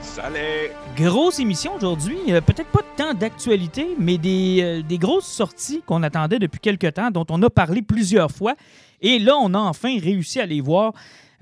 [0.00, 0.70] Salut!
[0.96, 2.16] Grosse émission aujourd'hui.
[2.28, 6.94] Euh, Peut-être pas tant d'actualité, mais des, euh, des grosses sorties qu'on attendait depuis quelques
[6.94, 8.54] temps, dont on a parlé plusieurs fois.
[9.00, 10.92] Et là, on a enfin réussi à les voir.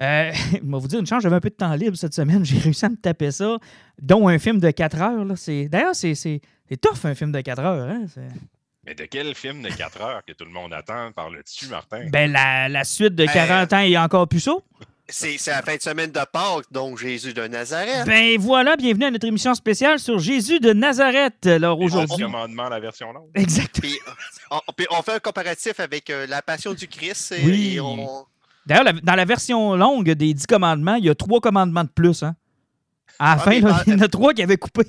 [0.00, 2.44] Euh, je vais vous dire une chance, j'avais un peu de temps libre cette semaine.
[2.44, 3.58] J'ai réussi à me taper ça,
[4.00, 5.24] dont un film de 4 heures.
[5.68, 7.88] D'ailleurs, c'est c'est- c'est tough un film de 4 heures.
[7.88, 8.06] hein.
[8.86, 12.06] Mais de quel film de 4 heures que tout le monde attend parle-tu, Martin?
[12.10, 14.52] Ben, la, la suite de Ben, 40 ans et encore plus ça.
[15.08, 18.06] C'est la fin de semaine de Pâques, donc Jésus de Nazareth.
[18.06, 21.46] Ben voilà, bienvenue à notre émission spéciale sur Jésus de Nazareth.
[21.46, 22.16] Alors Les aujourd'hui.
[22.16, 23.28] Dix commandements, la version longue.
[23.34, 23.80] Exact.
[23.82, 23.98] Puis,
[24.50, 27.32] on, puis on fait un comparatif avec euh, la Passion du Christ.
[27.32, 27.74] Et, Oui.
[27.74, 28.24] et on...
[28.64, 32.22] D'ailleurs, dans la version longue des 10 commandements, il y a trois commandements de plus.
[32.22, 32.34] Hein?
[33.18, 34.84] À la Ah, fin, là, il y en a trois qui avaient coupé.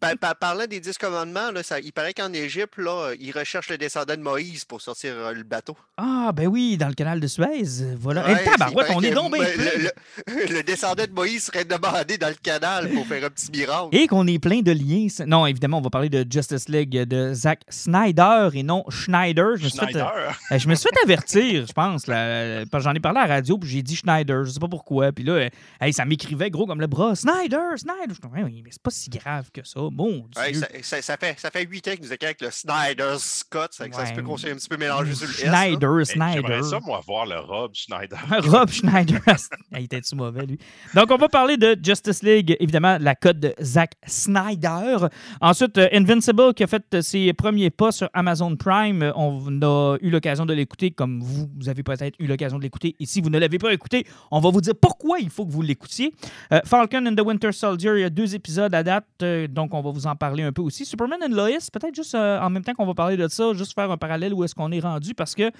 [0.00, 3.68] Pa- pa- parlant des dix commandements, là, ça, il paraît qu'en Égypte, là, ils recherchent
[3.70, 5.76] le descendant de Moïse pour sortir euh, le bateau.
[5.96, 7.94] Ah, ben oui, dans le canal de Suez.
[7.98, 8.24] Voilà.
[8.26, 9.90] Ouais, Eh, tabarouette, il on est bien le, plein.
[10.36, 13.88] le- le descendant de Moïse serait demandé dans le canal pour faire un petit miracle.
[13.92, 15.08] Et qu'on est plein de liens.
[15.26, 19.56] Non, évidemment, on va parler de Justice League de Zack Snyder et non Schneider.
[19.56, 20.12] Je me suis fait, Schneider.
[20.52, 22.04] euh, je me suis fait avertir, je pense.
[22.06, 24.44] J'en ai parlé à la radio, puis j'ai dit Schneider.
[24.44, 25.10] Je sais pas pourquoi.
[25.12, 25.48] Puis là, euh,
[25.80, 27.14] hey, ça m'écrivait gros comme le bras.
[27.16, 28.14] Snyder, Snyder.
[28.22, 29.80] Je mais c'est pas si grave que ça.
[29.90, 30.60] Bon, Ouais, Dieu.
[30.60, 33.72] ça, ça- ça fait, ça fait huit ans que nous étions avec le Snyder Scott.
[33.72, 34.22] Ça, ça se peut Ouais.
[34.24, 35.44] qu'on soit un petit peu mélangé sur le S.
[35.44, 35.64] là.
[35.64, 36.32] Schneider, Hey, Snyder.
[36.46, 38.18] J'aimerais ça, moi, voir le Rob Schneider.
[38.44, 39.20] Rob Schneider.
[39.72, 40.58] Il était-tu mauvais, lui?
[40.94, 44.96] Donc, on va parler de Justice League, évidemment, la cote de Zack Snyder.
[45.40, 49.02] Ensuite, euh, Invincible, qui a fait euh, ses premiers pas sur Amazon Prime.
[49.02, 52.62] Euh, On a eu l'occasion de l'écouter, comme vous, vous avez peut-être eu l'occasion de
[52.62, 52.94] l'écouter.
[53.00, 55.50] Et si vous ne l'avez pas écouté, on va vous dire pourquoi il faut que
[55.52, 56.12] vous l'écoutiez.
[56.52, 59.74] Euh, Falcon and the Winter Soldier, il y a deux épisodes à date, euh, donc
[59.74, 60.84] on va vous en parler un peu aussi.
[60.84, 63.74] Superman and Lois, peut-être juste euh, en même temps qu'on va parler de ça, juste
[63.74, 65.50] faire un parallèle où est-ce qu'on est rendu, parce que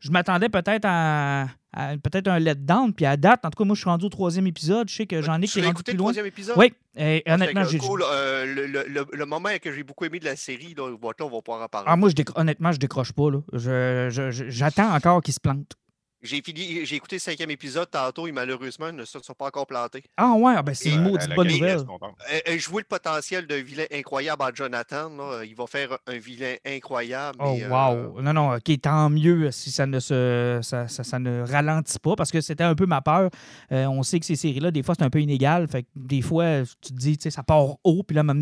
[0.00, 3.74] je m'attendais peut-être à, à peut-être un letdown, puis à date, en tout cas, moi,
[3.74, 4.88] je suis rendu au troisième épisode.
[4.88, 6.04] Je sais que j'en ai qui est rendu plus le loin.
[6.06, 6.56] troisième épisode?
[6.58, 7.78] Oui, et Ah, honnêtement, j'ai.
[7.78, 8.02] cool.
[8.10, 10.96] Euh, le, le- le- le moment que j'ai beaucoup aimé de la série, là, on
[11.28, 11.86] va pouvoir en parler.
[11.90, 13.30] Ah, moi, je décro- honnêtement, je décroche pas.
[13.30, 13.40] Là.
[13.52, 15.72] Je- je- je- J'attends encore qu'il se plante.
[16.20, 19.46] J'ai fini, j'ai écouté le cinquième épisode tantôt et malheureusement, ils ne se sont pas
[19.46, 20.02] encore plantés.
[20.16, 21.74] Ah, ouais, ah, ben, c'est Et, une euh, maudite bonne nouvelle.
[21.76, 22.16] reste contente.
[22.32, 25.10] Euh, euh, je vois le potentiel d'un vilain incroyable en Jonathan.
[25.10, 25.44] là.
[25.44, 27.38] Il va faire un vilain incroyable.
[27.40, 27.68] Oh, mais, euh,
[28.08, 28.20] wow.
[28.20, 32.16] Non, non, OK, tant mieux si ça ne se ça, ça- ça ne ralentit pas,
[32.16, 33.30] parce que c'était un peu ma peur.
[33.70, 35.68] Euh, on sait que ces séries-là, des fois, c'est un peu inégal.
[35.68, 38.34] Fait que des fois, tu te dis, tu sais, ça part haut, puis là, à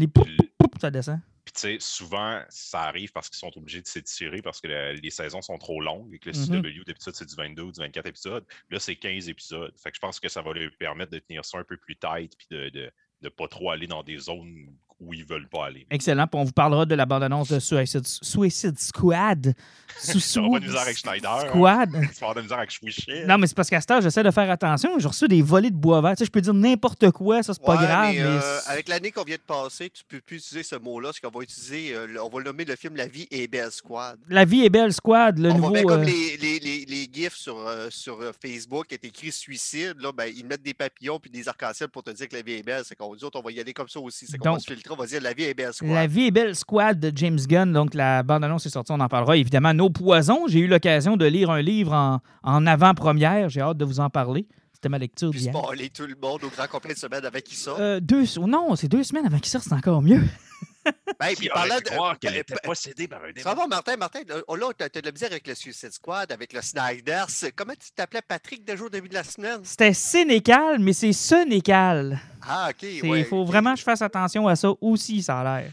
[1.03, 1.19] ça.
[1.45, 4.93] Puis, tu sais, souvent, ça arrive parce qu'ils sont obligés de s'étirer parce que le-
[4.95, 6.63] les saisons sont trop longues et que le Mhm.
[6.63, 8.45] CW d'habitude, c'est du 22 ou du 24 épisodes.
[8.71, 9.73] Là, c'est 15 épisodes.
[9.79, 11.97] Fait que je pense que ça va leur permettre de tenir ça un peu plus
[11.97, 12.91] tight puis de, de,
[13.23, 15.87] de pas trop aller dans des zones où ils veulent pas aller.
[15.91, 16.27] Excellent.
[16.27, 19.55] Puis on vous parlera de la bande-annonce de Suicide, Suicide Squad.
[19.99, 21.31] Sous- va pas de misère avec Schneider.
[21.31, 21.49] hein.
[21.49, 21.91] Squad.
[21.93, 23.25] Tu vas avoir de misère avec Swisher.
[23.27, 24.99] Non, mais c'est parce qu'à ce temps, j'essaie de faire attention.
[24.99, 26.13] J'ai reçu des volets de bois vert.
[26.13, 28.15] Tu sais, je peux dire n'importe quoi, ça, c'est pas grave.
[28.15, 31.09] mais, Mais, euh, avec l'année qu'on vient de passer, tu peux plus utiliser ce mot-là,
[31.09, 34.19] parce qu'on va utiliser, euh, on va nommer le film La vie est belle squad.
[34.29, 35.67] La vie est belle, Squad, le on nouveau.
[35.69, 37.57] va mettre comme euh, les, les, les, les gifs sur,
[37.91, 41.89] sur Facebook qui est écrit suicide, là, ben, ils mettent des papillons puis des arcs-en-ciel
[41.89, 42.83] pour te dire que la vie est belle.
[42.85, 44.27] C'est qu'on dit on va y aller comme ça aussi.
[44.27, 45.91] C'est qu'on va Donc, se filtrer, on va dire la vie est belle squad.
[45.91, 47.73] La vie est belle squad de James Gunn.
[47.73, 49.37] Donc, la bande-annonce est sortie, on en parlera.
[49.37, 50.47] Évidemment, Nos poisons.
[50.49, 53.49] J'ai eu l'occasion de lire un livre en, en avant-première.
[53.49, 54.47] J'ai hâte de vous en parler.
[54.73, 55.55] C'était ma lecture Puis d'hier.
[55.57, 57.71] spoiler tout le monde au grand complet de semaine avec qui ça.
[57.81, 60.23] Euh, deux, non, c'est deux semaines avant qu'il sorte, c'est encore mieux.
[61.19, 61.81] Ben, puis pu de.
[61.91, 63.63] croire qu'elle ben, était possédée par un Ça démon?
[63.63, 66.31] va, Martin, Martin, là, oh, là, t'as t'as de la misère avec le Suicide Squad,
[66.33, 67.25] avec le Snyder.
[67.55, 69.61] Comment tu t'appelais Patrick de jour au début de la semaine?
[69.63, 72.19] C'était sénécal, mais c'est sénécal.
[72.43, 72.83] Ah, ok.
[72.83, 75.73] Il ouais, faut vraiment que je fasse attention à ça aussi, ça a l'air.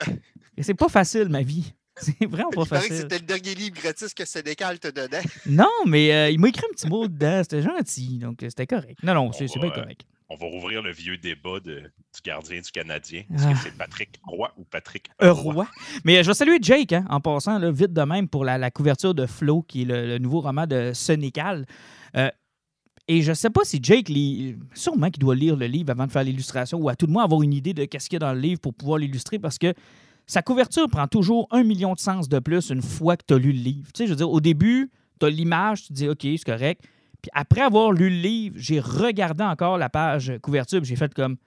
[0.56, 1.72] Et c'est pas facile, ma vie.
[1.96, 2.96] C'est vraiment pas Il paraît que facile.
[3.02, 5.22] c'était le dernier livre gratis que Sénécal te donnait.
[5.46, 7.40] Non, mais euh, il m'a écrit un petit mot dedans.
[7.42, 8.98] C'était gentil, donc euh, c'était correct.
[9.04, 10.02] Non, non, c'est bien correct.
[10.34, 13.22] On va rouvrir le vieux débat de- du gardien du Canadien.
[13.30, 13.34] Ah.
[13.34, 15.66] Est-ce que c'est Patrick Roy ou Patrick Un Roy?
[16.04, 18.58] Mais euh, je vais saluer Jake, hein, en passant, là, vite de même, pour la,
[18.58, 21.66] la couverture de Flo, qui est le, le nouveau roman de Sonical.
[22.16, 22.28] Euh,
[23.06, 24.56] et je sais pas si Jake lit.
[24.74, 27.24] Sûrement qu'il doit lire le livre avant de faire l'illustration, ou à tout le moins
[27.24, 29.58] avoir une idée de qu'est-ce qu'il y a dans le livre pour pouvoir l'illustrer, parce
[29.58, 29.72] que
[30.26, 33.38] sa couverture prend toujours un million de sens de plus une fois que tu as
[33.38, 33.88] lu le livre.
[33.92, 34.90] Tu sais, je veux dire, au début,
[35.20, 36.82] tu as l'image, tu te dis OK, c'est correct.
[37.24, 41.38] Puis après avoir lu le livre, j'ai regardé encore la page couverture, j'ai fait comme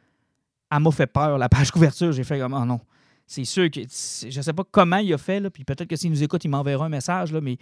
[0.72, 2.12] elle m'a fait peur, la page couverture.
[2.12, 2.80] J'ai fait comme, oh non.
[3.28, 5.96] C'est sûr que je ne sais pas comment il a fait, là, puis peut-être que
[5.96, 7.60] s'il nous écoute, il m'enverra un message, là, mais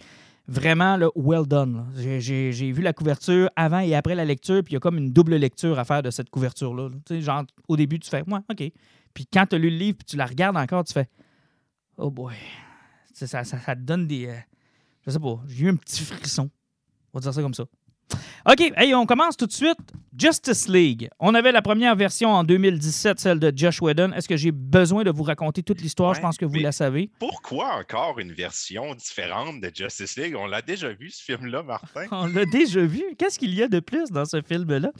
[0.48, 1.84] vraiment, là, well done.
[1.94, 5.12] J'ai vu la couverture avant et après la lecture, puis il y a comme une
[5.12, 6.88] double lecture à faire de cette couverture-là.
[7.04, 8.72] Tu sais, genre, au début, tu fais, ouais, OK.
[9.12, 11.10] Puis quand tu as lu le livre, puis tu la regardes encore, tu fais,
[11.98, 12.34] oh boy.
[13.12, 14.28] Ça, ça, ça, te donne des.
[14.28, 14.38] Euh,
[15.04, 16.48] je sais pas, j'ai eu un petit frisson.
[17.12, 17.66] On va dire ça comme ça.
[18.48, 19.78] OK, hey, on commence tout de suite.
[20.18, 21.10] Justice League.
[21.20, 24.12] On avait la première version en 2017, celle de Josh Whedon.
[24.12, 26.14] Est-ce que j'ai besoin de vous raconter toute l'histoire?
[26.14, 27.10] Je pense que vous la savez.
[27.18, 30.34] Pourquoi encore une version différente de Justice League?
[30.38, 32.06] On l'a déjà vu, ce film-là, Martin.
[32.12, 33.02] On l'a déjà vu.
[33.18, 34.90] Qu'est-ce qu'il y a de plus dans ce film-là?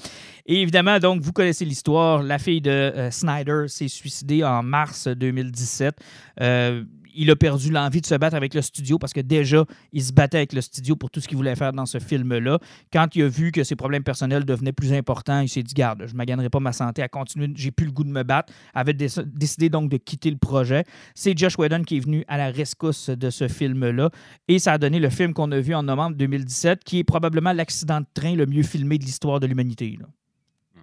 [0.45, 2.23] Et évidemment, donc, vous connaissez l'histoire.
[2.23, 5.97] La fille de euh, Snyder s'est suicidée en mars 2017.
[6.43, 6.85] Euh,
[7.17, 10.13] il a perdu l'envie de se battre avec le studio parce que déjà, il se
[10.13, 12.59] battait avec le studio pour tout ce qu'il voulait faire dans ce film-là.
[12.93, 16.05] Quand il a vu que ses problèmes personnels devenaient plus importants, il s'est dit Garde,
[16.07, 18.53] je ne maganerai pas ma santé à continuer, j'ai plus le goût de me battre.
[18.75, 20.85] Il avait décidé donc de quitter le projet.
[21.15, 24.11] C'est Josh Whedon qui est venu à la rescousse de ce film-là
[24.49, 27.53] et ça a donné le film qu'on a vu en novembre 2017, qui est probablement
[27.53, 29.99] l'accident de train le mieux filmé de l'histoire de l'humanité.
[29.99, 30.81] Hmm.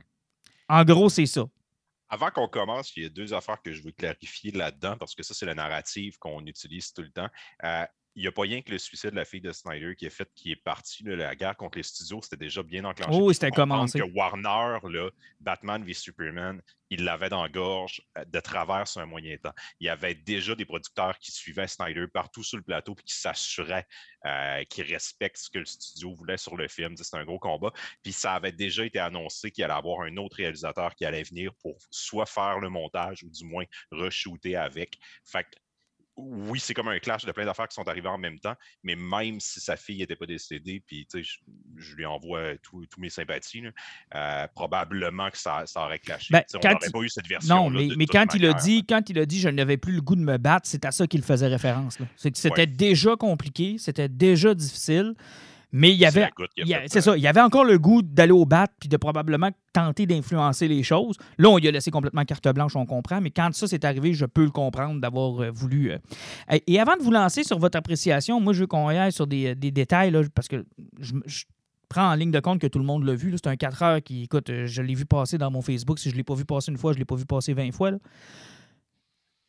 [0.70, 1.46] En gros, c'est ça.
[2.14, 5.24] Avant qu'on commence, il y a deux affaires que je veux clarifier là-dedans, parce que
[5.24, 7.28] ça, c'est la narrative qu'on utilise tout le temps.
[7.64, 10.06] Euh, il n'y a pas rien que le suicide de la fille de Snyder qui
[10.06, 11.04] est fait, qui est parti.
[11.04, 13.20] la guerre contre les studios, c'était déjà bien enclenché.
[13.20, 14.00] Oh, c'était commencé.
[14.00, 16.62] Que Warner, là, Batman v Superman,
[16.92, 19.54] il l'avait dans la gorge euh, de travers sur un moyen temps.
[19.80, 23.16] Il y avait déjà des producteurs qui suivaient Snyder partout sur le plateau et qui
[23.16, 23.88] s'assuraient
[24.26, 26.96] euh, qu'ils respectent ce que le studio voulait sur le film.
[26.96, 27.72] C'était un gros combat.
[28.04, 31.52] Puis ça avait déjà été annoncé qu'il allait avoir un autre réalisateur qui allait venir
[31.62, 35.00] pour soit faire le montage ou du moins re-shooter avec.
[35.26, 35.48] Fait
[36.16, 38.96] oui, c'est comme un clash de plein d'affaires qui sont arrivées en même temps, mais
[38.96, 41.38] même si sa fille n'était pas décédée, puis je,
[41.78, 43.64] je, lui envoie tous mes sympathies,
[44.14, 46.28] euh, probablement que ça, aurait clashé.
[46.32, 47.56] Ben, on n'aurait pas eu cette version.
[47.56, 50.02] Non, mais, mais quand, il a dit, quand il a dit je n'avais plus le
[50.02, 51.98] goût de me battre, c'est à ça qu'il faisait référence.
[52.16, 55.16] C'est que c'était déjà compliqué, c'était déjà difficile.
[55.76, 56.30] Mais il y avait,
[56.86, 60.06] c'est ça, il y avait encore le goût d'aller au bat puis de probablement tenter
[60.06, 61.18] d'influencer les choses.
[61.40, 64.14] Là, on lui a laissé complètement carte blanche, on comprend, mais quand ça s'est arrivé,
[64.14, 65.92] je peux le comprendre d'avoir euh, voulu.
[65.92, 65.98] Euh.
[66.68, 69.56] Et avant de vous lancer sur votre appréciation, moi, je veux qu'on aille sur des,
[69.56, 70.64] détails, parce que
[71.00, 71.14] je,
[71.90, 73.34] prends en ligne de compte que tout le monde l'a vu.
[73.36, 75.98] C'est un 4 heures qui, écoute, euh, je l'ai vu passer dans mon Facebook.
[75.98, 77.54] Si je ne l'ai pas vu passer une fois, je ne l'ai pas vu passer
[77.54, 77.92] 20 fois.
[77.92, 77.98] Là.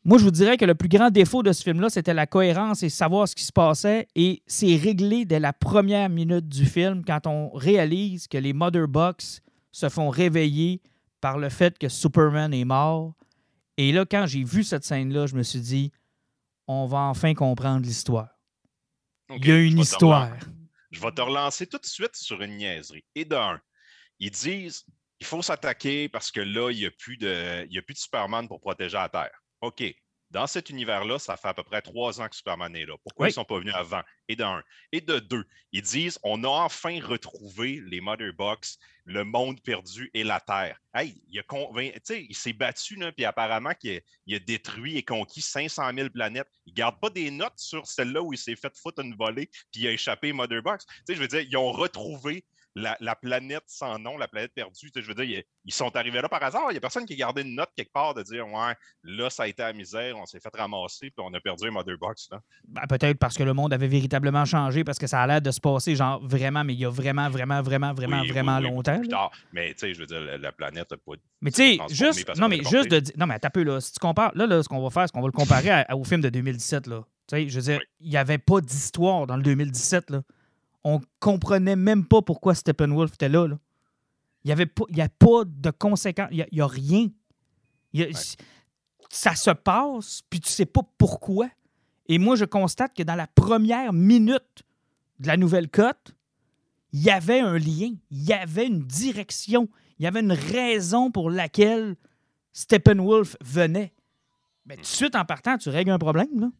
[0.07, 2.83] Moi, je vous dirais que le plus grand défaut de ce film-là, c'était la cohérence
[2.83, 4.07] et savoir ce qui se passait.
[4.13, 8.87] Et c'est réglé dès la première minute du film quand on réalise que les Mother
[8.87, 9.41] Box
[9.71, 10.79] se font réveiller
[11.21, 13.15] par le fait que Superman est mort.
[13.77, 15.91] Et là, quand j'ai vu cette scène-là, je me suis dit,
[16.67, 18.29] on va enfin comprendre l'histoire.
[19.31, 20.31] Il y a une histoire.
[20.91, 23.03] Je vais te relancer tout de suite sur une niaiserie.
[23.15, 23.59] Et d'un,
[24.19, 24.85] ils disent,
[25.19, 28.47] il faut s'attaquer parce que là, il n'y a, plus de, a plus de Superman
[28.47, 29.41] pour protéger la Terre.
[29.61, 29.83] OK,
[30.31, 32.95] dans cet univers-là, ça fait à peu près trois ans que Superman est là.
[33.03, 34.01] Pourquoi ils ne sont pas venus avant?
[34.27, 34.61] Et d'un.
[34.91, 40.09] Et de deux, ils disent on a enfin retrouvé les Mother Box, le monde perdu
[40.13, 40.79] et la Terre.
[40.93, 41.41] Hey, il,
[42.29, 46.49] il s'est battu, là, puis apparemment qu'il a, a, détruit et conquis 500 000 planètes.
[46.65, 49.47] Il ne garde pas des notes sur celle-là où il s'est fait foutre une volée,
[49.71, 50.85] puis il a échappé Mother Box.
[51.07, 52.43] je veux dire, ils ont retrouvé
[52.75, 54.91] la, planète sans nom, la planète perdue.
[54.93, 56.65] Je veux dire, ils, sont arrivés là par hasard.
[56.69, 58.73] Il n'y a personne qui a gardé une note quelque part de dire Ouais,
[59.03, 61.71] là, ça a été à misère, on s'est fait ramasser, puis on a perdu un
[61.71, 62.29] Mother Box.
[62.67, 65.51] Ben, peut-être parce que le monde avait véritablement changé, parce que ça a l'air de
[65.51, 69.01] se passer, genre vraiment, mais il y a vraiment, vraiment, vraiment, vraiment, vraiment longtemps.
[69.53, 71.13] Mais tu sais, je veux dire, la, planète n'a pas.
[71.41, 72.37] Mais tu sais, juste.
[72.37, 73.79] Non, mais juste de Non, mais t'as peu, là.
[73.79, 74.31] Si tu compares.
[74.35, 76.87] Là, là ce qu'on va faire, c'est qu'on va le comparer au film de 2017,
[76.87, 77.03] là.
[77.27, 80.21] Tu sais, je veux dire, il n'y avait pas d'histoire dans le 2017, là
[80.85, 83.47] on comprenait même pas pourquoi Steppenwolf était là.
[84.43, 86.29] Il n'y avait pas, a pas de conséquences.
[86.31, 87.07] Il n'y a, rien.
[89.09, 91.49] Ça se passe, puis tu sais pas pourquoi.
[92.07, 94.63] Et moi, je constate que dans la première minute
[95.17, 96.15] de la nouvelle cote,
[96.93, 101.09] il y avait un lien, il y avait une direction, il y avait une raison
[101.09, 101.95] pour laquelle
[102.53, 103.91] Steppenwolf venait.
[104.67, 106.51] Mais tout de suite en partant, tu règles un problème.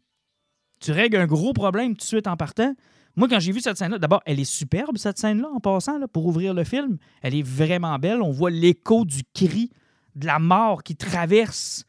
[0.80, 2.74] Tu règles un gros problème tout de suite en partant.
[3.16, 6.26] Moi, quand j'ai vu cette scène-là, d'abord, elle est superbe, cette scène-là, en passant, pour
[6.26, 6.98] ouvrir le film.
[7.22, 8.22] Elle est vraiment belle.
[8.22, 9.72] On voit l'écho du cri
[10.16, 11.86] de la mort qui traverse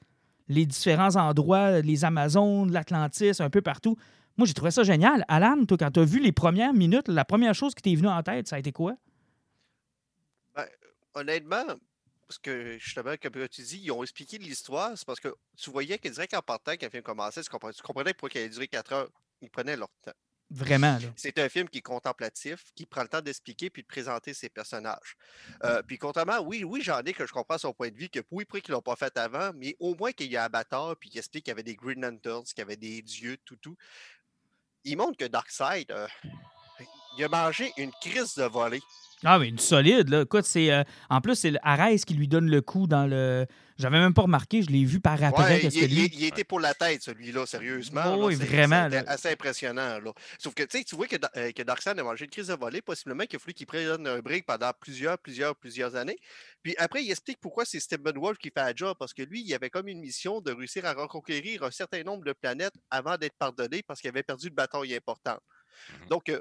[0.49, 3.97] les différents endroits, les Amazones, l'Atlantis, un peu partout.
[4.37, 5.25] Moi, j'ai trouvé ça génial.
[5.27, 8.09] Alan, toi, quand tu as vu les premières minutes, la première chose qui t'est venue
[8.09, 8.95] en tête, ça a été quoi?
[10.55, 10.67] Ben,
[11.15, 11.65] honnêtement,
[12.29, 15.99] parce que justement, comme tu dis, ils ont expliqué l'histoire, c'est parce que tu voyais
[15.99, 18.93] que direct en partant, quand le film commençait, tu comprenais, pourquoi il allait durer 4
[18.93, 19.11] heures.
[19.41, 20.13] Ils prenaient leur temps.
[20.49, 20.99] Vraiment.
[21.17, 24.49] C'est un film qui est contemplatif, qui prend le temps d'expliquer puis de présenter ses
[24.49, 25.17] personnages.
[25.65, 28.21] Euh, puis contrairement, oui, oui, j'en ai que je comprends son point de vue, que
[28.31, 31.11] oui, après qu'ils l'ont pas fait avant, mais au moins qu'il y a bâtard puis
[31.11, 33.77] qu'il explique qu'il y avait des Green Lanterns, qu'il y avait des dieux, tout, tout.
[34.85, 36.07] Il montre que Darkseid, euh,
[37.19, 38.83] il a mangé une crise de volée.
[39.25, 40.23] Ah, mais une solide, là.
[40.23, 40.71] Écoute, c'est.
[40.71, 43.47] euh, en plus, c'est Arès qui lui donne le coup dans le.
[43.79, 45.43] J'avais même pas remarqué, je l'ai vu par après.
[45.45, 48.03] Ouais, il, que lui- il- il était pour la tête, celui-là, sérieusement.
[48.07, 49.11] Oh, là, oui, vraiment, c'était là.
[49.11, 49.99] assez impressionnant.
[50.01, 50.13] Là.
[50.39, 52.55] Sauf que tu sais, tu vois que, euh, que Darkseid a mangé une crise de
[52.55, 56.19] volée, possiblement qu'il a fallu qu'il prenne un break pendant plusieurs, plusieurs, plusieurs années.
[56.63, 59.43] Puis après, il explique pourquoi c'est Stephen Wolf qui fait la job, parce que lui,
[59.43, 63.17] il avait comme une mission de réussir à reconquérir un certain nombre de planètes avant
[63.19, 65.41] d'être pardonné parce qu'il avait perdu une bataille importante.
[66.01, 66.09] Mhm.
[66.09, 66.41] Donc, euh,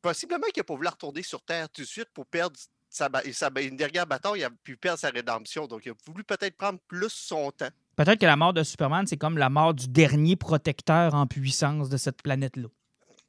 [0.00, 2.56] possiblement qu'il n'a pas voulu retourner sur Terre tout de suite pour perdre
[2.92, 5.66] sa, sa une dernière bataille, il a pu perdre sa rédemption.
[5.66, 7.70] Donc, il a voulu peut-être prendre plus son temps.
[7.96, 11.88] Peut-être que la mort de Superman, c'est comme la mort du dernier protecteur en puissance
[11.88, 12.68] de cette planète-là.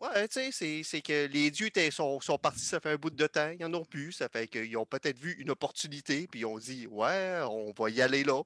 [0.02, 3.28] Ouais, tu sais, c'est- que les dieux sont, sont partis, ça fait un bout de
[3.28, 6.46] temps, ils en ont plus, ça fait qu'ils ont peut-être vu une opportunité, puis ils
[6.46, 8.42] ont dit, ouais, on va y aller là.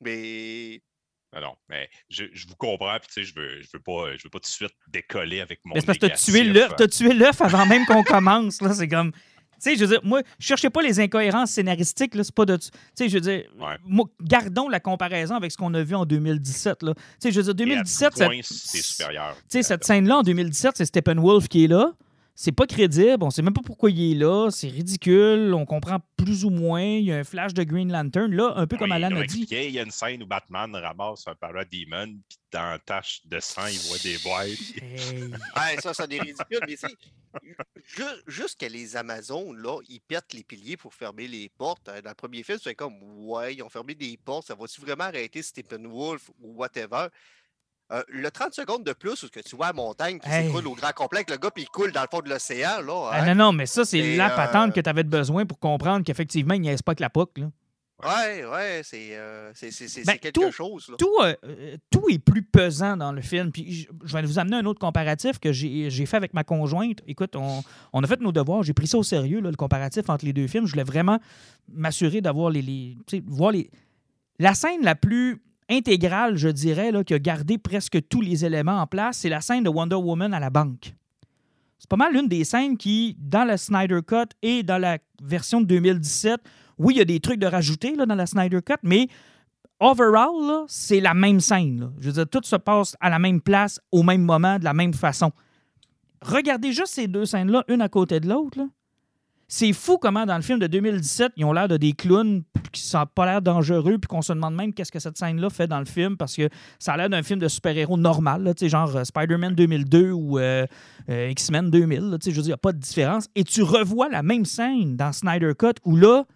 [0.00, 0.82] Mais
[1.32, 4.16] Non, non, mais je, je vous comprends, puis tu sais, je veux, je veux pas,
[4.16, 5.74] je veux pas tout de suite décoller avec mon.
[5.74, 8.60] Mais c'est parce que t'as tué négatif, l'œuf, t'as tué l'œuf avant même qu'on commence.
[8.60, 9.12] Là, c'est comme.
[9.60, 12.56] Sais, je veux dire, moi, je cherchais pas les incohérences scénaristiques, là, c'est pas de.
[12.56, 13.76] Tu sais, je veux dire, Ouais.
[13.84, 16.94] moi, gardons la comparaison avec ce qu'on a vu en 2017, là.
[16.94, 19.34] Tu sais, je veux dire, Et à 2017, tout cette- point, c'est supérieur.
[19.36, 21.92] tu sais, cette scène-là, en 2017, c'est Steppenwolf qui est là.
[22.42, 25.98] C'est pas crédible, on sait même pas pourquoi il est là, c'est ridicule, on comprend
[26.16, 28.32] plus ou moins, il y a un flash de Green Lantern.
[28.34, 30.74] Là, un peu comme Oui, Alan a dit, Il y a une scène où Batman
[30.74, 34.48] ramasse un parademon, puis dans la tache de sang, il voit des boîtes.
[34.80, 35.22] Hey.
[35.74, 36.60] ouais, ça, ça des ridicules.
[36.66, 36.96] mais c'est
[37.94, 41.90] ju- juste que les Amazones, là, ils pètent les piliers pour fermer les portes.
[41.90, 44.80] Euh, Dans le premier film, c'est comme, ouais, ils ont fermé des portes, ça va-tu
[44.80, 47.08] vraiment arrêter Steppenwolf ou whatever?
[47.92, 50.46] Euh, le 30 secondes de plus, où que tu vois la montagne qui Hey.
[50.46, 52.80] s'écroule au grand complet, que le gars puis il coule dans le fond de l'océan,
[52.82, 53.10] là.
[53.12, 53.34] Ah, hein?
[53.34, 56.54] non, non, mais ça, c'est la euh, patente que tu avais besoin pour comprendre qu'effectivement,
[56.54, 57.38] il n'y a pas que la POC.
[57.38, 57.50] Là.
[58.02, 59.52] Ouais, ouais, c'est euh,
[60.06, 60.86] Ben, quelque tout- chose.
[60.88, 60.94] Là.
[60.98, 63.52] Tout, euh, tout est plus pesant dans le film.
[63.52, 67.00] Puis je, vais vous amener un autre comparatif que j'ai fait avec ma conjointe.
[67.06, 70.08] Écoute, on, on a fait nos devoirs, j'ai pris ça au sérieux, là, le comparatif
[70.08, 70.64] entre les deux films.
[70.64, 71.18] Je voulais vraiment
[71.70, 73.68] m'assurer d'avoir les, les, voir les.
[74.38, 78.80] La scène la plus intégrale, je dirais, là, qui a gardé presque tous les éléments
[78.80, 80.94] en place, c'est la scène de Wonder Woman à la banque.
[81.78, 85.60] C'est pas mal l'une des scènes qui, dans la Snyder Cut et dans la version
[85.60, 86.40] de 2017,
[86.78, 89.08] oui, il y a des trucs de rajouter là, dans la Snyder Cut, mais
[89.80, 91.92] overall, c'est la même scène.
[91.98, 94.74] Je veux dire, tout se passe à la même place, au même moment, de la
[94.74, 95.32] même façon.
[96.22, 98.60] Regardez juste ces deux scènes-là, une à côté de l'autre.
[99.52, 102.88] C'est fou comment, dans le film de 2017, ils ont l'air de des clowns qui
[102.94, 105.80] n'ont pas l'air dangereux, puis qu'on se demande même qu'est-ce que cette scène-là fait dans
[105.80, 109.02] le film, parce que ça a l'air d'un film de super-héros normal, là, genre euh,
[109.02, 110.64] Spider-Man 2002 ou euh,
[111.08, 112.10] euh, X-Men 2000.
[112.10, 113.26] là, je veux dire, il n'y a pas de différence.
[113.34, 116.26] Et tu revois la même scène dans Snyder Cut, où là,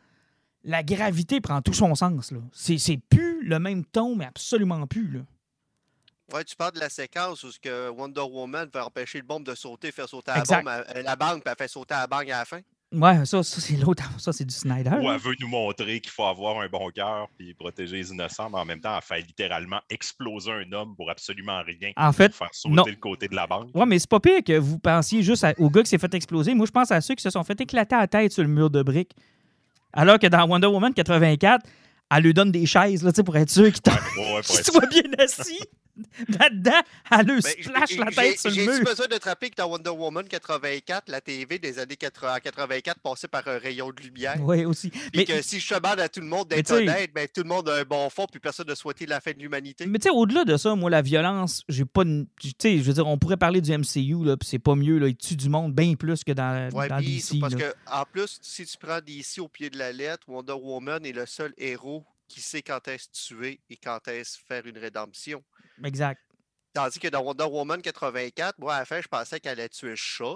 [0.65, 2.35] la gravité prend tout son sens.
[2.53, 5.09] C'est plus le même ton, mais absolument plus.
[5.13, 5.21] Là.
[6.33, 9.45] Ouais, tu parles de la séquence où ce que Wonder Woman fait empêcher le bombe
[9.45, 12.25] de sauter, faire sauter la bombe, à- la banque, puis elle fait sauter la banque
[12.31, 12.59] à la fin.
[12.93, 14.05] Ouais, ça, ça c'est l'autre.
[14.19, 14.91] Ça, c'est du Snyder.
[15.03, 18.49] Ou elle veut nous montrer qu'il faut avoir un bon cœur puis protéger les innocents,
[18.51, 21.91] mais en même temps, elle fait littéralement exploser un homme pour absolument rien.
[21.97, 22.85] En fait, pour faire sauter non.
[22.87, 23.71] le côté de la banque.
[23.75, 26.15] Ouais, mais c'est pas pire que vous pensiez juste à- au gars qui s'est fait
[26.15, 26.55] exploser.
[26.55, 28.71] Moi, je pense à ceux qui se sont fait éclater la tête sur le mur
[28.71, 29.13] de briques.
[29.93, 31.67] Alors que dans Wonder Woman 84,
[32.11, 35.61] elle lui donne des chaises là, pour être sûr qu'il Ouais, ouais, soit bien assis.
[36.29, 38.85] Là-dedans, elle Ben, splash j'ai- la j'ai- tête sur le mur.
[38.85, 43.01] besoin de te rappeler que dans Wonder Woman 84, la TV des années 80 84
[43.01, 44.37] passait par un rayon de lumière?
[44.41, 44.91] Oui, aussi.
[44.91, 47.49] Puis Mais, que si je demande à tout le monde d'être honnête, ben, tout le
[47.49, 49.87] monde a un bon fond, puis personne ne souhaitait la fin de l'humanité.
[49.87, 52.03] mais tu sais, au-delà de ça, moi, la violence, j'ai pas.
[52.03, 54.75] une- Tu sais, je veux dire, on pourrait parler du MCU, là, puis c'est pas
[54.75, 55.09] mieux, là.
[55.09, 57.39] Il tue du monde bien plus que dans, Ouais, dans DC.
[57.41, 57.61] parce là.
[57.71, 61.13] que, en plus, si tu prends DC au pied de la lettre, Wonder Woman est
[61.13, 65.43] le seul héros qui sait quand est-ce tuer et quand est-ce faire une rédemption.
[65.83, 66.21] Exact.
[66.73, 69.91] Tandis que dans Wonder Woman 84, moi, à la fin, je pensais qu'elle allait tuer
[69.91, 70.35] le chat,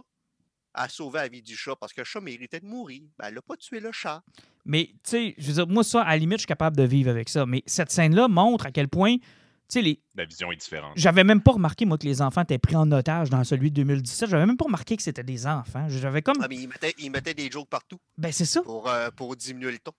[0.75, 3.03] à sauver la vie du chat, parce que le chat méritait de mourir.
[3.19, 4.23] Ben, elle n'a pas tué le chat.
[4.65, 6.85] Mais, tu sais, je veux dire, moi, ça, à la limite, je suis capable de
[6.85, 7.45] vivre avec ça.
[7.47, 9.25] Mais cette scène-là montre à quel point, tu
[9.69, 10.01] sais, les...
[10.15, 10.93] La vision est différente.
[10.95, 13.77] j'avais même pas remarqué, moi, que les enfants étaient pris en otage dans celui de
[13.77, 14.31] 2017.
[14.31, 15.87] J'avais même pas remarqué que c'était des enfants.
[15.89, 16.37] J'avais comme.
[16.41, 18.63] Ah, mais il mettait, il mettait des jokes partout Ben, c'est ça.
[18.63, 19.93] pour, euh, pour diminuer le ton.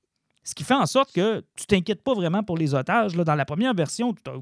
[0.44, 3.16] Ce qui fait en sorte que tu t'inquiètes pas vraiment pour les otages.
[3.16, 3.24] Là.
[3.26, 4.38] Dans la première version, tu t'as-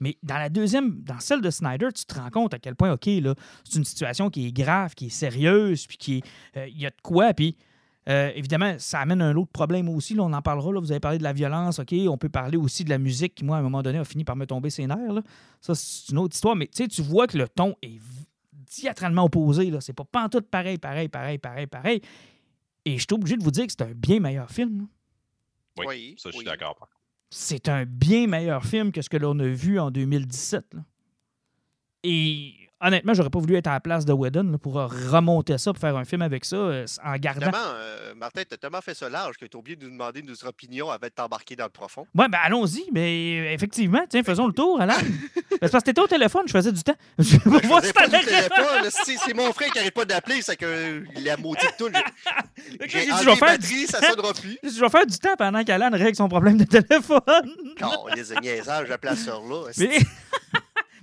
[0.00, 2.92] mais dans la deuxième, dans celle de Snyder, tu te rends compte à quel point,
[2.92, 3.34] OK, là,
[3.64, 6.22] c'est une situation qui est grave, qui est sérieuse, puis qui est.
[6.58, 7.56] euh, Il y a de quoi, puis.
[8.08, 10.14] euh, évidemment, ça amène un autre problème aussi.
[10.14, 10.70] Là, on en parlera.
[10.72, 11.78] Là, vous avez parlé de la violence.
[11.80, 14.04] OK, on peut parler aussi de la musique qui, moi, à un moment donné, a
[14.04, 15.12] fini par me tomber ses nerfs.
[15.12, 15.22] là.
[15.60, 16.54] Ça, c'est une autre histoire.
[16.54, 17.98] Mais tu sais, tu vois que le ton est
[18.70, 19.70] diamétralement opposé.
[19.70, 19.80] Là.
[19.80, 22.00] C'est pas pantoute pareil, pareil, pareil, pareil, pareil.
[22.84, 24.86] Et je suis obligé de vous dire que c'est un bien meilleur film.
[25.78, 26.44] Oui, Oui, ça, je suis oui.
[26.44, 26.88] d'accord.
[27.30, 30.74] C'est un bien meilleur film que ce que l'on a vu en 2017.
[30.74, 30.84] là.
[32.02, 35.72] Et honnêtement, j'aurais pas voulu être à la place de Whedon là, pour remonter ça,
[35.72, 37.50] pour faire un film avec ça, euh, en gardant.
[37.54, 40.90] Euh, Martin, t'as tellement fait ça large que t'as oublié de nous demander notre opinion
[40.90, 42.06] avant de t'embarquer dans le profond.
[42.14, 44.94] Ouais, ben allons-y, mais euh, effectivement, tiens, faisons le tour, Alan.
[45.58, 46.96] Ben, c'est parce que t'étais au téléphone, je faisais du temps.
[47.18, 50.54] Je veux Je faisais pas du téléphone, c'est mon frère qui arrête pas d'appeler, c'est
[50.54, 51.94] que la maudite toune.
[52.86, 54.58] J'ai dit, je vais faire batteries, ça sonnera plus.
[54.62, 57.20] Je vais faire du temps pendant qu'Alan règle son problème de téléphone.
[57.80, 59.70] Non, les niaisages, la place sur là.
[59.78, 59.98] Mais,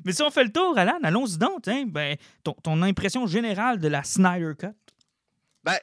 [0.06, 1.68] mais si on fait le tour, Alan, allons-y donc.
[1.68, 4.94] Hein, ben, ton, ton impression générale de la Snyder Cut?
[5.64, 5.78] Ben,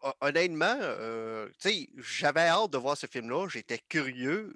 [0.00, 1.48] hon- honnêtement, euh,
[1.96, 3.48] j'avais hâte de voir ce film-là.
[3.48, 4.54] J'étais curieux.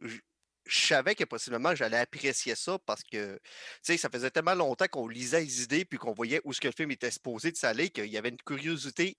[0.69, 3.39] Je savais que possiblement j'allais apprécier ça parce que,
[3.83, 6.75] ça faisait tellement longtemps qu'on lisait les idées puis qu'on voyait où ce que le
[6.77, 9.17] film était supposé de s'aller qu'il y avait une curiosité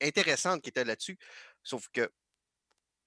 [0.00, 1.16] intéressante qui était là-dessus.
[1.62, 2.10] Sauf que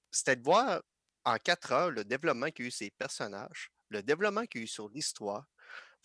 [0.10, 0.82] c'était de voir
[1.26, 4.64] en quatre heures le développement qu'il y a eu ces personnages, le développement qu'il y
[4.64, 5.44] a eu sur l'histoire,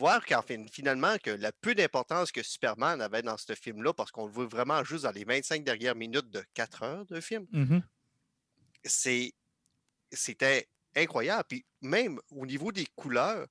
[0.00, 4.10] voir qu'en fin- finalement que la peu d'importance que Superman avait dans ce film-là, parce
[4.10, 7.46] qu'on le voit vraiment juste dans les 25 dernières minutes de 4 heures de film,
[8.84, 9.32] c'est
[10.12, 11.44] c'était incroyable.
[11.48, 13.46] Puis même au niveau des couleurs,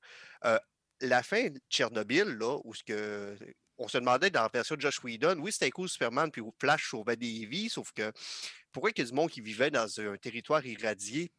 [0.45, 0.59] euh,
[1.01, 3.37] la fin de Tchernobyl, là, où ce que
[3.77, 6.53] on se demandait dans la version de Josh Whedon, oui, c'était cool Superman, puis où
[6.59, 8.11] Flash sauvait des vies, sauf que
[8.73, 11.31] pourquoi il y a du monde qui vivait dans un territoire irradié?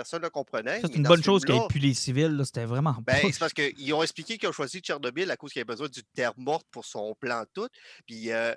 [0.00, 0.80] Personne ne comprenait.
[0.80, 2.40] C'est une bonne chose qu'il n'y ait plus les civils.
[2.46, 5.60] C'était vraiment ben, c'est parce qu'ils ont expliqué qu'ils ont choisi Tchernobyl à cause qu'il
[5.60, 7.68] y avait besoin d'une terre morte pour son plan tout.
[8.06, 8.54] Puis euh,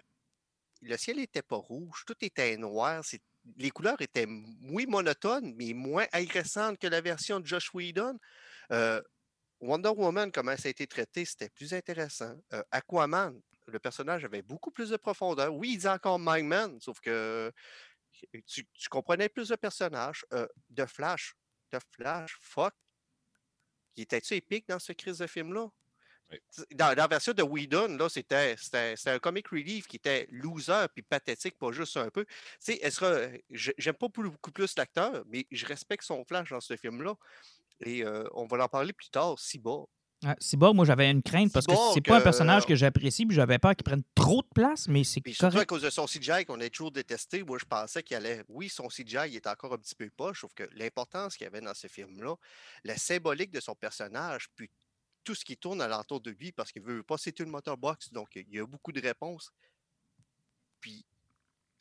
[0.82, 3.04] le ciel n'était pas rouge, tout était noir.
[3.58, 4.26] Les couleurs étaient
[4.70, 8.18] oui monotones, mais moins agressantes que la version de Josh Whedon.
[8.72, 9.02] Euh,
[9.60, 12.36] Wonder Woman, comment ça a été traité, c'était plus intéressant.
[12.54, 15.54] Euh, Aquaman, le personnage avait beaucoup plus de profondeur.
[15.54, 17.52] Oui, il dit encore Mind Man, sauf que
[18.46, 20.26] tu, tu comprenais plus le personnage.
[20.34, 21.36] Euh, de Flash,
[21.72, 22.74] de Flash, fuck.
[23.96, 25.70] Il était-tu épique dans ce crise de film-là?
[26.32, 26.40] Oui.
[26.72, 30.28] Dans, dans la version de Whedon, là, c'était, c'était, c'était un comic relief qui était
[30.32, 32.26] loser puis pathétique, pas juste un peu.
[32.26, 37.16] Tu sais, j'aime pas beaucoup plus l'acteur, mais je respecte son flash dans ce film-là.
[37.82, 39.84] Et euh, on va en parler plus tard, si bas.
[40.26, 43.26] Ah, Cyborg, moi, j'avais une crainte parce que c'est pas un euh, personnage que j'apprécie,
[43.26, 45.70] puis j'avais peur qu'il prenne trop de place, mais c'est Puis surtout à correct.
[45.70, 48.44] cause de son CGI qu'on a toujours détesté, moi je pensais qu'il allait.
[48.48, 51.48] Oui, son CGI il est encore un petit peu poche, sauf que l'importance qu'il y
[51.48, 52.36] avait dans ce film-là,
[52.84, 54.70] la symbolique de son personnage, puis
[55.24, 58.30] tout ce qui tourne alentour de lui, parce qu'il veut pas, c'est une motorbox, donc
[58.36, 59.52] il y a beaucoup de réponses.
[60.80, 61.06] Puis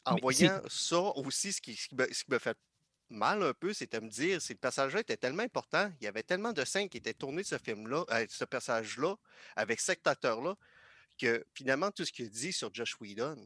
[0.04, 2.56] en Mais voyant ça aussi, ce qui, ce qui me, ce qui me fait
[3.12, 6.08] mal un peu, c'est de me dire, c'est le personnage-là était tellement important, il y
[6.08, 9.14] avait tellement de scènes qui étaient tournées de ce film-là, euh, ce personnage-là,
[9.56, 10.54] avec cet acteur-là,
[11.18, 13.36] que finalement, tout ce qu'il dit sur Josh Whedon,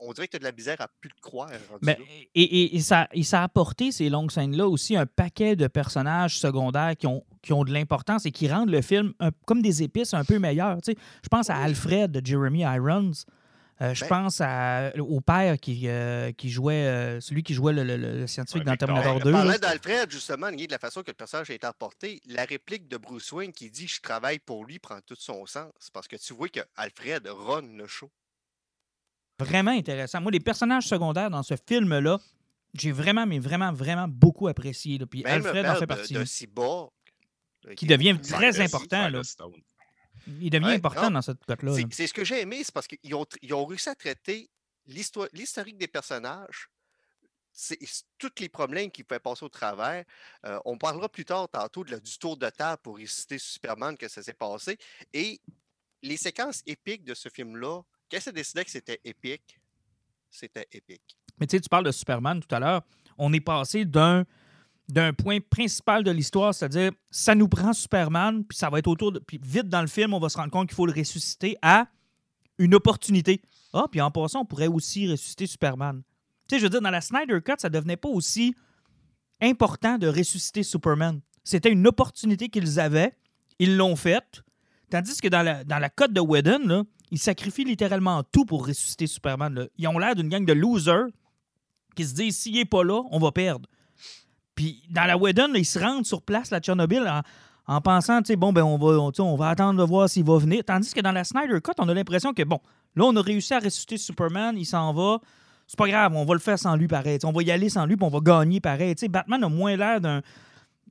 [0.00, 1.50] on dirait que tu as de la misère à plus le croire.
[1.50, 1.56] là.
[2.34, 5.66] et, et- et ça, et ça a apporté, ces longues scènes-là, aussi un paquet de
[5.66, 9.60] personnages secondaires qui ont, qui ont de l'importance et qui rendent le film un- comme
[9.60, 10.80] des épices un peu meilleurs.
[10.82, 10.98] tu sais.
[11.24, 11.56] Je pense à.
[11.56, 13.10] Alfred de Jeremy Irons.
[13.80, 17.72] Euh, je Ben- pense à, au père qui, euh, qui jouait, euh, celui qui jouait
[17.72, 18.88] le, le- le scientifique dans Victor.
[18.88, 19.30] Terminator Ben, 2.
[19.30, 19.38] là.
[19.38, 22.88] Parlant d'Alfred, justement, lié de la façon que le personnage a été apporté, la réplique
[22.88, 25.70] de Bruce Wayne qui dit Je travaille pour lui prend tout son sens.
[25.92, 28.10] Parce que tu vois que Alfred run le show.
[29.38, 30.20] Vraiment intéressant.
[30.20, 32.18] Moi, les personnages secondaires dans ce film-là,
[32.74, 34.98] j'ai vraiment, mais vraiment, vraiment beaucoup apprécié.
[34.98, 35.06] là.
[35.06, 36.14] Puis Même Alfred en fait partie.
[36.14, 36.90] de Cyborg.
[37.76, 39.20] Qui devient très important, là.
[40.40, 41.74] Il devient Ouais, important non, dans cette cote-là.
[41.74, 44.50] C'est c'est ce que j'ai aimé, c'est parce qu'ils ont, ils ont réussi à traiter
[44.86, 46.68] l'historique des personnages,
[47.52, 50.04] c'est c'est tous les problèmes qui pouvaient passer au travers.
[50.46, 54.08] Euh, on parlera plus tard, tantôt, de du tour de table pour réciter Superman que
[54.08, 54.78] ça s'est passé.
[55.12, 55.40] Et
[56.02, 59.58] les séquences épiques de ce film-là, quand ça décidait que c'était épique,
[60.30, 61.18] c'était épique.
[61.38, 62.82] Mais tu sais, tu parles de Superman tout à l'heure.
[63.16, 64.24] On est passé d'un
[64.88, 69.12] d'un point principal de l'histoire, c'est-à-dire ça nous prend Superman, puis ça va être autour
[69.12, 69.18] de.
[69.18, 71.86] Puis vite dans le film, on va se rendre compte qu'il faut le ressusciter à
[72.58, 73.42] une opportunité.
[73.72, 76.02] Ah, puis en passant, on pourrait aussi ressusciter Superman.
[76.48, 78.54] Tu sais, je veux dire, dans la Snyder Cut, ça devenait pas aussi
[79.42, 81.20] important de ressusciter Superman.
[81.44, 83.14] C'était une opportunité qu'ils avaient.
[83.58, 84.42] Ils l'ont faite.
[84.90, 89.54] Tandis que dans la, dans de Whedon, ils sacrifient littéralement tout pour ressusciter Superman.
[89.54, 89.66] là.
[89.76, 91.08] Ils ont l'air d'une gang de losers
[91.94, 93.68] qui se disent s'il n'est pas là, on va perdre.
[94.58, 97.22] Puis dans la là, ils se rendent sur place, la Tchernobyl, en,
[97.72, 100.08] en pensant, tu sais, bon, ben, on va, on, tu on va attendre de voir
[100.08, 100.64] s'il va venir.
[100.66, 102.58] Tandis que dans la Snyder Cut, on a l'impression que, bon,
[102.96, 105.20] là, on a réussi à ressusciter Superman, il s'en va.
[105.68, 107.20] C'est pas grave, on va le faire sans lui pareil.
[107.20, 108.96] Tu on va y aller sans lui, puis on va gagner pareil.
[108.96, 110.22] Tu sais, Batman a moins l'air d'un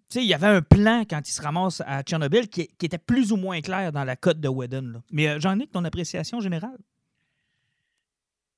[0.08, 2.98] sais, il y avait un plan quand il se ramasse à Tchernobyl qui, qui était
[2.98, 4.94] plus ou moins clair dans la cote de Whedon.
[4.94, 5.00] là.
[5.12, 6.78] Mais euh, Jean-Nic, ton appréciation générale?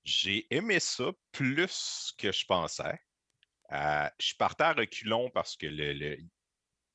[0.04, 3.00] J'ai aimé ça plus que je pensais.
[3.72, 5.68] Euh, je partais à reculons parce que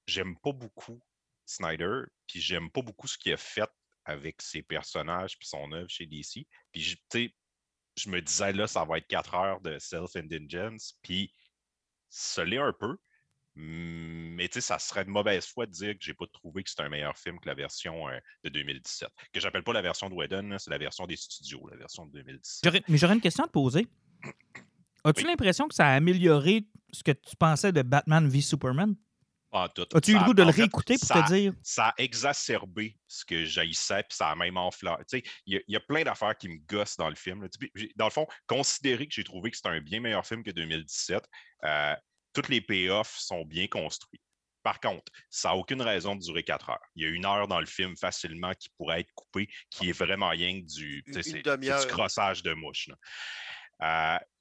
[0.07, 1.01] j'aime pas beaucoup
[1.47, 3.71] Snyder, puis j'aime pas beaucoup ce qu'il a fait
[4.07, 6.47] avec ses personnages puis son œuvre chez DC.
[6.73, 7.35] Puis tu sais,
[7.97, 11.33] je me disais là, ça va être quatre heures de self-indulgence, puis
[12.09, 12.97] ça l'est un peu.
[13.57, 16.71] Mais tu sais, ça serait de mauvaise foi de dire que j'ai pas trouvé que
[16.71, 19.09] c'est un meilleur film que la version euh, de 2017.
[19.33, 22.13] Que j'appelle pas la version de Whedon, c'est la version des studios, la version de
[22.15, 22.65] 2017.
[22.65, 23.87] J'aurais- mais j'aurais une question à te poser.
[25.05, 25.29] As-tu Oui.
[25.29, 28.95] l'impression que ça a amélioré ce que tu pensais de Batman v Superman?
[29.51, 29.87] Pas en tout.
[29.95, 31.53] As-tu eu le a- goût de le réécouter pour ça- te dire?
[31.63, 34.97] ça a exacerbé ce que j'haïssais, puis ça a même enflammé.
[35.09, 37.15] Tu sais, il y, a- il y a plein d'affaires qui me gossent dans le
[37.15, 37.47] film.
[37.97, 41.25] Dans le fond, considérer que j'ai trouvé que c'était un bien meilleur film que 2017,
[41.65, 41.95] euh,
[42.33, 44.21] tous les payoffs sont bien construits.
[44.65, 46.81] Par contre, ça n'a aucune raison de durer quatre heures.
[46.97, 49.93] Il y a une heure dans le film facilement qui pourrait être coupée, qui est
[49.93, 51.81] vraiment rien que du, Une c'est- c'est demi-heure.
[51.83, 52.89] du crossage de mouche.
[52.89, 52.97] là.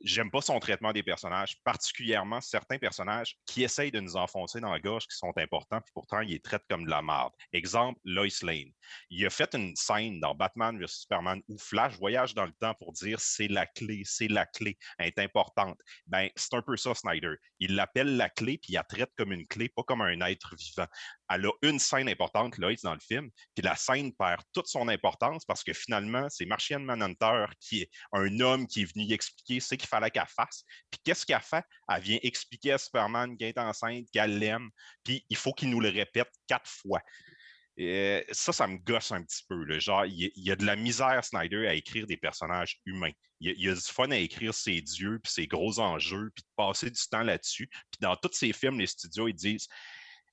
[0.01, 4.71] J'aime pas son traitement des personnages, particulièrement certains personnages qui essayent de nous enfoncer dans
[4.71, 7.31] la gorge qui sont importants, puis pourtant ils les traitent comme de la marde.
[7.53, 8.71] Exemple, Lois Lane.
[9.09, 12.73] Il a fait une scène dans Batman vs Superman où Flash voyage dans le temps
[12.75, 15.79] pour dire c'est la clé, c'est la clé, elle est importante.
[16.07, 17.35] Ben, c'est un peu ça, Snyder.
[17.59, 20.53] Il l'appelle la clé, puis il la traite comme une clé, pas comme un être
[20.57, 20.87] vivant.
[21.29, 24.89] Elle a une scène importante, Lois, dans le film, puis la scène perd toute son
[24.89, 29.13] importance parce que finalement, c'est Martian Manhunter qui est un homme qui est venu y
[29.13, 30.63] expliquer ce qu'il fallait qu'elle fasse.
[30.89, 31.63] Puis qu'est-ce qu'elle fait?
[31.89, 34.69] Elle vient expliquer à Superman qu'elle est enceinte, qu'elle l'aime,
[35.03, 37.01] puis il faut qu'il nous le répète quatre fois.
[37.75, 39.79] Et ça, ça me gosse un petit peu.
[39.79, 43.11] Genre, il y, a- de la misère, Snyder, à écrire des personnages humains.
[43.39, 46.49] Il y a, du fun à écrire ses dieux, puis ses gros enjeux, puis de
[46.55, 47.67] passer du temps là-dessus.
[47.67, 49.67] Puis dans tous ces films, les studios, ils disent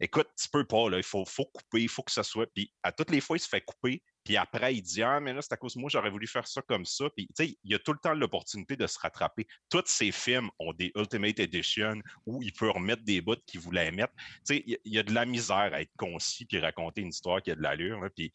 [0.00, 2.46] écoute, tu peux pas, là, il faut, faut couper, il faut que ça soit.
[2.54, 4.02] Puis à toutes les fois, il se fait couper.
[4.30, 6.46] Puis après, il dit Ah, mais là, c'est à cause de moi, j'aurais voulu faire
[6.46, 7.06] ça comme ça.
[7.16, 9.44] Puis, tu sais, il y a tout le temps l'opportunité de se rattraper.
[9.68, 11.94] Tous ces films ont des Ultimate Edition
[12.26, 14.12] où il peut remettre des bouts qu'il voulait mettre.
[14.46, 17.42] Tu sais, il y a- de la misère à être concis puis raconter une histoire
[17.42, 18.06] qui a de l'allure.
[18.14, 18.30] Puis,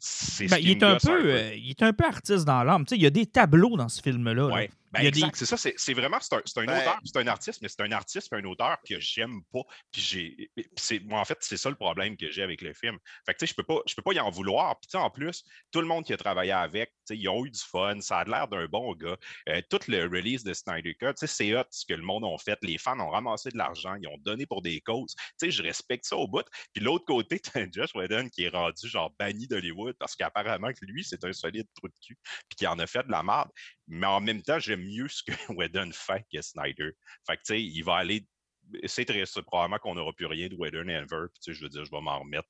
[0.00, 2.84] c'est ce Ben, il, est un peu, euh, il est un peu artiste dans l'âme.
[2.84, 4.46] Tu sais, Il y a des tableaux dans ce film-là.
[4.48, 4.70] Ouais.
[4.92, 5.56] Ben, a des- exact, c'est ça.
[5.56, 7.92] C'est c'est vraiment, c'est un, c'est un Ben- auteur, c'est un artiste, mais c'est un
[7.92, 9.60] artiste et un auteur que j'aime pas.
[9.92, 12.72] Puis j'ai, puis c'est, moi, en fait, c'est ça le problème que j'ai avec le
[12.72, 12.96] film.
[13.26, 14.78] Fait que, tu sais, je peux pas, je peux pas y en vouloir.
[14.80, 17.28] Puis, tu sais, en plus, tout le monde qui a travaillé avec, tu sais, ils
[17.28, 18.00] ont eu du fun.
[18.00, 19.16] Ça a l'air d'un bon gars.
[19.48, 22.24] Euh, tout le release de Snyder Cut, tu sais, c'est hot ce que le monde
[22.24, 22.58] ont fait.
[22.62, 25.14] Les fans ont ramassé de l'argent, ils ont donné pour des causes.
[25.16, 26.44] Tu sais, je respecte ça au bout.
[26.72, 30.68] Puis l'autre côté, tu as Josh Whedon qui est rendu genre banni d'Hollywood parce qu'apparemment
[30.72, 32.16] que lui, c'est un solide trou de cul
[32.48, 33.48] puis qui en a fait de la merde.
[33.88, 36.90] Mais en même temps, j'aime mieux ce que Whedon fait que Snyder.
[37.26, 38.26] Fait que, tu sais, il va aller.
[38.84, 41.26] C'est triste, probablement qu'on n'aura plus rien de Whedon ever.
[41.32, 42.48] Puis, tu sais, je veux dire, je vais m'en remettre.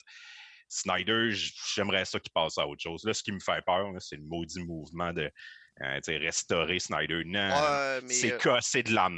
[0.69, 1.31] Snyder,
[1.75, 3.05] j'aimerais ça qu'il passe à autre chose.
[3.05, 5.31] Là, ce qui me fait peur, c'est le maudit mouvement de
[5.83, 7.23] euh, restaurer Snyder.
[7.25, 9.09] Non, Ouais, c'est euh, cassé de la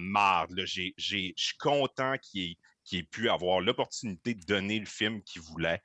[0.64, 5.22] j'ai- Je suis content qu'il ait, qu'il ait pu avoir l'opportunité de donner le film
[5.22, 5.80] qu'il voulait.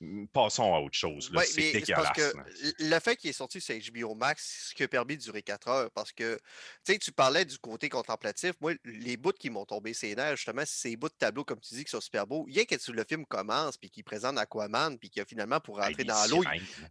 [0.00, 1.30] Mm, Passons à autre chose.
[1.30, 2.32] Ouais, c'est parce que
[2.78, 5.42] le fait qu'il est sorti sur HBO Max, c'est ce qui a permis de durer
[5.42, 5.90] 4 heures.
[5.90, 6.36] Parce que,
[6.84, 8.52] tu sais, tu parlais du côté contemplatif.
[8.60, 11.60] Moi, les bouts qui m'ont tombé ses nerfs, justement, c'est ces bouts de tableau, comme
[11.60, 12.44] tu dis, qui sont super beaux.
[12.44, 15.76] Rien que tu- le film commence, puis qu'il présente Aquaman, puis qu'il a finalement, pour
[15.76, 16.42] rentrer dans l'eau,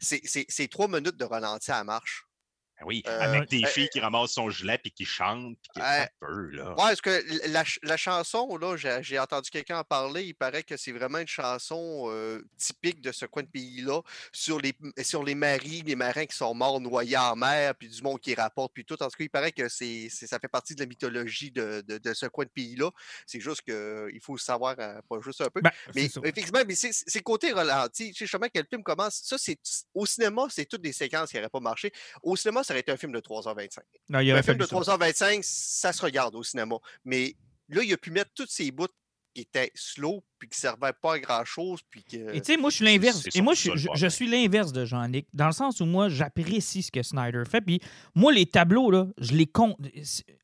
[0.01, 2.25] il- c'est trois minutes de ralenti à la marche.
[2.81, 5.69] Ah Oui, Euh, avec des euh, filles qui ramassent son gilet puis qui chantent puis
[5.75, 6.75] qui euh, ça peut, là.
[6.77, 10.63] Ouais, est-ce que la, ch- la chanson, là, j'ai entendu quelqu'un en parler, il paraît
[10.63, 15.23] que c'est vraiment une chanson euh, typique de ce coin de pays-là, sur les, sur
[15.23, 18.71] les maris, les marins qui sont morts noyés en mer, puis du monde qui rapporte,
[18.73, 19.01] puis tout.
[19.03, 21.97] En tout cas, il paraît que c'est ça fait partie de la mythologie de, de-
[21.97, 22.89] de ce coin de pays-là.
[23.25, 25.61] C'est juste qu'il faut savoir, euh, pas juste un peu.
[25.61, 28.07] Ben, Mais effectivement, mais c'est côté ralenti.
[28.11, 29.59] Tu sais, justement, quand le film commence, ça, c'est
[29.93, 31.91] au cinéma, c'est toutes des séquences qui n'auraient pas marché.
[32.23, 33.79] Au cinéma, ça aurait été un film de 3h25.
[34.10, 34.75] Non, il Un film de ça.
[34.75, 36.75] 3h25, ça se regarde au cinéma.
[37.03, 37.36] Mais
[37.67, 38.88] là, il a pu mettre tous ces bouts
[39.34, 42.34] qui étaient slow, puis qui ne servaient pas à grand-chose, puis que...
[42.34, 43.23] Et tu sais, moi, je suis l'inverse.
[43.36, 46.91] Et moi, je, ça, suis l'inverse de Jean-Nic, dans le sens où moi, j'apprécie ce
[46.91, 47.62] que Snyder fait.
[47.62, 47.79] Puis
[48.15, 49.77] moi, les tableaux, là, je les compte.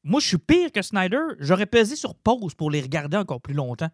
[0.04, 1.20] Moi, je suis pire que Snyder.
[1.40, 3.90] J'aurais pesé sur pause pour les regarder encore plus longtemps.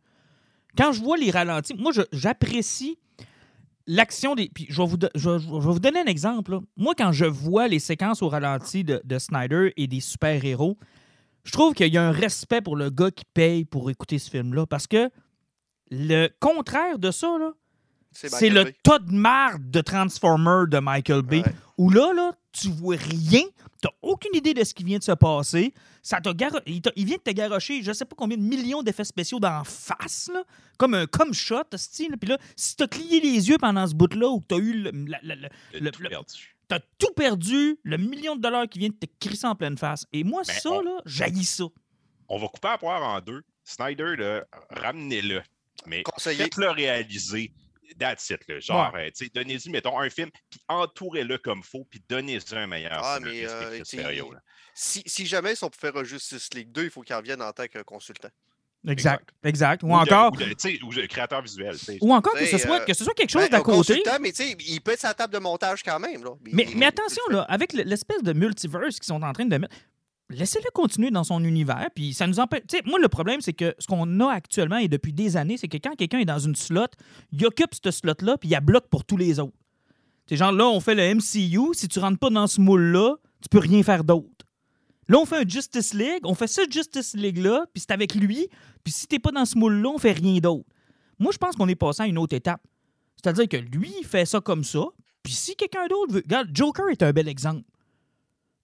[0.77, 2.97] Quand je vois les ralentis, moi, je- j'apprécie
[3.87, 4.49] l'action des.
[4.53, 6.51] Puis je vais vous, do- je vais- je vais vous donner un exemple.
[6.51, 6.59] là.
[6.77, 10.77] Moi, quand je vois les séquences au ralenti de, de Snyder et des super-héros,
[11.43, 14.29] je trouve qu'il y a un respect pour le gars qui paye pour écouter ce
[14.29, 14.65] film-là.
[14.65, 15.09] Parce que
[15.89, 17.51] le contraire de ça, là,
[18.11, 21.39] c'est le tas de marde de Transformer de Michael Bay.
[21.45, 21.53] Ouais.
[21.77, 25.03] Où là, là, tu vois rien, tu n'as aucune idée de ce qui vient de
[25.03, 25.73] se passer.
[26.03, 29.03] Ça garo- il, il vient de te garocher, je sais pas combien de millions d'effets
[29.03, 30.43] spéciaux d'en face, là,
[30.77, 32.17] comme un comme shot, style.
[32.19, 34.57] Puis là, si tu as clié les yeux pendant ce bout-là ou que tu as
[34.57, 36.55] eu le- la- la- la- Le Le- tout le- perdu.
[36.67, 40.05] T'as tout perdu, le million de dollars qui vient de te crisser en pleine face.
[40.13, 41.65] Et moi, Ben, ça, on- là, j'haïs ça.
[42.29, 43.41] On va couper la poire en deux.
[43.65, 45.41] Snyder, là, ramenez-le.
[45.85, 46.43] Mais Conseiller.
[46.43, 47.51] faites-le réaliser.
[47.99, 48.59] That's it, là.
[48.59, 52.67] Genre, euh, tu sais, donnez-y, mettons, un film, puis entourez-le comme faut, puis donnez-y un
[52.67, 53.79] meilleur Ah, mais, euh.
[54.73, 57.41] Si, si jamais ils sont pour faire un Justice League 2, il faut qu'ils reviennent
[57.41, 58.29] en tant que consultant.
[58.87, 59.83] Exact, exact.
[59.83, 61.75] Ou, encore, ou de- tu sais, ou de créateur visuel.
[62.01, 63.93] ou encore que, Tu ce soit, euh, que ce soit quelque chose Ben, d'à côté.
[63.93, 66.23] consultant, mais tu sais, il peut être sa table de montage quand même.
[66.23, 66.31] Là.
[66.51, 69.55] Mais, il- mais attention, là, avec le- l'espèce de multiverse qu'ils sont en train de
[69.55, 69.75] mettre,
[70.31, 71.89] laissez-le continuer dans son univers.
[71.95, 72.61] Puis ça nous empêche.
[72.85, 75.77] Moi, le problème, c'est que ce qu'on a actuellement et depuis des années, c'est que
[75.77, 76.87] quand quelqu'un est dans une slot,
[77.31, 79.57] il occupe cette slot-là, puis il la bloque pour tous les autres.
[80.27, 81.73] Sais, genre, là, on fait le MCU.
[81.73, 84.45] Si tu rentres pas dans ce moule-là, tu peux rien faire d'autre.
[85.07, 86.21] Là, on fait un Justice League.
[86.23, 88.47] On fait ce Justice League-là, puis c'est avec lui.
[88.83, 90.65] Puis si t'es pas dans ce moule-là, on fait rien d'autre.
[91.19, 92.61] Moi, je pense qu'on est passé à une autre étape.
[93.21, 94.85] C'est-à-dire que lui, il fait ça comme ça.
[95.21, 96.21] Puis si quelqu'un d'autre veut.
[96.23, 97.63] Regarde, Joker est un bel exemple.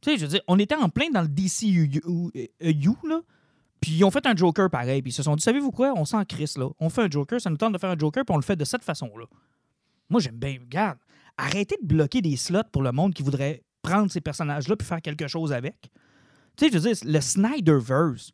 [0.08, 1.90] Tu sais, je on était en plein dans le DCU,
[3.04, 3.22] là.
[3.82, 5.02] Puis ils ont fait un Joker pareil.
[5.02, 5.94] Puis ils se sont dit, savez-vous quoi?
[5.96, 6.70] On s'en crisse, là.
[6.80, 8.56] On fait un Joker, ça nous tente de faire un Joker, puis on le fait
[8.56, 9.26] de cette façon-là.
[10.10, 10.58] Moi, j'aime bien.
[10.60, 10.98] Regarde,
[11.38, 15.02] arrêtez de bloquer des slots pour le monde qui voudrait prendre ces personnages-là puis faire
[15.02, 15.76] quelque chose avec.
[16.56, 18.32] Tu sais, je veux dire, le Snyderverse,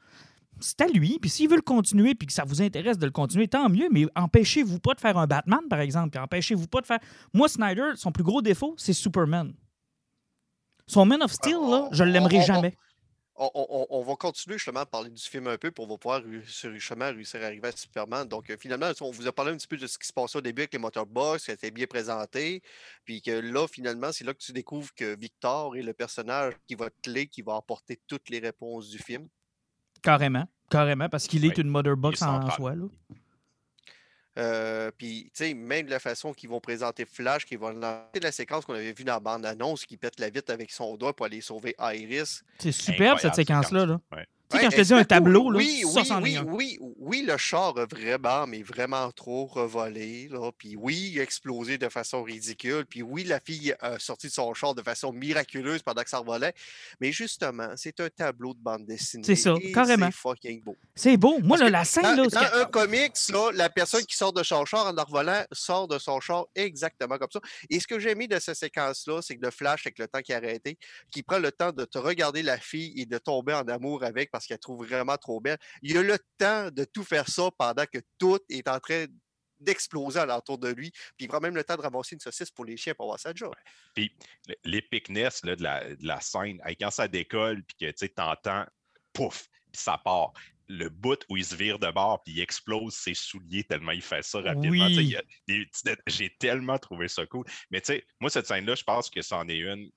[0.59, 1.17] c'est à lui.
[1.19, 3.89] Puis s'il veut le continuer puis que ça vous intéresse de le continuer, tant mieux.
[3.91, 6.11] Mais empêchez-vous pas de faire un Batman, par exemple.
[6.11, 6.99] Puis empêchez-vous pas de faire.
[7.33, 9.53] Moi, Snyder, son plus gros défaut, c'est Superman.
[10.87, 12.77] Son Man of Steel, là, je l'aimerai on- on- jamais.
[13.35, 15.97] On, on- on- on va continuer justement à parler du film un peu pour va
[15.97, 18.27] pouvoir réussir- justement réussir à arriver à Superman.
[18.27, 20.37] Donc, euh, finalement, on vous a parlé un petit peu de ce qui se passait
[20.37, 22.61] au début avec les motorbox, qui a été bien présenté.
[23.05, 26.75] Puis que là, finalement, c'est là que tu découvres que Victor est le personnage qui
[26.75, 29.27] va être clé, qui va apporter toutes les réponses du film.
[30.03, 30.45] Carrément.
[30.69, 31.63] Carrément, parce qu'il est Ouais.
[31.63, 32.55] une mother box Il est en central.
[32.55, 32.75] soi.
[32.75, 32.85] Là.
[34.37, 38.19] Euh, puis, tu sais, même de la façon qu'ils vont présenter Flash, qui vont lancer
[38.21, 41.15] la séquence qu'on avait vue dans la bande-annonce, qui pète la vitre avec son doigt
[41.15, 42.43] pour aller sauver Iris.
[42.57, 43.85] C'est superbe, cette séquence-là.
[43.85, 43.99] Là.
[44.11, 44.25] Ouais.
[44.53, 46.37] Sais, Ouais, quand je te dis un tableau, là, oui, ça, oui, c'en est oui,
[46.37, 46.43] un.
[46.43, 50.27] oui, oui, le char a vraiment, mais vraiment trop revolé.
[50.29, 50.51] Là.
[50.57, 52.85] Puis oui, il a explosé de façon ridicule.
[52.85, 56.19] Puis oui, la fille a sorti de son char de façon miraculeuse pendant que ça
[56.19, 56.53] revolait.
[57.01, 59.23] Mais justement, c'est un tableau de bande dessinée.
[59.25, 60.07] C'est ça, carrément.
[60.07, 60.75] C'est fucking beau.
[60.95, 61.39] C'est beau.
[61.39, 64.43] Moi, là, la scène, Dans, là, dans un comics, là, la personne qui sort de
[64.43, 67.39] son char en en revolant sort de son char exactement comme ça.
[67.69, 70.21] Et ce que j'ai aimé de cette séquence-là, c'est que le flash, avec le temps
[70.21, 70.77] qui a arrêté,
[71.11, 74.31] qui prend le temps de te regarder la fille et de tomber en amour avec
[74.31, 75.57] parce qu'elle trouve vraiment trop belle.
[75.81, 79.05] Il a le temps de tout faire ça pendant que tout est en train
[79.63, 80.91] d'exploser alentour de lui.
[80.91, 83.19] Puis il prend même le temps de ramasser une saucisse pour les chiens pour voir
[83.19, 83.53] sa job.
[83.95, 84.15] Puis
[84.63, 88.65] l'épicness là, de, la, de la scène, quand ça décolle, puis que tu entends,
[89.13, 90.33] pouf, puis ça part.
[90.69, 94.01] Le bout où il se vire de bord, puis il explose ses souliers tellement il
[94.01, 94.87] fait ça rapidement.
[96.07, 97.45] J'ai tellement trouvé ça cool.
[97.69, 99.91] Mais tu sais, moi, cette scène-là, je pense que c'en est une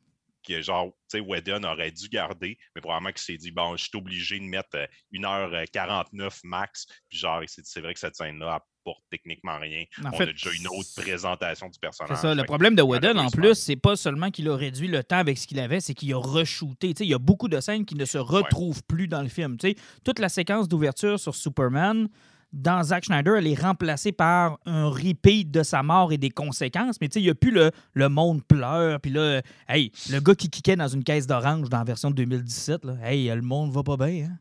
[0.47, 3.85] que genre, tu sais, Whedon aurait dû garder, mais probablement qu'il s'est dit, bon, je
[3.85, 6.87] suis obligé de mettre euh, 1h49 max.
[7.09, 9.85] Puis genre, c'est vrai que cette scène-là apporte techniquement rien.
[10.05, 12.19] En On fait, a déjà une autre présentation du C'est personnage.
[12.19, 12.35] ça.
[12.35, 15.19] Le Fait problème de Whedon, en plus, c'est pas seulement qu'il a réduit le temps
[15.19, 16.95] avec ce qu'il avait, c'est qu'il a re-shooté.
[16.95, 19.29] Tu sais, Il y a beaucoup de scènes qui ne se retrouvent plus dans le
[19.29, 19.57] film.
[19.59, 22.09] Tu sais, toute la séquence d'ouverture sur Superman,
[22.57, 26.97] dans Zack Snyder, elle est remplacée par un repeat de sa mort et des conséquences.
[27.01, 28.99] Mais tu sais, il n'y a plus le, le monde pleure.
[29.01, 32.17] Puis là, hey, le gars qui kickait dans une caisse d'orange dans la version de
[32.17, 34.29] 2017, là, hey, le monde va pas bien.
[34.31, 34.39] Hein?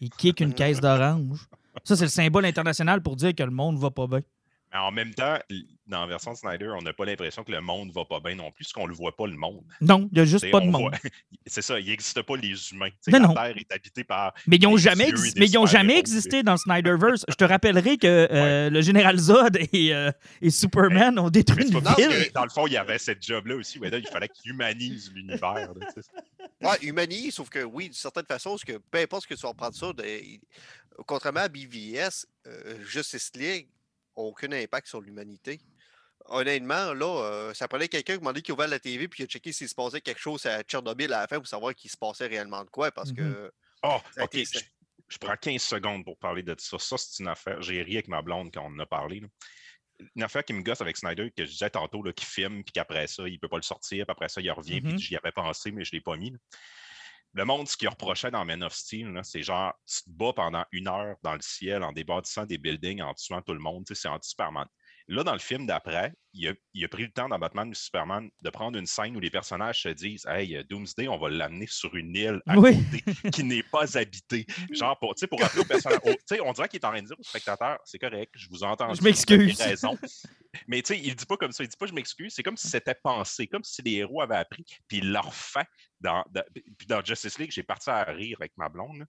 [0.00, 1.48] Il kick une caisse d'orange.
[1.84, 4.20] Ça, c'est le symbole international pour dire que le monde va pas bien.
[4.74, 5.38] Mais en même temps,
[5.86, 8.34] dans la version de Snyder, on n'a pas l'impression que le monde va pas bien
[8.34, 9.62] non plus, parce qu'on le voit pas le monde.
[9.80, 10.80] Non, il n'y a juste T'sais, pas de on monde.
[10.90, 11.10] voit-
[11.46, 12.88] C'est ça, il n'existe pas les humains.
[13.06, 13.34] Non, la non.
[13.34, 14.34] Terre est habitée par.
[14.48, 17.24] Mais ils n'ont jamais, exi- mais ils ont jamais existé dans Snyderverse.
[17.28, 20.10] Je te rappellerai que euh, le général Zod et, euh,
[20.42, 21.82] et Superman ont détruit une ville.
[21.94, 23.78] que, dans le fond, il y avait cette job-là aussi.
[23.78, 25.70] là, il fallait qu'il humanise l'univers.
[26.62, 29.42] Ouais, humanise, sauf que oui, d'une certaine façon, parce que peu importe ce que tu
[29.46, 30.20] vas prendre ça, de-
[31.06, 33.68] contrairement à BVS, euh, Justice League
[34.16, 35.60] aucun impact sur l'humanité.
[36.26, 39.26] Honnêtement, là, euh, ça prenait quelqu'un qui m'a dit qu'il ouvert la TV puis il
[39.26, 41.90] a checké s'il se passait quelque chose à Tchernobyl à la fin pour savoir qu'il
[41.90, 42.90] se passait réellement de quoi.
[42.90, 44.34] Parce que Oh, Ça a OK.
[44.36, 44.64] été- Je,
[45.08, 46.78] je prends 15 secondes pour parler de ça.
[46.78, 47.60] Ça, c'est une affaire.
[47.60, 49.20] J'ai ri avec ma blonde quand on en a parlé.
[49.20, 49.28] là.
[50.16, 52.72] Une affaire qui me gosse avec Snyder, que je disais tantôt, là, qui filme, puis
[52.72, 54.94] qu'après ça, il ne peut pas le sortir, puis après ça, il revient, Mhm.
[54.96, 56.34] puis j'y avais pensé, mais je ne l'ai pas mis.
[57.36, 60.64] Le monde, ce qu'il reprochait dans Man of Steel, c'est genre, tu te bats pendant
[60.70, 63.84] une heure dans le ciel en débâtissant des buildings, en tuant tout le monde.
[63.92, 64.66] C'est anti-Superman.
[65.08, 67.74] Là, dans le film d'après, il a, il a pris le temps dans Batman ou
[67.74, 71.66] Superman de prendre une scène où les personnages se disent Hey, Doomsday, on va l'amener
[71.68, 72.74] sur une île à Oui.
[72.90, 74.46] côté qui n'est pas habitée.
[74.72, 76.00] Genre, pour, pour rappeler aux personnages.
[76.04, 78.64] au- on dirait qu'il est en train de dire aux spectateurs C'est correct, je vous
[78.64, 78.94] entends.
[78.94, 79.60] Je m'excuse.
[79.60, 79.98] raison.
[80.68, 81.64] Mais tu sais, il dit pas comme ça.
[81.64, 82.32] Il dit pas je m'excuse.
[82.34, 85.66] C'est comme si c'était pensé, comme si les héros avaient appris, puis il leur fait.
[86.00, 86.24] Dans,
[86.88, 89.04] dans Justice League, j'ai parti à rire avec ma blonde.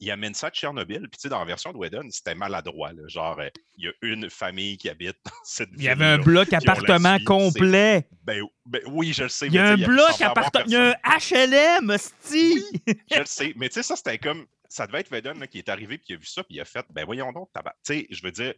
[0.00, 2.92] Il amène ça de Tchernobyl, puis tu sais, dans la version de Whedon, c'était maladroit.
[2.92, 3.02] là.
[3.06, 6.18] Genre, euh, il y a une famille qui habite dans cette Il y avait un
[6.18, 8.08] bloc appartement complet.
[8.22, 9.46] Ben, ben oui, je le sais.
[9.46, 10.64] Il y a un bloc appartement.
[10.66, 12.64] Il y a un HLM, hostie.
[13.10, 13.52] Je le sais.
[13.56, 14.46] Mais tu sais, ça, c'était comme.
[14.68, 16.60] Ça devait être Vedon là, qui est arrivé, puis il a vu ça, puis il
[16.60, 17.48] a fait Ben voyons donc.
[17.52, 18.54] Tu sais, je veux dire,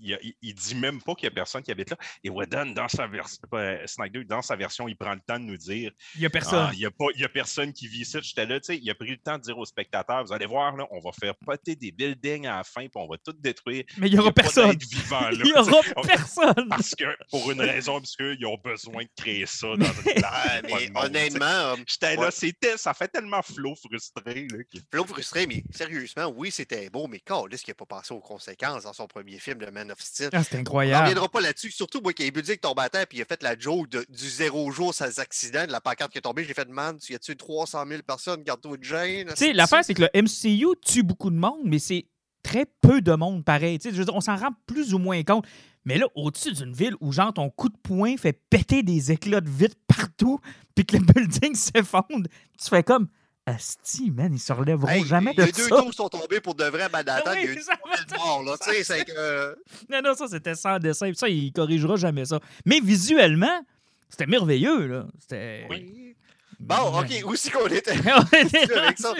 [0.00, 1.96] il, il- il dit même pas qu'il y a personne qui habite là.
[2.24, 3.42] Et Whedon, dans sa version.
[3.86, 6.30] Snyder, dans sa version, il prend le temps de nous dire Il y a Ah,
[6.30, 6.70] personne.
[6.74, 8.18] Il n'y a, pas- il y a personne qui vit ici.
[8.22, 10.46] J'étais là, tu sais, il a pris le temps de dire aux spectateurs Vous allez
[10.46, 13.32] voir, là, on va faire poter des buildings à la fin, puis on va tout
[13.32, 13.84] détruire.
[13.98, 14.70] Mais il n'y aura a pas personne.
[14.70, 15.30] d'être vivant, là.
[15.32, 16.68] Il n'y aura On- personne.
[16.68, 20.24] Parce que, pour une raison obscure, ils ont besoin de créer ça dans une.
[20.24, 22.24] Ah, pas mais de monde, honnêtement, euh, J'étais Ouais.
[22.24, 24.46] là, c'était, ça fait tellement flot frustré.
[24.50, 28.12] Là, que- Flo frustré, mais sérieusement, oui, c'était beau, mais Carlis qui n'a pas pensé
[28.14, 30.30] aux conséquences dans son premier film, le Man of Steel.
[30.32, 31.02] Ah, C'était On n'en incroyable.
[31.04, 31.70] reviendra pas là-dessus.
[31.70, 34.06] Surtout, moi, qui ai buté avec ton bâtard, puis il a fait la joke de-
[34.08, 36.44] du zéro jour sans accident, de la pancarte qui est tombée.
[36.44, 39.28] J'ai fait, man, tu as tué 300 000 personnes, garde-toi de gêne.
[39.28, 42.06] Tu sais, l'affaire, c'est que le MCU tue beaucoup de monde, mais c'est
[42.42, 43.78] très peu de monde pareil.
[43.78, 45.44] Tu sais, je veux dire, on s'en rend plus ou moins compte.
[45.84, 49.40] Mais là, au-dessus d'une ville où, genre, ton coup de poing fait péter des éclats
[49.40, 50.40] de vitre partout,
[50.74, 52.28] puis que le building s'effondre,
[52.60, 53.08] tu fais comme
[53.46, 55.68] Asti, man, ils se relèveront Hey, jamais il y de a deux ça.
[55.68, 57.30] tours qui sont tombés pour de vrai Manhattan.
[57.32, 58.56] Oui, il y a eu ça va- 3000 morts, là.
[58.60, 59.56] Tu sais, c'est que.
[59.90, 61.06] Non, non, ça, c'était sans dessin.
[61.06, 62.40] Puis Ça, il corrigera jamais ça.
[62.64, 63.64] Mais visuellement,
[64.08, 65.06] c'était merveilleux, là.
[65.20, 65.66] C'était.
[65.70, 66.16] Oui.
[66.58, 67.92] Bon, OK, où c'est qu'on était?
[68.16, 68.20] On
[68.96, 69.14] ça.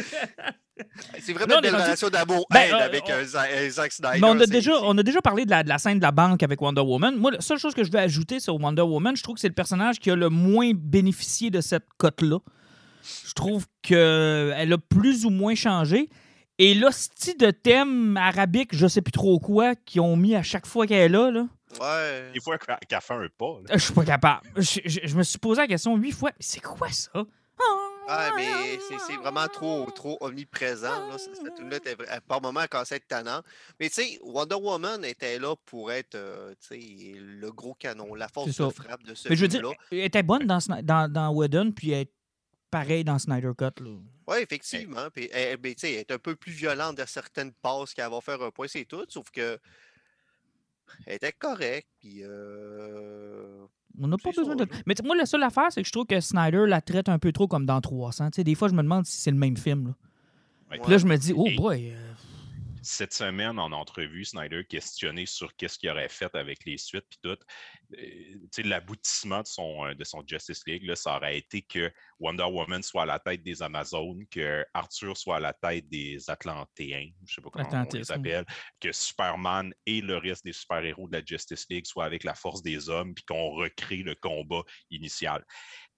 [1.21, 3.47] C'est vraiment on une est belle rendu- relation d'amour Ben, euh, avec on- euh, Za-
[3.49, 4.19] euh, Zack Snyder.
[4.21, 6.11] Mais on a, déjà, on a déjà parlé de la, de la scène de la
[6.12, 7.15] banque avec Wonder Woman.
[7.17, 9.49] Moi, la seule chose que je veux ajouter sur Wonder Woman, je trouve que c'est
[9.49, 12.39] le personnage qui a le moins bénéficié de cette cote-là.
[13.27, 16.09] Je trouve qu'elle a plus ou moins changé.
[16.59, 20.66] Et l'hostie de thème arabique, je sais plus trop quoi, qu'ils ont mis à chaque
[20.66, 21.47] fois qu'elle est là, là
[21.81, 22.31] Ouais.
[22.33, 23.59] Des fois, qu'elle fait un pas.
[23.69, 23.75] là.
[23.75, 24.49] je suis pas capable.
[24.57, 26.31] Je, je- je me suis posé la question huit fois.
[26.40, 27.25] C'est quoi ça?
[28.09, 28.47] Ah, mais
[28.88, 31.09] c'est- vraiment trop, trop omniprésent.
[31.09, 31.16] Là.
[31.19, 33.40] Cette était vra- par moments, elle à être tannant.
[33.81, 38.14] Mais tu sais, Wonder Woman était là pour être euh, tu sais, le gros canon,
[38.14, 39.77] la force de frappe de ce Mais je veux dire, film-là.
[39.90, 42.07] elle était bonne dans, dans, dans Whedon, puis elle
[42.79, 43.83] pareil dans Snyder Cut.
[43.83, 43.91] Là.
[44.29, 45.09] Oui, effectivement.
[45.12, 48.11] Puis, elle, mais tu sais, elle est un peu plus violente dans certaines passes qu'elle
[48.11, 49.05] va faire un point, c'est tout.
[49.09, 49.59] Sauf que
[51.07, 51.89] elle était correcte.
[52.01, 53.67] Puis, euh,
[54.01, 54.69] On n'a pas besoin ça, de.
[54.85, 57.33] Mais moi, la seule affaire, c'est que je trouve que Snyder la traite un peu
[57.33, 58.31] trop comme dans 300.
[58.31, 59.89] Tu sais, des fois, je me demande si c'est le même film.
[59.89, 59.95] Là.
[60.71, 60.79] Ouais.
[60.83, 61.95] Puis là, je me dis, oh boy.
[62.88, 67.18] Cette semaine, en entrevue, Snyder questionné sur qu'est-ce qu'il aurait fait avec les suites puis
[67.20, 67.37] tout.
[67.99, 72.44] Euh, L'aboutissement de son, euh, de son Justice League, là, ça aurait été que Wonder
[72.44, 77.11] Woman soit à la tête des Amazones, que Arthur soit à la tête des Atlantéens,
[77.27, 78.16] je sais pas comment on les oui.
[78.16, 78.44] appelle,
[78.81, 82.62] que Superman et le reste des super-héros de la Justice League soient avec la force
[82.62, 85.44] des hommes, puis qu'on recrée le combat initial.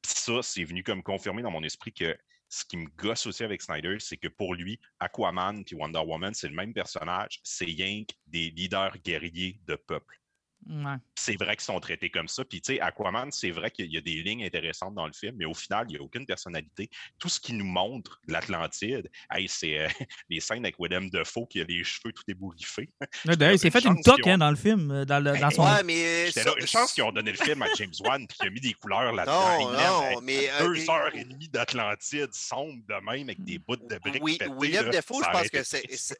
[0.01, 2.17] Puis ça, c'est venu comme confirmer dans mon esprit que
[2.49, 6.35] ce qui me gosse aussi avec Snyder, c'est que pour lui, Aquaman puis Wonder Woman,
[6.35, 10.21] c'est le même personnage, c'est que des leaders guerriers de peuple.
[10.69, 10.95] Ouais.
[11.15, 12.45] C'est vrai qu'ils sont traités comme ça.
[12.45, 15.37] Puis, tu sais, Aquaman, c'est vrai qu'il y a des lignes intéressantes dans le film,
[15.39, 16.89] mais au final, il n'y a aucune personnalité.
[17.19, 19.89] Tout ce qui nous montre de l'Atlantide, hey, c'est euh,
[20.31, 22.91] les scènes avec Willem Dafoe qui a les cheveux tout ébouriffés.
[23.25, 25.39] Là, D'ailleurs, il s'est fait une toque ont- hein, dans le film, euh, dans, le-
[25.39, 25.65] dans son.
[25.65, 26.27] ouais, mais.
[26.27, 28.47] J'étais ça- là, une chance qu'ils ont donné le film à James Wan puis qu'il
[28.49, 29.73] a mis des couleurs là-dedans.
[29.73, 30.49] Non, mais.
[30.51, 34.23] euh, Deux heures et demie d'Atlantide sombre de même avec des bouts de briques.
[34.23, 35.63] Oui, pétées, William là, Defoe, ça je pense que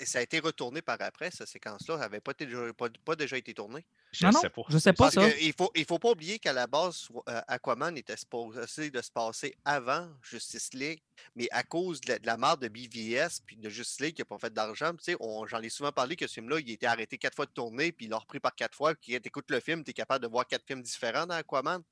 [0.05, 1.97] ça a été retourné par après, cette séquence-là.
[1.99, 3.85] n'avait pas, déjà- pas, pas déjà été tournée.
[4.13, 4.63] Je Non, non, sais pas.
[4.69, 5.27] je sais pas Parce ça.
[5.27, 9.11] ne faut, il faut pas oublier qu'à la base, euh, Aquaman était supposé de se
[9.11, 11.01] passer avant Justice League,
[11.37, 14.21] mais à cause de la, de la mort de BVS puis de Justice League qui
[14.23, 16.71] n'a pas fait d'argent, tu sais, on- j'en ai souvent parlé que ce film-là, il
[16.71, 19.13] a été arrêté quatre fois de tourner, puis il l'a repris par quatre fois, puis
[19.13, 21.83] quand tu écoutes le film, tu es capable de voir quatre films différents dans Aquaman.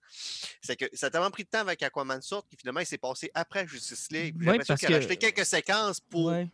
[0.60, 2.98] C'est que ça a tellement pris de temps avec Aquaman sorte, puis finalement, il s'est
[2.98, 4.36] passé après Justice League.
[4.38, 6.26] J'ai Ouais, l'impression qu'il a que- acheté quelques séquences pour.
[6.26, 6.48] Ouais.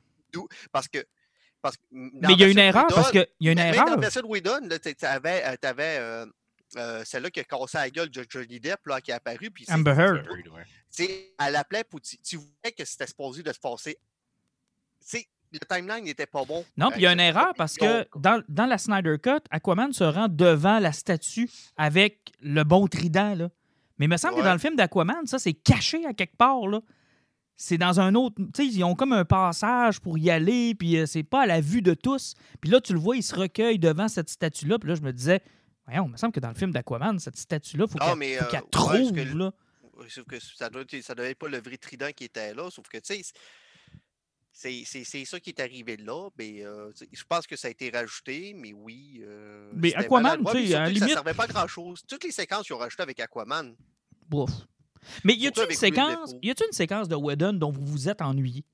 [0.71, 1.05] Parce que.
[1.63, 3.85] Parce que Mais il y a une erreur parce qu'il y a une mais dans
[3.87, 3.99] erreur.
[4.01, 5.43] version de Whedon, tu avais,
[7.05, 9.51] celle-là qui a cassé la gueule de Johnny Depp là, qui est apparue.
[9.51, 10.27] Puis c'est- Amber Heard.
[11.39, 12.01] Elle appelait pour.
[12.01, 13.97] Tu, voyais que c'était supposé de se passer.
[15.55, 16.65] Le timeline n'était pas bon.
[16.79, 19.17] Non, puis il y a Euh, une c'était erreur parce que dans, dans la Snyder
[19.23, 23.35] Cut, Aquaman se rend devant la statue avec le bon trident.
[23.35, 23.51] Là.
[23.99, 26.67] Mais il me semble que dans le film d'Aquaman, ça, c'est caché à quelque part.
[26.67, 26.81] Là.
[27.57, 28.37] C'est dans un autre.
[28.55, 31.47] Tu sais, ils ont comme un passage pour y aller, puis euh, c'est pas à
[31.47, 32.35] la vue de tous.
[32.61, 34.79] Puis là, tu le vois, il se recueille devant cette statue-là.
[34.79, 35.41] Puis là, je me disais,
[35.87, 38.39] Voyons, il me semble que dans le film d'Aquaman, cette statue-là, il faut Ah, qu'elle
[38.43, 39.53] euh, qu'elle ouais, trouve, que là.
[40.09, 42.71] Sauf que ça doit être- ça devait être pas le vrai trident qui était là,
[42.71, 43.15] sauf que, tu
[44.53, 46.29] sais, c'est- ça qui est arrivé là.
[46.39, 49.23] Mais euh, je pense que ça a été rajouté, mais oui.
[49.25, 52.03] euh, Mais Aquaman, tu sais, à la que ça limite- servait pas à grand-chose.
[52.09, 53.75] Toutes les séquences qu'ils ont rajoutées avec Aquaman,
[54.29, 54.51] Bouf.
[55.25, 56.39] Mais y a-t-il une séquence, Dafoe.
[56.43, 58.65] y a-t-il une séquence de Whedon dont vous vous êtes ennuyé?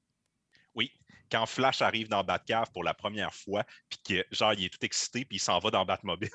[0.74, 0.92] Oui.
[1.30, 4.84] Quand Flash arrive dans Batcave pour la première fois, puis que genre il est tout
[4.84, 6.30] excité, puis il s'en va dans Batmobile.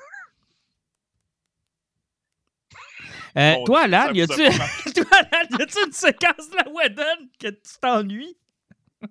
[3.36, 8.36] Euh, Mon toi, Alan, y a-tu une séquence de la Whedon que tu t'ennuies?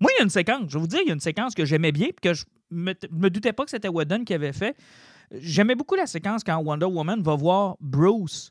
[0.00, 1.54] Moi, il y a une séquence, je vais vous dire, il y a une séquence
[1.54, 4.54] que j'aimais bien puis que je me, me doutais pas que c'était Whedon qui avait
[4.54, 4.74] fait.
[5.32, 8.50] J'aimais beaucoup la séquence quand Wonder Woman va voir Bruce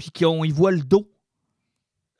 [0.00, 1.12] puis qu'on y voit le dos.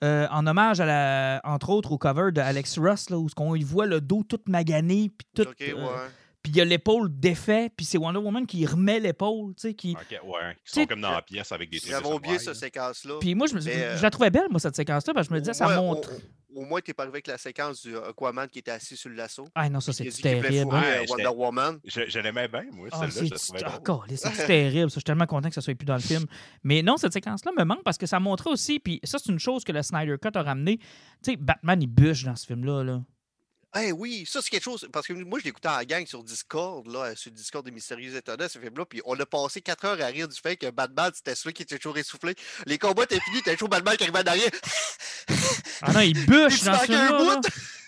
[0.05, 3.55] Euh, en hommage, à la, entre autres, au cover de Alex Ross, là, où on
[3.55, 6.09] y voit le dos tout magané, puis tout, euh, ouais.
[6.43, 9.75] puis il y a l'épaule défait, puis c'est Wonder Woman qui remet l'épaule, tu sais,
[9.75, 9.93] qui...
[9.93, 10.57] Ok, ouais.
[10.65, 11.91] Sont comme dans la pièce avec des trucs.
[11.91, 12.55] J'avais oublié cette là.
[12.55, 13.15] séquence-là.
[13.21, 15.35] Puis moi, je, me, Mais, euh, je la trouvais belle, moi, cette séquence-là, parce que
[15.35, 16.11] je me disais, ça montre...
[16.55, 19.17] Au, moins, t'es pas arrivé avec la séquence du Aquaman qui était assis sur le
[19.17, 19.47] lasso.
[19.55, 20.73] Ah non, ça, c'est terrible.
[20.73, 21.81] Ouais, euh, j'étais- Wonder Woman.
[21.85, 24.91] Je, je l'aimais bien, moi, Ah, celle-là, c'est ah, c'est terrible.
[24.91, 24.95] ça.
[24.95, 26.27] Je suis tellement content que ça soit plus dans le film.
[26.65, 29.39] Mais non, cette séquence-là me manque parce que ça montrait aussi, puis ça, c'est une
[29.39, 30.79] chose que le Snyder Cut a ramené.
[31.23, 32.83] Tu sais, Batman, il bûche dans ce film-là.
[32.85, 33.03] Là.
[33.81, 34.89] Eh oui, ça c'est quelque chose.
[34.93, 38.17] Parce que moi, je l'écoutais en gang sur Discord, là, sur le Discord des Mystérieux
[38.17, 38.85] Étonnants, ce film-là.
[38.85, 41.63] Puis on a passé 4 heures à rire du fait que Batman, c'était celui qui
[41.63, 42.35] était toujours essoufflé.
[42.67, 44.51] Les combats étaient finis, t'as toujours Batman qui arrivait en arrière.
[45.83, 47.41] Ah non, il bûche dans ce film-là.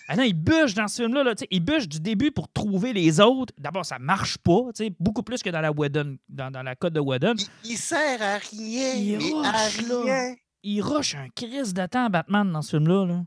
[0.07, 1.23] Ah non, il bûche dans ce film-là.
[1.23, 1.33] là.
[1.49, 3.53] Il bûche du début pour trouver les autres.
[3.57, 4.59] D'abord, ça marche pas.
[4.99, 7.35] Beaucoup plus que dans la Whedon, dans, dans la code de Whedon.
[7.63, 9.15] Il, il sert à rien, Il
[9.45, 10.01] à rush, là.
[10.03, 10.35] rien.
[10.63, 13.05] Il rush un crise de temps, Batman, dans ce film-là.
[13.05, 13.21] là.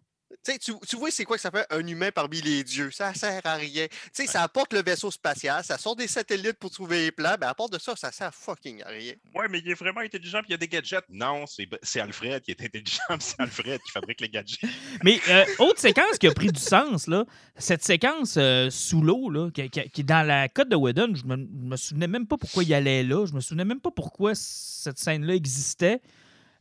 [0.46, 2.90] Tu tu, tu vois, c'est quoi que ça fait un humain parmi les dieux?
[2.92, 3.86] Ça sert à rien.
[3.88, 7.34] Tu sais, ça apporte le vaisseau spatial, ça sort des satellites pour trouver les plans,
[7.40, 9.14] mais à part de ça, ça sert fucking à rien.
[9.34, 11.04] Ouais, mais il est vraiment intelligent, puis il y a des gadgets.
[11.10, 14.60] Non, c'est c'est Alfred qui est intelligent, puis c'est Alfred qui fabrique les gadgets.
[15.02, 17.24] Mais euh, autre séquence qui a pris du sens, là,
[17.56, 21.14] cette séquence euh, sous l'eau, là, qui, qui- qui est dans la code de Whedon,
[21.14, 23.80] je me, je me souvenais même pas pourquoi il allait là, je me souvenais même
[23.80, 26.00] pas pourquoi cette scène-là existait.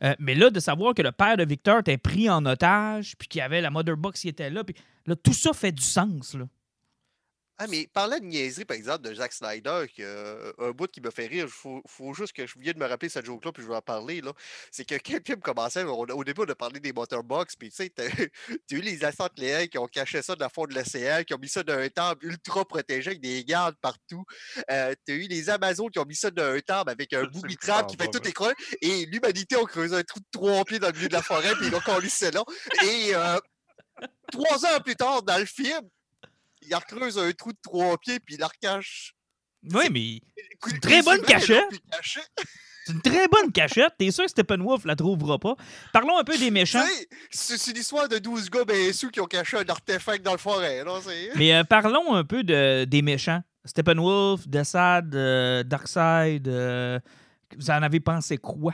[0.05, 3.27] Euh, mais là, de savoir que le père de Victor était pris en otage, puis
[3.27, 4.75] qu'il y avait la Mother Box qui était là, puis
[5.07, 6.35] là, tout ça fait du sens.
[6.35, 6.45] Là.
[7.57, 11.09] Ah, mais parlant de niaiserie, par exemple, de Zack Snyder, euh, un bout qui me
[11.09, 13.63] fait rire, il faut, faut juste que je viens de me rappeler cette joke-là, puis
[13.63, 14.33] je vais en parler, là.
[14.71, 17.69] C'est que quand le film commençait, on au début, on a parlé des Motorbox, puis
[17.69, 18.03] tu sais, t'as
[18.67, 18.99] t'as eu les
[19.37, 21.77] Léa qui ont caché ça dans le fond de l'océan, qui ont mis ça dans
[21.77, 24.25] un temple ultra protégé avec des gardes partout.
[24.69, 27.55] Euh, t'as eu les Amazones qui ont mis ça dans un temple avec un booby
[27.55, 28.29] tu trap qui fait tout moi.
[28.29, 28.51] écran,
[28.81, 31.53] et l'humanité a creusé un trou de trois pieds dans le milieu de la forêt,
[31.55, 32.43] puis ils ont collé là.
[32.83, 33.39] Et euh,
[34.31, 35.81] trois heures plus tard, dans le film,
[36.67, 39.13] il recreuse un trou de trois pieds, puis il la recache.
[39.73, 40.19] Oui, mais
[40.63, 41.63] C'est une très bonne cachette.
[42.85, 43.93] c'est une très bonne cachette.
[43.97, 45.55] T'es sûr que Steppenwolf la trouvera pas?
[45.91, 46.85] Parlons un peu des méchants.
[47.31, 50.83] C'est l'histoire de 12 gars ben sous qui ont caché un artefact dans le forêt.
[50.83, 50.99] Là,
[51.35, 53.41] Mais euh, parlons un peu de, des méchants.
[53.65, 56.47] Steppenwolf, Desaad, euh, Darkseid.
[56.47, 56.99] euh,
[57.57, 58.73] vous en avez pensé quoi?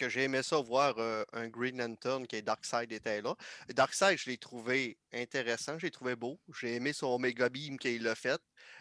[0.00, 3.34] Que j'ai aimé ça voir euh, un Green Lantern qui est Darkseid était là.
[3.68, 6.40] Darkseid, je l'ai trouvé intéressant, je l'ai trouvé beau.
[6.58, 8.40] J'ai aimé son Omega Beam qu'il a fait.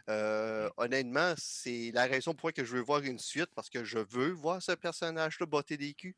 [0.09, 3.99] Euh, honnêtement, c'est la raison pour laquelle je veux voir une suite parce que je
[3.99, 6.15] veux voir ce personnage-là botter des culs.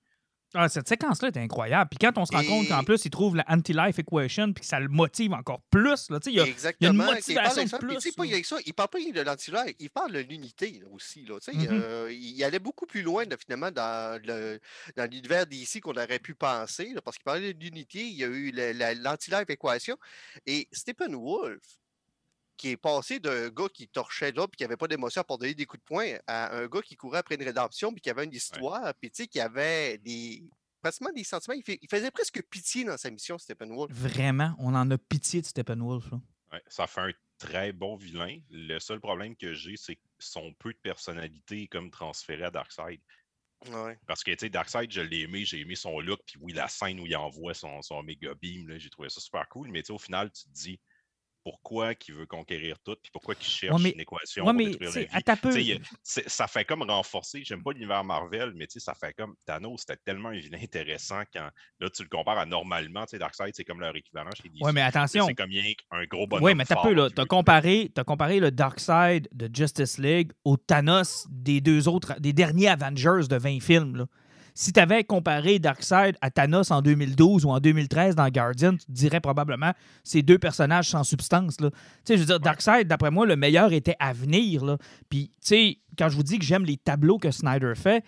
[0.53, 1.89] Ah, cette séquence-là est incroyable.
[1.89, 4.65] Puis quand on se rend compte qu'en plus, il trouve la anti-life equation, puis que
[4.67, 7.03] ça le motive encore plus, là, il y a- Exactement.
[7.05, 8.31] parle motivation avec ça, de puis plus, pas là.
[8.33, 11.23] avec ça, il parle pas de l'antilaire, il parle de l'unité aussi.
[11.25, 11.67] Là, Mhm.
[11.71, 14.59] euh, il allait beaucoup plus loin là, finalement dans le-
[14.97, 18.23] dans l'univers d'ici qu'on aurait pu penser, là, parce qu'il parlait de l'unité, il y
[18.23, 18.51] a eu
[19.01, 19.97] l'anti-life équation.
[20.45, 21.61] Et Steppenwolf,
[22.61, 25.55] qui est passé d'un gars qui torchait là, puis qui n'avait pas d'émotion pour donner
[25.55, 28.23] des coups de poing, à un gars qui courait après une rédemption, puis qui avait
[28.23, 30.43] une histoire, puis tu sais, qui avait des
[30.79, 31.55] pratiquement des sentiments.
[31.55, 33.91] Il, fait- il faisait presque pitié dans sa mission, Steppenwolf.
[33.91, 36.11] Vraiment, on en a pitié de Steppenwolf.
[36.11, 36.21] Là.
[36.51, 38.37] Ouais, ça fait un très bon vilain.
[38.51, 42.51] Le seul problème que j'ai, c'est que son peu de personnalité est comme transféré à
[42.51, 43.01] Darkseid.
[43.71, 43.97] Ouais.
[44.05, 46.67] Parce que, tu sais, Darkseid, je l'ai aimé, j'ai aimé son look, puis oui, la
[46.67, 49.81] scène où il envoie son, son méga beam, là, j'ai trouvé ça super cool, mais
[49.81, 50.79] tu sais, au final, tu te dis
[51.43, 54.65] pourquoi qu'il veut conquérir tout, puis pourquoi qu'il cherche mais- une équation Ouais, pour mais
[54.69, 55.07] détruire la vie.
[55.73, 57.43] a- ça fait comme renforcer.
[57.43, 60.59] J'aime pas l'univers Marvel, mais tu sais, ça fait comme Thanos, c'était tellement un vilain
[60.63, 64.29] intéressant quand là tu le compares à normalement, tu sais, Darkseid, c'est comme leur équivalent
[64.41, 64.63] chez DC.
[64.63, 65.25] Ouais, mais attention.
[65.27, 66.43] C'est comme qu'un gros bonhomme.
[66.45, 67.09] Oui, mais t'as peu, là.
[67.09, 72.33] T'as comparé, t'as comparé le Darkseid de Justice League au Thanos des deux autres, des
[72.33, 74.05] derniers Avengers de 20 films, là.
[74.53, 78.85] Si tu avais comparé Darkseid à Thanos en 2012 ou en 2013 dans Guardian, tu
[78.85, 79.71] te dirais probablement
[80.03, 81.59] ces deux personnages sans substance.
[81.61, 81.69] Là.
[81.71, 84.65] Tu sais, je veux dire, Darkseid, d'après moi, le meilleur était à venir.
[84.65, 84.77] Là.
[85.09, 88.01] Puis, tu sais, quand je vous dis que j'aime les tableaux que Snyder fait,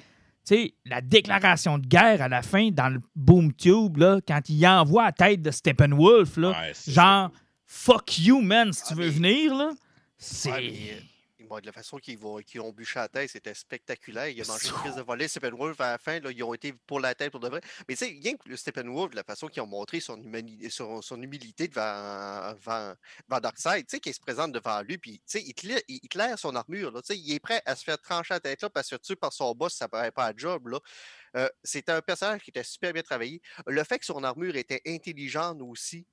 [0.45, 4.41] tu sais, la déclaration de guerre à la fin dans le Boom Tube, là, quand
[4.49, 7.31] il envoie la tête de Steppenwolf, là, Ouais, genre,
[7.65, 9.71] fuck you, man, si tu Ah, veux mais- venir, là,
[10.17, 10.51] c'est.
[10.51, 11.03] Ouais, mais,
[11.47, 14.27] moi, de la façon qu'ils ont bûché à la tête, c'était spectaculaire.
[14.29, 15.27] Il a mangé une prise de volée.
[15.27, 17.61] Steppenwolf, à la fin, là, ils ont été pour la tête pour de vrai.
[17.87, 21.01] Mais tu sais, rien que Steppenwolf, de la façon qu'ils ont montré son, humani- son,
[21.01, 22.93] son humilité devant, devant,
[23.29, 25.99] devant Darkseid, tu sais, qu'il se présente devant lui, puis tu sais, il, li- il,
[26.15, 28.61] l'air son armure, là, tu sais, il est prêt à se faire trancher la tête
[28.61, 30.79] là, parce que tu par son boss, ça paraît pas à job, là.
[31.35, 33.41] Euh, C'était un personnage qui était super bien travaillé.
[33.67, 36.05] Le fait que son armure était intelligente aussi,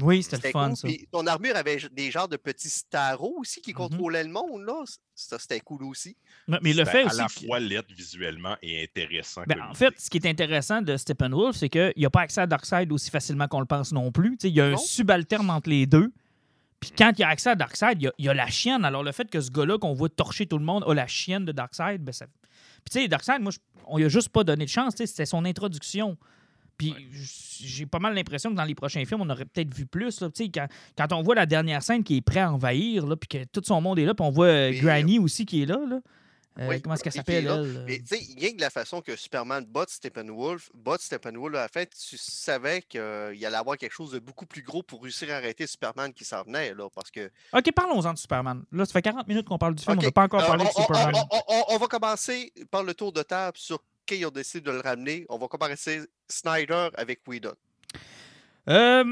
[0.00, 0.76] Oui, c'était le fun, cool.
[0.76, 0.88] ça.
[0.88, 3.76] Puis ton armure avait des genres de petits staros aussi qui Mhm.
[3.76, 4.82] contrôlaient le monde, là.
[5.14, 6.16] Ça, c'était cool aussi.
[6.46, 7.16] Mais le C'était fait à aussi.
[7.18, 9.42] la fois lettre visuellement et intéressant.
[9.46, 12.46] Ben, en fait, ce qui est intéressant de Steppenwolf, c'est qu'il n'a pas accès à
[12.46, 14.32] Darkseid aussi facilement qu'on le pense non plus.
[14.36, 16.12] Tu sais, il y a un subalterne entre les deux.
[16.80, 18.84] Puis quand il a accès à Darkseid, il y a, il y a la chienne.
[18.84, 21.44] Alors le fait que ce gars-là qu'on voit torcher tout le monde a la chienne
[21.44, 22.26] de Darkseid, ben ça...
[22.84, 24.94] Puis tu sais, Darkseid, moi, je- on lui a juste pas donné de chance.
[24.96, 26.16] C'était son introduction.
[26.78, 26.94] Puis
[27.60, 30.20] j'ai pas mal l'impression que dans les prochains films, on aurait peut-être vu plus.
[30.20, 30.66] Là, quand,
[30.96, 33.62] quand on voit la dernière scène qui est prêt à envahir, là, puis que tout
[33.64, 35.76] son monde est là, puis on voit euh, Mais- Granny aussi qui est là.
[35.86, 35.98] là.
[36.60, 37.50] Euh, Oui, comment est-ce qu'elle s'appelle, elle?
[37.52, 37.84] euh?
[37.86, 41.60] Mais tu sais, rien que de la façon que Superman bat Steppenwolf, bat Steppenwolf, à
[41.60, 45.30] la fin, tu savais qu'il allait avoir quelque chose de beaucoup plus gros pour réussir
[45.32, 47.30] à arrêter Superman qui s'en venait, là, parce que...
[47.52, 48.64] OK, parlons-en de Superman.
[48.72, 50.64] Là, ça fait 40 minutes qu'on parle du film, on n'a pas encore euh, parlé
[50.64, 51.14] de on- on- Superman.
[51.14, 53.78] on- on- on- on va commencer par le tour de table sur
[54.16, 55.26] qui ont décidé de le ramener.
[55.28, 57.54] On va commencer Snyder avec Whedon.
[58.68, 59.04] Euh,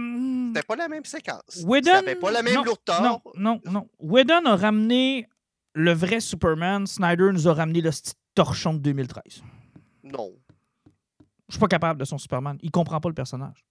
[0.54, 1.62] C'était pas la même séquence.
[1.64, 3.02] Whedon, avait pas la même non, lourdeur.
[3.02, 3.88] Non, non, non.
[4.00, 5.28] Whedon a ramené
[5.74, 6.86] le vrai Superman.
[6.86, 9.42] Snyder nous a ramené le petit torchon de 2013.
[10.04, 10.32] Non.
[11.48, 12.58] Je suis pas capable de son Superman.
[12.62, 13.64] Il comprend pas le personnage.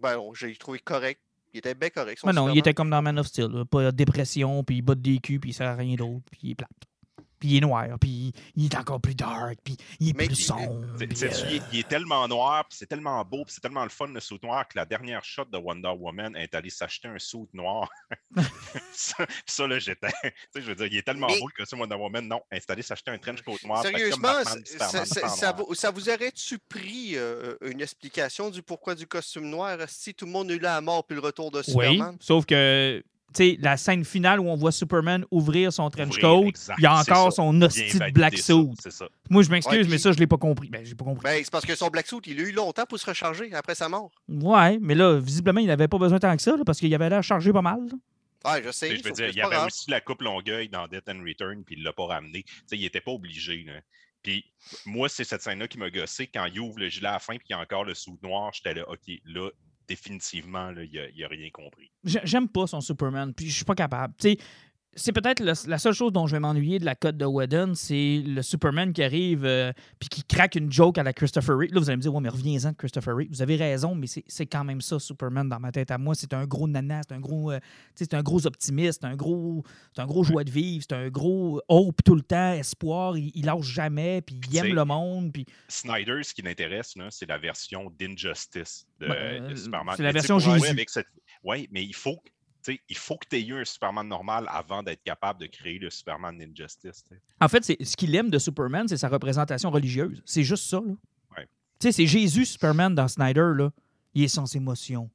[0.00, 1.20] Ben non, j'ai trouvé correct.
[1.52, 2.20] Il était bien correct.
[2.20, 3.48] son non, il était comme dans Man of Steel.
[3.48, 3.64] là.
[3.64, 6.40] Pas de dépression, puis il bat des culs, puis il sert à rien d'autre, puis
[6.42, 6.70] il est plate.
[7.38, 10.38] Puis il est noir, puis il est encore plus dark, puis il est Mais plus
[10.40, 10.84] il- sombre.
[11.00, 13.90] Euh, il, est- il est tellement noir, puis c'est tellement beau, puis c'est tellement le
[13.90, 17.18] fun le saut noir que la dernière shot de Wonder Woman est allée s'acheter un
[17.18, 17.88] saut noir.
[18.92, 20.08] ça, ça, là, j'étais.
[20.22, 22.26] tu sais, je veux dire, il est tellement Mais- beau le costume Wonder Woman.
[22.28, 23.82] Non, est allée s'acheter un trench coat noir.
[23.82, 28.50] Sérieusement, Batman, c- Superman, ça, ça- ça vous, ça vous aurait-tu pris euh, une explication
[28.50, 29.78] du pourquoi du costume noir?
[29.88, 32.16] Si tout le monde est là à mort puis le retour de Oui, Superman?
[32.20, 33.02] sauf que,
[33.34, 36.86] tu sais, la scène finale où on voit Superman ouvrir son trench coat, il y
[36.86, 38.70] a encore son hostie de black ça, suit.
[38.80, 39.08] C'est ça.
[39.28, 40.70] Moi, je m'excuse, Ouais, mais ça, je l'ai pas compris.
[40.70, 41.22] Ben, j'ai pas compris.
[41.22, 43.74] Ben, c'est parce que son Black Suit, il a eu longtemps pour se recharger après
[43.74, 44.10] sa mort.
[44.28, 47.10] Ouais, mais là, visiblement, il n'avait pas besoin tant que ça, là, parce qu'il avait
[47.10, 47.80] l'air chargé pas mal.
[47.86, 48.52] là.
[48.52, 48.96] Ouais, je sais.
[48.96, 49.66] Je veux dire, il y avait grave.
[49.66, 52.44] aussi la coupe Longueuil dans Death and Return, puis il l'a pas ramené.
[52.44, 53.64] Tu sais, il était pas obligé.
[53.64, 53.80] là.
[54.22, 54.44] Puis
[54.86, 56.26] moi, c'est cette scène-là qui m'a gossé.
[56.28, 58.18] Quand il ouvre le gilet à la fin, puis qu'il y a encore le sou
[58.22, 59.50] noir, j'étais là, OK, là,
[59.88, 61.90] définitivement, là, il, a, il a rien compris.
[62.04, 64.14] J'ai- J'aime pas son Superman, puis je suis pas capable.
[64.18, 64.38] Tu sais,
[64.94, 68.22] c'est peut-être la seule chose dont je vais m'ennuyer de la cote de Whedon, c'est
[68.26, 71.72] le Superman qui arrive euh, puis qui craque une joke à la Christopher Reeve.
[71.72, 73.28] Là, vous allez me dire, ouais, mais reviens-en Christopher Reeve.
[73.30, 76.14] Vous avez raison, mais c'est quand même ça, Superman, dans ma tête à moi.
[76.16, 77.60] C'est un gros nana, c'est un gros, euh,
[77.94, 79.62] c'est un gros optimiste, c'est un gros,
[79.94, 83.16] c'est un gros joie de vivre, c'est un gros hope tout le temps, espoir.
[83.16, 87.28] Il, il lâche jamais, puis il aime le monde, puis Snyder, ce qui l'intéresse, c'est
[87.28, 89.94] la version d'Injustice de, Ben, de euh, Superman.
[89.96, 90.84] c'est la version Jésus.
[90.88, 91.06] cette-
[91.44, 92.20] Ouais, mais il faut,
[92.88, 95.90] il faut que tu aies eu un Superman normal avant d'être capable de créer le
[95.90, 97.04] Superman d'Injustice.
[97.40, 100.22] En fait, ce qu'il aime de Superman, c'est sa représentation religieuse.
[100.24, 100.80] C'est juste ça.
[100.84, 100.92] Là.
[101.36, 101.46] Ouais.
[101.80, 103.52] Tu sais, c'est Jésus Superman dans Snyder.
[103.56, 103.70] Là.
[104.14, 105.10] Il est sans émotion.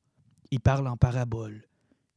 [0.51, 1.67] Il parle en parabole.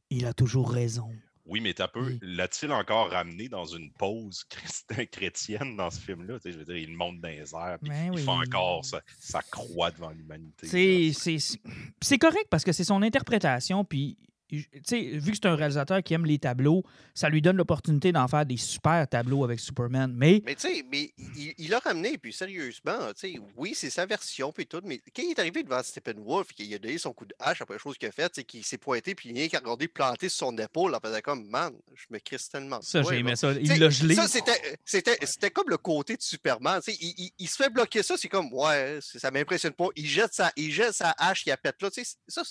[0.09, 1.09] Il a toujours raison.
[1.47, 2.05] Oui, mais t'as peu.
[2.05, 2.19] Oui.
[2.21, 4.45] L'a-t-il encore ramené dans une pause
[5.11, 6.37] chrétienne dans ce film-là?
[6.43, 9.41] Je veux dire, il monte dans les airs, puis Ben il fait encore sa, sa
[9.41, 10.67] croix devant l'humanité.
[11.13, 13.85] C'est- correct parce que c'est son interprétation.
[13.85, 14.17] Puis,
[14.49, 16.83] vu que c'est un réalisateur qui aime les tableaux,
[17.13, 20.13] ça lui donne l'opportunité d'en faire des super tableaux avec Superman.
[20.15, 23.89] Mais Mais tu sais, mais il il l'a ramené, puis sérieusement, tu sais, oui, c'est
[23.89, 27.13] sa version, puis tout, mais quand il est arrivé devant Steppenwolf, qu'il a donné son
[27.13, 29.47] coup de hache après la chose qu'il a faite, c'est qu'il s'est pointé, puis rien
[29.47, 32.81] qu'à regarder planter sur son épaule, en faisant comme, man, je me crisse tellement.
[32.81, 33.51] ça, j'ai aimé ça.
[33.53, 34.15] Il l'a gelé.
[34.15, 36.81] Ça, c'était- comme le côté de Superman.
[36.83, 39.87] tu sais, Il, il- il se fait bloquer ça, c'est comme, ouais, ça m'impressionne pas.
[39.95, 41.89] Il jette sa, il jette sa hache, il la pète là.
[41.89, 42.41] tu sais, Ça,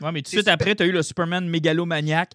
[0.00, 2.32] Ouais, mais tout de suite après, tu as eu le Superman mégalomaniaque.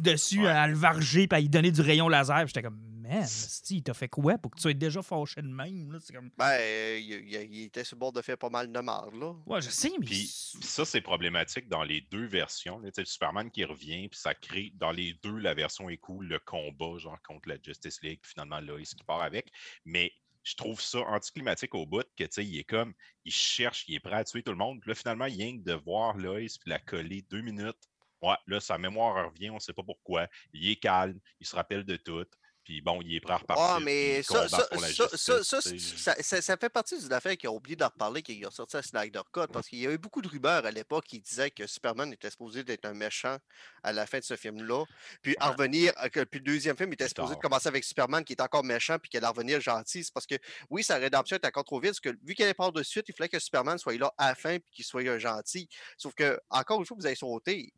[0.00, 0.48] dessus Ouais.
[0.48, 2.38] à le varger puis à lui donner du rayon laser.
[2.38, 3.24] Puis J'étais comme, man,
[3.70, 5.92] il t'a fait quoi pour que tu sois déjà fâché de même?
[5.92, 5.98] là?
[6.02, 8.70] C'est comme, ben, euh, il, il- il était sur le bord de faire pas mal
[8.72, 9.32] de marde, là.
[9.46, 10.06] ouais, je sais, mais.
[10.06, 10.26] Puis
[10.60, 12.78] ça, c'est problématique dans les deux versions.
[12.80, 12.88] là.
[12.88, 15.98] Tu sais, le Superman qui revient, puis ça crée, dans les deux, la version est
[15.98, 19.52] cool, le combat, genre contre la Justice League, puis finalement Lois qui part avec.
[19.84, 20.12] Mais
[20.46, 22.94] je trouve ça anticlimatique au bout, que, tu sais, il est comme,
[23.24, 24.80] il cherche, il est prêt à tuer tout le monde.
[24.86, 27.90] Là, finalement, il vient de voir Loïs puis la coller deux minutes.
[28.22, 30.28] Ouais, là, sa mémoire revient, on ne sait pas pourquoi.
[30.52, 32.24] Il est calme, il se rappelle de tout.
[32.66, 33.64] Puis bon, il est prêt à repartir.
[33.64, 35.96] Ah, mais ça, ça, ça, ça, justice, ça, tu sais.
[35.96, 38.76] ça, ça- ça fait partie d'une affaire qu'ils ont oublié d'en reparler, qu'ils ont sorti
[38.76, 41.64] à Snyder Cut, parce qu'il y avait beaucoup de rumeurs à l'époque qui disaient que
[41.68, 43.36] Superman était supposé d'être un méchant
[43.84, 44.84] à la fin de ce film-là.
[45.22, 45.52] Puis en Ouais.
[45.52, 48.64] revenir, euh, puis le deuxième film était supposé de commencer avec Superman qui est encore
[48.64, 50.02] méchant, puis qu'il allait revenir gentil.
[50.02, 50.34] C'est parce que,
[50.68, 53.04] oui, sa rédemption était encore trop vite, parce que vu qu'elle est part de suite,
[53.08, 55.68] il fallait que Superman soit là à la fin, puis qu'il soit un gentil.
[55.96, 57.72] Sauf que, encore une fois, vous avez sauté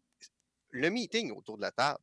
[0.71, 1.99] le meeting autour de la table.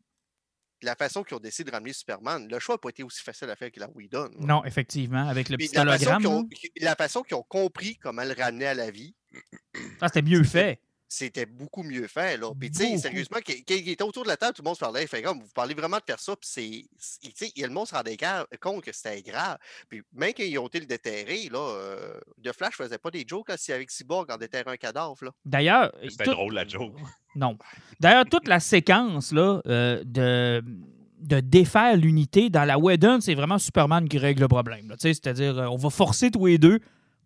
[0.85, 3.49] La façon qu'ils ont décidé de ramener Superman, le choix n'a pas été aussi facile
[3.49, 4.29] à faire que la Whedon.
[4.39, 6.21] Non, effectivement, avec le petit la façon hologramme.
[6.21, 6.47] qu'ils ont, là.
[6.55, 9.15] qui- la façon qu'ils ont compris comment le ramener à la vie,
[9.99, 10.79] Ah, c'était mieux fait.
[11.07, 12.37] C'était beaucoup mieux fait.
[12.37, 12.51] Là.
[12.59, 14.79] Puis, tu sais, sérieusement, quand il était autour de la table, tout le monde se
[14.79, 15.03] parlait.
[15.03, 16.35] Il fait comme, vous parlez vraiment de faire ça.
[16.35, 16.49] Puis,
[16.97, 17.29] c'est.
[17.29, 18.17] tu sais, le monde se rendait
[18.59, 19.57] compte que c'était grave.
[19.87, 23.23] Puis, même quand ils ont été le déterrer, là, euh, The Flash faisait pas des
[23.27, 25.15] jokes hein, si avec Cyborg en déterrant un cadavre.
[25.21, 25.31] Là.
[25.45, 25.93] D'ailleurs.
[26.09, 26.95] C'était tout- drôle, la joke.
[27.35, 27.57] Non.
[27.99, 30.63] D'ailleurs, toute la séquence là, euh, de,
[31.19, 34.89] de défaire l'unité dans la Whedon, c'est vraiment Superman qui règle le problème.
[34.89, 34.95] là.
[34.95, 36.79] Tu sais, C'est-à-dire, euh, on va forcer tous les deux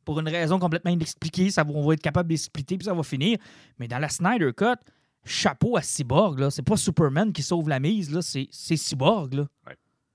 [0.06, 1.52] pour une raison complètement inexpliquée.
[1.52, 3.38] Ça, on va être capable de les splitter, puis ça va finir.
[3.78, 4.78] Mais dans la Snyder Cut,
[5.26, 6.40] chapeau à Cyborg.
[6.40, 6.52] là.
[6.52, 8.22] C'est pas Superman qui sauve la mise, là.
[8.22, 9.34] C'est, c'est Cyborg.
[9.34, 9.48] Là.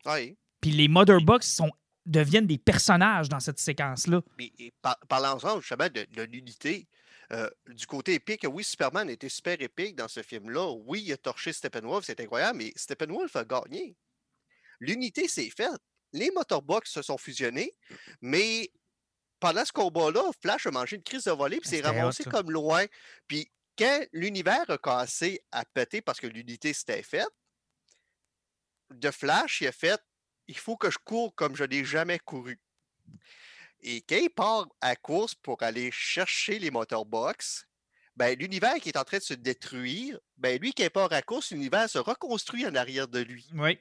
[0.07, 0.37] Oui.
[0.61, 1.71] Puis les Mother Box sont,
[2.07, 4.23] deviennent des personnages dans cette séquence-là.
[4.39, 6.89] Mais par, parlant-en justement de, de l'unité,
[7.33, 10.71] euh, du côté épique, oui, Superman était super épique dans ce film-là.
[10.87, 13.97] Oui, il a torché Steppenwolf, c'est incroyable, mais Steppenwolf a gagné.
[14.81, 15.81] L'unité s'est faite.
[16.13, 17.73] Les motorbox se sont fusionnés,
[18.21, 18.71] mais
[19.41, 22.25] pendant ce combat-là, Flash a mangé une crise de volée puis s'est C'était hot, ramassé
[22.25, 22.85] comme loin.
[23.27, 27.29] Puis quand l'univers a cassé à péter parce que l'unité s'était faite,
[28.91, 30.01] de Flash, il a fait
[30.47, 32.61] il faut que je cours comme je n'ai jamais couru.
[33.81, 37.67] Et quand il part à course pour aller chercher les motorbox,
[38.17, 41.51] ben, l'univers qui est en train de se détruire, ben, lui, qui part à course,
[41.51, 43.47] l'univers se reconstruit en arrière de lui.
[43.55, 43.79] Oui.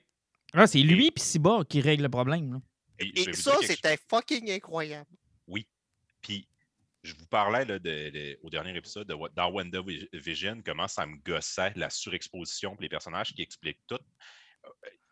[0.53, 2.53] Là, c'est lui et Cyborg qui règle le problème.
[2.53, 2.61] là.
[2.99, 5.09] Et ça, c'était fucking incroyable.
[6.24, 6.47] Puis,
[7.03, 7.76] je vous parlais là,
[8.41, 13.41] au dernier épisode de, dans WandaVision, comment ça me gossait la surexposition les personnages qui
[13.41, 13.99] expliquent tout.
[14.65, 14.69] Euh,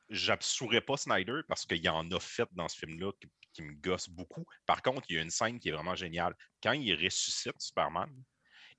[0.10, 3.74] J'absourais pas Snyder parce qu'il y en a fait dans ce film-là qui, qui me
[3.76, 4.46] gosse beaucoup.
[4.66, 6.36] Par contre, il y a une scène qui est vraiment géniale.
[6.62, 8.12] Quand il ressuscite Superman,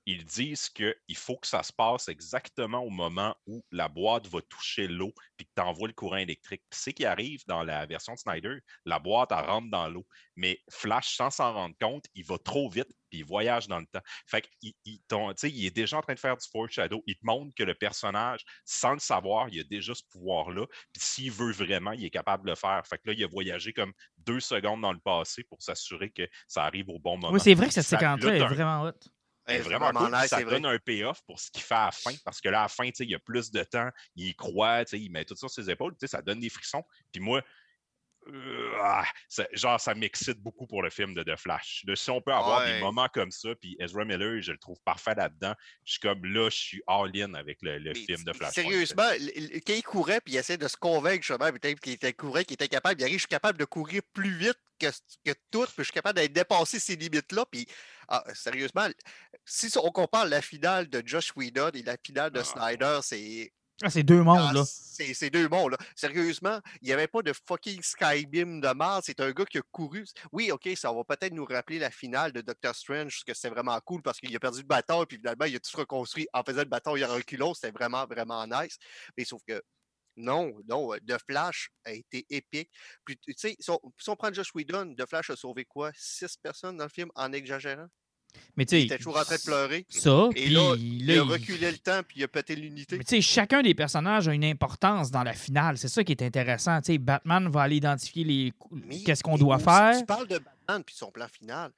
[0.05, 4.41] ils disent qu'il faut que ça se passe exactement au moment où la boîte va
[4.41, 6.61] toucher l'eau puis que tu envoies le courant électrique.
[6.69, 10.05] Puis c'est qui arrive dans la version de Snyder, la boîte, elle rentre dans l'eau.
[10.35, 13.85] Mais Flash, sans s'en rendre compte, il va trop vite puis il voyage dans le
[13.85, 14.01] temps.
[14.25, 17.03] Fait qu'il il, est déjà en train de faire du foreshadow.
[17.05, 20.65] Il te montre que le personnage, sans le savoir, il a déjà ce pouvoir-là.
[20.91, 22.81] Puis s'il veut vraiment, il est capable de le faire.
[22.87, 26.27] Fait que là, il a voyagé comme deux secondes dans le passé pour s'assurer que
[26.47, 27.33] ça arrive au bon moment.
[27.33, 28.91] Oui, c'est vrai que cette séquence-là est vraiment hot.
[29.47, 30.45] Ouais, c'est vraiment cool, puis nice, ça vrai.
[30.51, 32.67] donne un payoff pour ce qu'il fait à la fin, parce que là, à la
[32.69, 35.63] fin, il y a plus de temps, il y croit, il met tout ça sur
[35.63, 36.83] ses épaules, ça donne des frissons.
[37.11, 37.41] Puis moi,
[38.27, 41.83] euh, ah, ça- genre, ça m'excite beaucoup pour le film de The Flash.
[41.95, 42.75] Si on peut avoir Ouais.
[42.75, 46.23] des moments comme ça, puis Ezra Miller, je le trouve parfait là-dedans, je suis comme
[46.23, 48.53] là, je suis all-in avec le, le film de Flash.
[48.53, 49.09] Sérieusement,
[49.67, 52.53] quand il courait puis il essaie de se convaincre justement, peut-être qu'il était courait, qu'il
[52.53, 55.83] était capable, il arrive, je suis capable de courir plus vite que, tout, puis je
[55.83, 57.45] suis capable d'aller dépasser ces limites-là.
[57.51, 57.67] Puis
[58.07, 58.87] ah, sérieusement,
[59.45, 62.43] si on compare la finale de Josh Whedon et la finale de Ah.
[62.43, 63.51] Snyder, c'est
[63.81, 64.63] Ah, c'est deux ah, mondes, là.
[64.65, 65.71] c'est c'est deux mondes.
[65.71, 65.77] Là.
[65.95, 69.03] Sérieusement, il n'y avait pas de fucking Skybeam de Mars.
[69.07, 70.05] C'est un gars qui a couru.
[70.31, 73.79] Oui, OK, ça va peut-être nous rappeler la finale de Doctor Strange, que c'était vraiment
[73.81, 76.59] cool parce qu'il a perdu le bâton, puis finalement, il a tout reconstruit en faisant
[76.59, 77.53] le bâton il a reculons.
[77.53, 78.77] C'était vraiment, vraiment nice.
[79.17, 79.61] Mais sauf que
[80.15, 82.69] non, non, euh, The Flash a été épique.
[83.05, 85.91] Puis, tu sais, si on, si on prend Josh Whedon, The Flash a sauvé quoi?
[85.95, 87.87] Six personnes dans le film en exagérant?
[88.57, 89.85] Mais tu Il sais, était toujours en train de pleurer.
[89.89, 92.97] ça, Et puis là, Il a il- reculé le temps, puis il a pété l'unité.
[92.97, 95.77] Mais tu sais, chacun des personnages a une importance dans la finale.
[95.77, 96.81] C'est ça qui est intéressant.
[96.81, 98.53] Tu sais, Batman va aller identifier les
[99.05, 99.99] qu'est-ce qu'on doit faire.
[99.99, 101.71] Tu parles de Batman puis son plan final.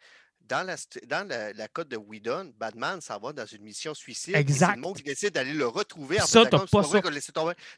[0.47, 0.75] Dans la,
[1.07, 4.35] dans la, la code de Whedon, Batman s'en va dans une mission suicide.
[4.35, 4.69] Exact.
[4.69, 6.19] C'est le monde qui décide d'aller le retrouver.
[6.19, 7.01] Ça, t'as pas ça.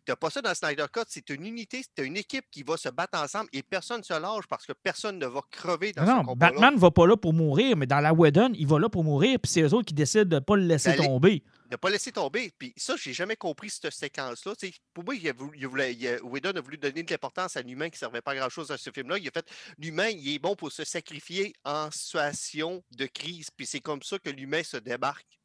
[0.06, 1.04] T'as pas ça dans Snyder Cut.
[1.08, 4.14] C'est une unité, c'est une équipe qui va se battre ensemble et personne ne se
[4.14, 7.08] lâche parce que personne ne va crever dans Non, ce non, combat Batman va pas
[7.08, 9.74] là pour mourir, mais dans la Whedon, il va là pour mourir, puis c'est eux
[9.74, 11.44] autres qui décident de pas le laisser tomber.
[11.70, 12.52] Ne pas laisser tomber.
[12.58, 14.54] Puis ça, j'ai jamais compris cette séquence-là.
[14.94, 18.22] Pour moi, il a voulu, voulait- voulu donner de l'importance à l'humain qui ne servait
[18.22, 19.18] pas à grand-chose dans ce film-là.
[19.18, 19.48] Il a fait
[19.78, 23.50] l'humain, il est bon pour se sacrifier en situation de crise.
[23.56, 25.40] Puis c'est comme ça que l'humain se débarque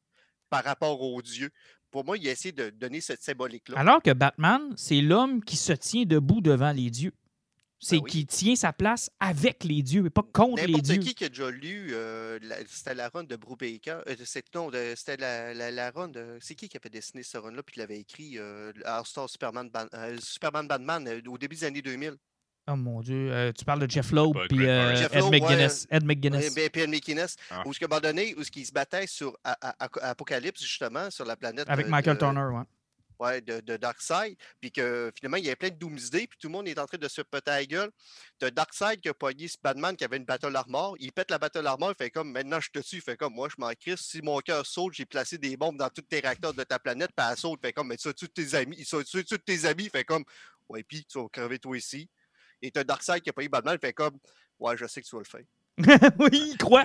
[0.48, 1.50] par rapport aux dieux.
[1.90, 3.78] Pour moi, il a essayé de donner cette symbolique-là.
[3.78, 7.12] Alors que Batman, c'est l'homme qui se tient debout devant les dieux.
[7.84, 8.10] C'est oui.
[8.10, 10.98] qu'il tient sa place avec les dieux et pas contre les N'importe dieux.
[11.02, 14.70] qui qui a déjà lu, euh, la- c'était la run de Brubaker, euh, c'est- non,
[14.94, 17.80] c'était la, la, la run de, c'est qui qui avait dessiné ce run-là puis qui
[17.80, 22.14] l'avait écrit, euh, All-Star Superman, Ban- euh, Superman Batman euh, au début des années 2000.
[22.68, 25.88] Oh mon Dieu, euh, tu parles de Jeff Loeb Pas puis euh, Ed McGuinness.
[25.90, 26.54] Ed Ouais, McGuinness.
[26.54, 26.90] ben, P.N.
[26.92, 27.64] McInnes, Ah.
[27.66, 30.10] où ce qu'à un moment donné, où ce qu'il se battait sur à- à- à-
[30.10, 31.64] Apocalypse, justement, sur la planète.
[31.68, 32.62] Avec Michael de- Turner, ouais.
[33.22, 36.52] Ouais, de, Darkseid, puis que finalement, il y avait plein de Doomsday, puis tout le
[36.52, 37.90] monde est en train de se péter la gueule.
[38.38, 41.38] T'as Darkseid qui a pogné ce Batman qui avait une Battle Armor, il pète la
[41.38, 43.72] Battle Armor, il fait comme, maintenant je te tue, il fait comme, moi je m'en
[43.72, 46.78] crisse, si mon cœur saute, j'ai placé des bombes dans tous tes réacteurs de ta
[46.78, 49.38] planète, puis elle saute, il fait comme, mais ça tue tes amis, il saute tue
[49.38, 50.24] tes amis, il fait comme,
[50.68, 52.08] ouais, puis tu vas crever toi ici.
[52.60, 54.18] Et t'as Darkseid qui a pogné Batman, il fait comme,
[54.58, 55.44] ouais, je sais que tu vas le faire.
[56.18, 56.82] oui, il croit.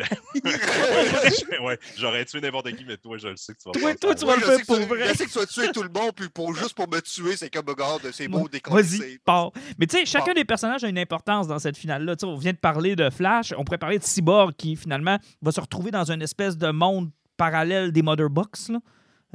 [1.61, 3.99] ouais, j'aurais tué n'importe qui, mais toi, je le sais que tu vas Toi- faire
[3.99, 5.07] toi, tu vas le faire pour tu- vrai.
[5.09, 7.35] Je sais que tu vas tuer tout le monde, puis pour, juste pour me tuer,
[7.35, 9.51] c'est comme, regarde, c'est beau, Vas-y, pars.
[9.77, 10.35] Mais tu sais, chacun Pars.
[10.35, 12.15] des personnages a une importance dans cette finale-là.
[12.23, 15.59] On vient de parler de Flash, on pourrait parler de Cyborg qui finalement va se
[15.59, 18.69] retrouver dans une espèce de monde parallèle des Mother Box.
[18.69, 18.79] Là.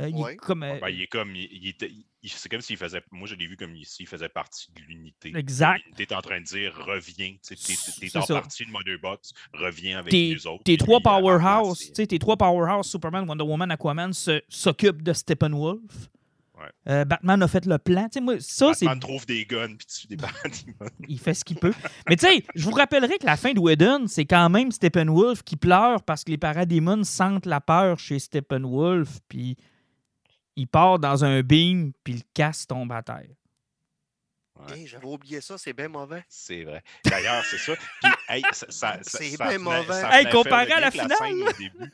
[0.01, 1.37] Euh, il est comme, euh, Ben, il est comme.
[1.37, 3.03] Il, il était- il- c'est comme s'il faisait.
[3.11, 5.33] Moi, je l'ai vu comme s'il faisait partie de l'unité.
[5.37, 5.83] Exact.
[5.85, 7.35] L'unité est en train de dire reviens.
[7.47, 8.35] Tu C'est en ça.
[8.35, 10.63] partie de Mother Box, reviens avec tes, les autres.
[10.65, 14.13] tes trois la powerhouse, tes trois powerhouse, Superman, Wonder Woman, Aquaman,
[14.49, 15.81] s'occupent de Steppenwolf.
[16.55, 16.93] Ouais.
[16.93, 18.09] Euh, Batman a fait le plan.
[18.21, 20.87] Moi, ça, Batman trouve des guns puis tue des bâtiments.
[21.09, 21.75] il fait ce qu'il peut.
[22.09, 25.43] Mais tu sais, je vous rappellerai que la fin de Whedon, c'est quand même Steppenwolf
[25.43, 29.57] qui pleure parce que les paradémons sentent la peur chez Steppenwolf, puis
[30.57, 33.27] il part dans un beam, puis le casse tombe à terre.
[34.69, 34.79] Ouais.
[34.81, 36.25] Hey, J'avais oublié ça, c'est bien mauvais.
[36.29, 36.83] C'est vrai.
[37.05, 37.73] D'ailleurs, c'est ça.
[38.03, 39.87] Puis, hey, ça, ça, ça, C'est bien mauvais.
[40.01, 41.11] ça Hey, venait comparé à la finale.
[41.19, 41.93] scène au début.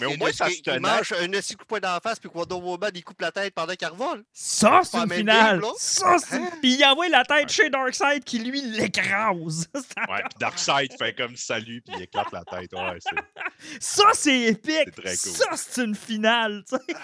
[0.00, 0.78] Mais au Il- moins, il- ça se il, tenait.
[0.80, 3.32] mange un assis coup de poing dans la face, puis Wonder Woman, il coupe la
[3.32, 4.24] tête pendant qu'elle revole.
[4.32, 5.60] Ça, c'est une finale.
[5.60, 5.70] game.
[5.78, 6.50] Ça, c'est une- Hein?
[6.62, 9.68] Puis il envoie la tête chez Darkseid qui, lui, l'écrase.
[9.74, 12.72] Ouais, puis Darkseid fait comme salut, puis il éclate la tête.
[12.72, 14.76] Ouais, c'est Ça, c'est épique.
[14.86, 15.32] C'est très cool.
[15.32, 16.64] Ça, c'est une finale.
[16.68, 16.94] tu sais.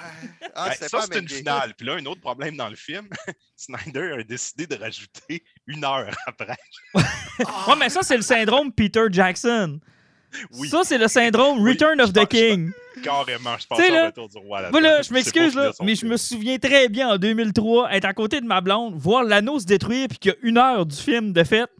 [0.55, 1.75] Ah, Ben, ça, pas c'est une finale.
[1.77, 3.09] Puis là, un autre problème dans le film,
[3.57, 6.57] Snyder a décidé de rajouter une heure après.
[6.95, 9.81] Ouais, mais ça, c'est le syndrome Peter Jackson.
[10.53, 12.71] Oui, Ça, c'est le syndrome Oui, Return of the King.
[13.03, 13.57] carrément.
[13.59, 16.59] Je pense au retour du roi là Voilà, je m'excuse, là, mais je me souviens
[16.59, 20.19] très bien en 2003 être à côté de ma blonde, voir l'anneau se détruire, puis
[20.19, 21.71] qu'il y a une heure du film de fête.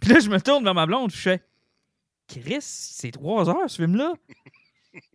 [0.00, 1.42] Puis là, je me tourne vers ma blonde, je fais
[2.28, 4.14] Chris, c'est trois heures ce film-là?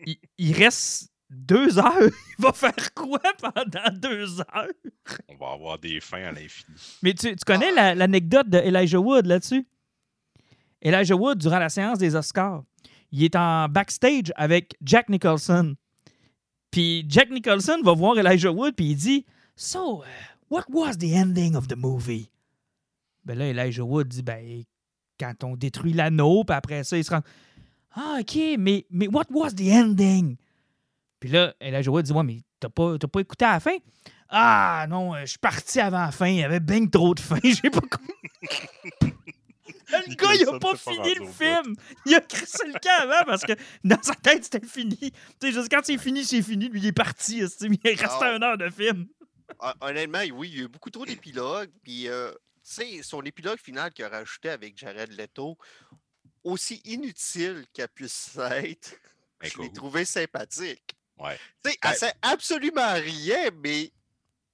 [0.05, 1.93] Il, il reste deux heures.
[2.39, 4.67] Il va faire quoi pendant deux heures?
[5.27, 6.75] On va avoir des fins à l'infini.
[7.01, 9.65] Mais tu, tu connais la- l'anecdote de Elijah Wood là-dessus?
[10.81, 12.63] Elijah Wood, durant la séance des Oscars,
[13.11, 15.75] il est en backstage avec Jack Nicholson.
[16.71, 19.25] Puis Jack Nicholson va voir Elijah Wood, puis il dit
[19.55, 20.05] So, uh,
[20.49, 22.29] what was the ending of the movie?
[23.25, 24.63] Ben là, Elijah Wood dit Ben,
[25.19, 27.21] quand on détruit l'anneau, puis après ça, il se rend
[27.91, 30.37] Ah, ok, mais, mais what was the ending?
[31.19, 33.77] Puis là, Elijah Wood dit Ouais, mais t'as pas, t'as pas écouté à la fin?
[34.29, 37.19] Ah non, euh, je suis parti avant la fin, il y avait bien trop de
[37.19, 39.13] fin, j'ai pas compris.
[39.91, 41.75] Le gars, il a pas fini le film.
[42.05, 44.97] Il a crissé le camp avant parce que dans sa tête, c'était fini.
[44.97, 45.11] Tu
[45.41, 46.69] sais, juste quand c'est fini, c'est fini.
[46.69, 47.37] Lui, il est parti.
[47.37, 48.35] Il restait Ah.
[48.35, 49.07] une heure de film.
[49.59, 51.71] Hon- Honnêtement, oui, il y a eu beaucoup trop d'épilogues.
[51.83, 55.57] Puis, euh, tu sais, son épilogue final qu'il a rajouté avec Jared Leto,
[56.43, 58.95] aussi inutile qu'elle puisse être,
[59.39, 60.95] Ben, je l'ai trouvé sympathique.
[61.17, 61.37] Ouais.
[61.63, 63.91] Tu sais, Ben- elle sait absolument rien, mais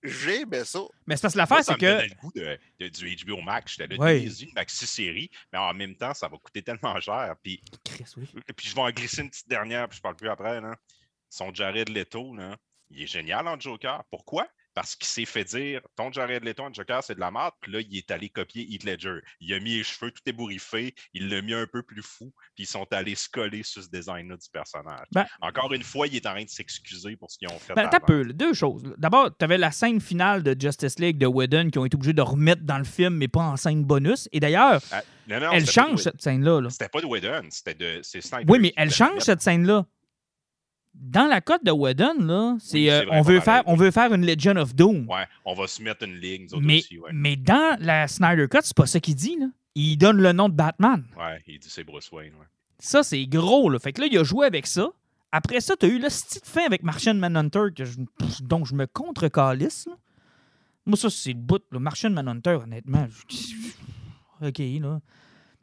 [0.08, 0.80] j'aimais ça.
[1.08, 1.86] Mais c'est parce que l'affaire, c'est que.
[2.08, 3.76] le goût de, de- du HBO Max.
[3.78, 4.24] J'étais là, Ouais.
[4.24, 7.36] une maxi-série, mais en même temps, ça va coûter tellement cher.
[7.44, 8.26] Puis, Chris, oui.
[8.56, 10.62] puis je vais en glisser une petite dernière, puis je parle plus après.
[10.62, 10.76] Là.
[11.30, 12.56] Son Jared Leto, là,
[12.90, 14.04] il est génial en Joker.
[14.10, 14.48] Pourquoi?
[14.76, 17.54] Parce qu'il s'est fait dire ton Jared Leto en Joker, c'est de la merde.
[17.62, 19.20] Puis là, il est allé copier Heath Ledger.
[19.40, 22.66] Il a mis les cheveux tout ébouriffés, il l'a mis un peu plus fou, puis
[22.66, 25.08] ils sont allés se coller sur ce design-là du personnage.
[25.12, 27.74] Ben- Encore une fois, il est en train de s'excuser pour ce qu'ils ont fait.
[27.74, 28.26] Ben, peu.
[28.34, 28.84] Deux choses.
[28.98, 32.22] D'abord, t'avais la scène finale de Justice League de Whedon qui ont été obligés de
[32.22, 34.28] remettre dans le film, mais pas en scène bonus.
[34.32, 36.62] Et d'ailleurs, Ah, elle change cette scène-là.
[36.62, 36.70] là.
[36.70, 39.86] C'était pas de Whedon, c'était de Snyder Oui, mais elle change cette scène-là.
[40.98, 44.14] Dans la cote de Whedon, là, c'est Oui, euh, on, veut faire, on veut faire
[44.14, 45.08] une Legion of Doom.
[45.10, 47.12] Ouais, on va se mettre une ligne, mais, aussi, ouais.
[47.14, 49.38] mais dans la Snyder Cut, c'est pas ça qu'il dit.
[49.40, 49.48] Là.
[49.76, 51.04] Il donne le nom de Batman.
[51.18, 52.46] Ouais, il dit c'est Bruce Wayne, ouais.
[52.80, 53.70] Ça, c'est gros.
[53.70, 53.80] Là.
[53.80, 54.90] Fait que là, il a joué avec ça.
[55.32, 57.98] Après ça, tu as eu le style fin avec Martian Manhunter que je,
[58.42, 59.88] dont je me contre-calisse.
[60.86, 61.62] Moi, ça, c'est le bout.
[61.72, 63.08] Le Martian Manhunter, honnêtement.
[63.28, 65.02] je- OK, là.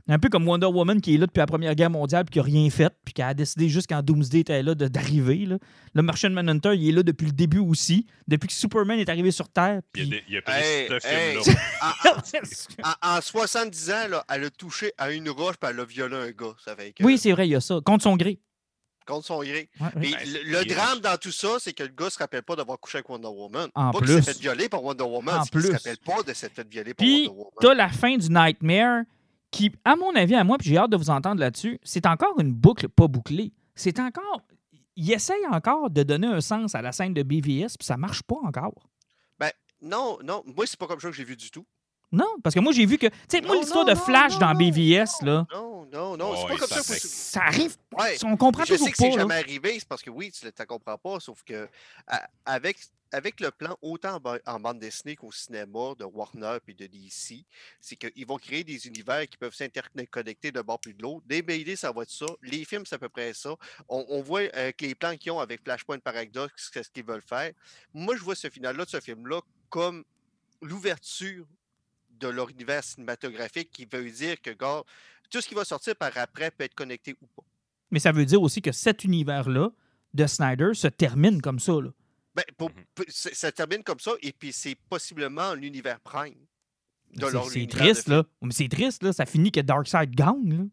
[0.09, 2.39] Un peu comme Wonder Woman qui est là depuis la Première Guerre mondiale puis qui
[2.39, 5.47] n'a rien fait, puis qui a décidé juste quand Doomsday était là de- d'arriver.
[5.47, 5.59] là.
[5.95, 9.31] Le Martian Manhunter, il est là depuis le début aussi, depuis que Superman est arrivé
[9.31, 9.81] sur Terre.
[9.95, 11.41] Il a, puis- des- il a pris Hey, film-là.
[12.83, 15.85] En, en- en 70 ans, là, elle a touché à une roche puis elle a
[15.85, 16.55] violé un gars.
[16.65, 17.79] Ça fait que, oui, c'est vrai, il y a ça.
[17.85, 18.39] Contre son gré.
[19.07, 19.69] contre son gré.
[19.81, 20.01] Ouais, ouais.
[20.01, 22.57] Puis Ben, le, il drame dans tout ça, c'est que le gars se rappelle pas
[22.57, 23.69] d'avoir couché avec Wonder Woman.
[23.75, 24.23] En pas qu'il s'est plus.
[24.25, 25.77] fait violer par Wonder Woman, En c'est qu'il se plus.
[25.77, 27.51] rappelle pas de s'être fait violer par Puis, Wonder Woman.
[27.61, 29.03] t'as la fin du Nightmare
[29.53, 32.41] qui, à mon avis, à moi, puis j'ai hâte de vous entendre là-dessus, c'est encore
[32.41, 33.53] une boucle pas bouclée.
[33.77, 34.41] C'est encore.
[34.97, 38.23] Il essaye encore de donner un sens à la scène de BVS, puis ça marche
[38.25, 38.89] pas encore.
[39.83, 41.67] Non, non, moi, c'est pas comme ça que j'ai vu du tout.
[42.13, 43.07] Non, parce que moi, j'ai vu que.
[43.07, 46.49] Tu sais, moi, l'histoire de Flash non, dans non, BVS, là, Non, non, non, c'est
[46.49, 46.95] pas comme ça ça.
[46.99, 47.77] ça arrive.
[47.99, 48.17] Ouais.
[48.25, 49.17] On comprend Je toujours sais que c'est pas.
[49.19, 51.69] jamais arrivé, c'est parce que oui, tu ne comprends pas, sauf que
[52.07, 52.77] à- avec,
[53.13, 56.87] avec le plan autant en, ba- en bande dessinée qu'au cinéma de Warner et de
[56.87, 57.45] DC,
[57.81, 61.23] c'est qu'ils vont créer des univers qui peuvent s'interconnecter d'un bord plus de l'autre.
[61.27, 62.27] Des BD, ça va être ça.
[62.43, 63.55] Les films, c'est à peu près ça.
[63.89, 67.53] On, on voit avec les plans qu'ils ont avec Flashpoint Paradox, qu'est-ce qu'ils veulent faire.
[67.95, 69.41] Moi, je vois ce final-là de ce film-là
[69.71, 70.05] comme
[70.63, 71.45] l'ouverture
[72.23, 74.83] de leur univers cinématographique qui veut dire que, gars,
[75.31, 77.43] tout ce qui va sortir par après peut être connecté ou pas.
[77.91, 79.71] Mais ça veut dire aussi que cet univers-là
[80.15, 81.73] de Snyder se termine comme ça.
[81.73, 81.91] Là.
[82.35, 83.05] Ben, pour- Mhm.
[83.09, 86.35] ça termine comme ça, et puis c'est possiblement l'univers prime.
[87.15, 88.25] de C'est- leur C'est univers triste, là.
[88.41, 89.13] Mais c'est triste, là.
[89.13, 90.71] Ça finit que Darkseid gagne.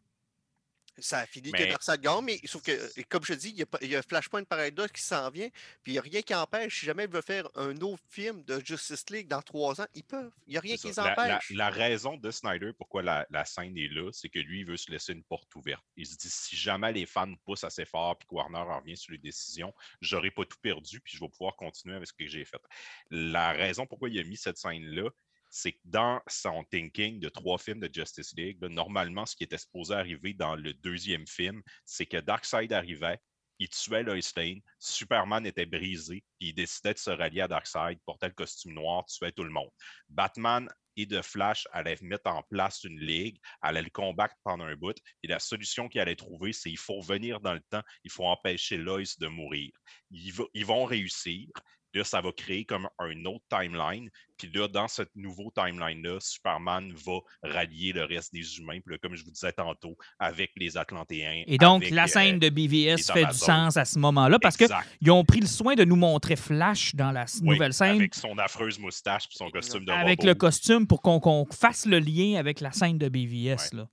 [1.01, 3.49] Ça a fini que Mais- Darkseid gagne, mais sauf que, comme je dis,
[3.81, 5.49] il y y a Flashpoint Paradox qui s'en vient,
[5.83, 8.43] puis il n'y a rien qui empêche, si jamais ils veulent faire un autre film
[8.43, 10.31] de Justice League dans trois ans, ils peuvent.
[10.47, 11.51] Il n'y a rien qui les La, la- empêche.
[11.51, 14.77] la raison de Snyder, pourquoi la, la scène est là, c'est que lui, il veut
[14.77, 15.83] se laisser une porte ouverte.
[15.95, 18.97] Il se dit si jamais les fans poussent assez fort puis que Warner en revient
[18.97, 22.27] sur les décisions, j'aurai pas tout perdu puis je vais pouvoir continuer avec ce que
[22.27, 22.61] j'ai fait.
[23.09, 25.09] La raison pourquoi il a mis cette scène-là,
[25.49, 29.57] c'est que dans son thinking de trois films de Justice League, normalement, ce qui était
[29.57, 33.19] supposé arriver dans le deuxième film, c'est que Darkseid arrivait,
[33.59, 37.99] il tuait Lois Lane, Superman était brisé, puis il décidait de se rallier à Darkseid,
[38.05, 39.69] portait le costume noir, tuait tout le monde.
[40.07, 44.75] Batman et de Flash allaient mettre en place une ligue, allaient le combattre pendant un
[44.75, 48.11] bout, et la solution qu'ils allaient trouver, c'est il faut revenir dans le temps, il
[48.11, 49.71] faut empêcher Lois de mourir.
[50.11, 51.47] Ils vont réussir.
[51.93, 54.09] Là, ça va créer comme un autre timeline.
[54.37, 58.79] Puis là, dans ce nouveau timeline-là, Superman va rallier le reste des humains.
[58.85, 61.43] Puis là, comme je vous disais tantôt, avec les Atlantéens.
[61.47, 64.55] Et donc, avec, la euh, scène de BVS fait du sens à ce moment-là parce
[64.55, 68.15] qu'ils ont pris le soin de nous montrer Flash dans la Oui, nouvelle scène Avec
[68.15, 70.27] son affreuse moustache et son costume de avec robot.
[70.27, 73.73] le costume pour qu'on qu'on fasse le lien avec la scène de BVS.
[73.73, 73.87] Là.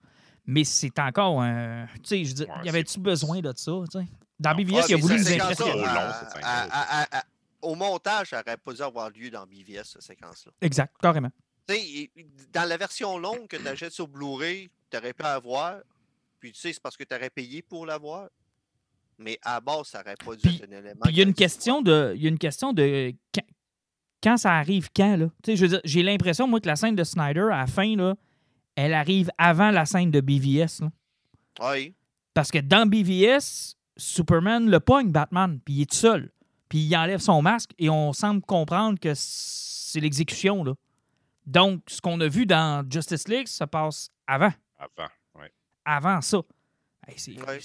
[0.47, 1.87] Mais c'est encore un.
[2.05, 3.73] Tu sais, je Ouais, y avait-tu besoin de ça?
[4.39, 4.57] Dans Non.
[4.57, 5.85] BVS, Ah, il a voulu nous impressionner.
[7.67, 10.53] Au montage, ça n'aurait pas dû avoir lieu dans BVS, cette séquence-là.
[10.61, 11.31] Exact, carrément.
[12.53, 15.79] Dans la version longue que tu achètes sur Blu-ray, tu aurais pu avoir.
[16.39, 18.29] Puis tu sais, c'est parce que tu aurais payé pour l'avoir.
[19.19, 21.01] Mais à base, ça n'aurait pas dû être un élément.
[21.07, 22.13] Il y a une question de.
[22.15, 23.13] Il y a une question de.
[23.35, 23.43] Quand,
[24.23, 25.27] quand ça arrive quand, là?
[25.43, 28.15] Tu sais, j'ai l'impression, moi, que la scène de Snyder, à la fin, là,
[28.77, 30.83] elle arrive avant la scène de BVS.
[30.83, 30.91] là.
[31.73, 31.95] Oui.
[32.33, 36.31] Parce que dans BVS, Superman le pogne, Batman, puis il est tout seul.
[36.77, 40.75] Puis il enlève son masque et on semble comprendre que c'est l'exécution, là.
[41.47, 44.53] Donc, ce qu'on a vu dans Justice League, ça passe avant.
[44.79, 45.51] Avant, ouais.
[45.87, 46.43] Avant ça.
[47.09, 47.33] Hey, c'est.
[47.41, 47.59] Ouais.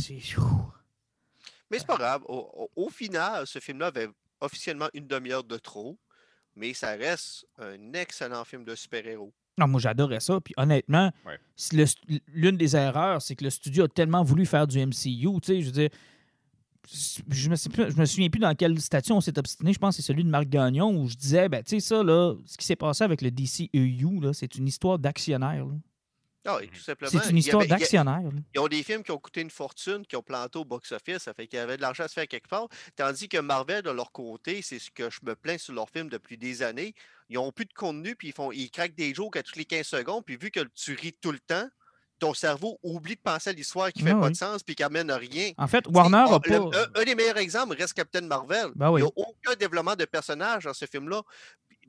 [1.70, 2.22] Mais c'est pas grave.
[2.30, 4.07] Au, au- au final, ce film-là avait
[4.39, 5.97] officiellement une demi-heure de trop.
[6.55, 9.34] Mais ça reste un excellent film de super-héros.
[9.57, 10.39] Non, moi, j'adorais ça.
[10.39, 11.38] Puis honnêtement, Ouais.
[12.28, 15.28] l'une des erreurs, c'est que le studio a tellement voulu faire du MCU.
[15.41, 15.89] Tu sais, je veux dire,
[16.88, 19.74] je me, sais plus- je me souviens plus dans quelle statut on s'est obstiné.
[19.74, 22.04] Je pense que c'est celui de Marc Gagnon où je disais, ben, tu sais, ça,
[22.04, 25.66] là, ce qui s'est passé avec le DCEU, c'est une histoire d'actionnaire.
[26.44, 27.12] Ah, et tout simplement.
[27.12, 28.22] C'est une histoire d'actionnaire.
[28.56, 31.36] Ils ont des films qui ont coûté une fortune, qui ont planté au box-office, ça
[31.36, 32.68] fait qu'il y avait de l'argent à se faire quelque part.
[32.96, 36.10] Tandis que Marvel, de leur côté, c'est ce que je me plains sur leurs films
[36.10, 36.96] depuis des années.
[37.30, 39.66] Ils ont plus de contenu, puis ils font ils craquent des jokes à toutes les
[39.66, 41.68] 15 secondes, puis vu que tu ris tout le temps,
[42.22, 44.84] ton cerveau oublie de penser à l'histoire qui fait Ah pas de sens, puis qui
[44.84, 45.51] amène à rien.
[45.57, 46.49] En fait, Warner On- a pas.
[46.57, 48.67] le- un, un des meilleurs exemples reste Captain Marvel.
[48.76, 49.01] Ben oui.
[49.01, 51.22] Il n'y a aucun développement de personnage dans ce film-là.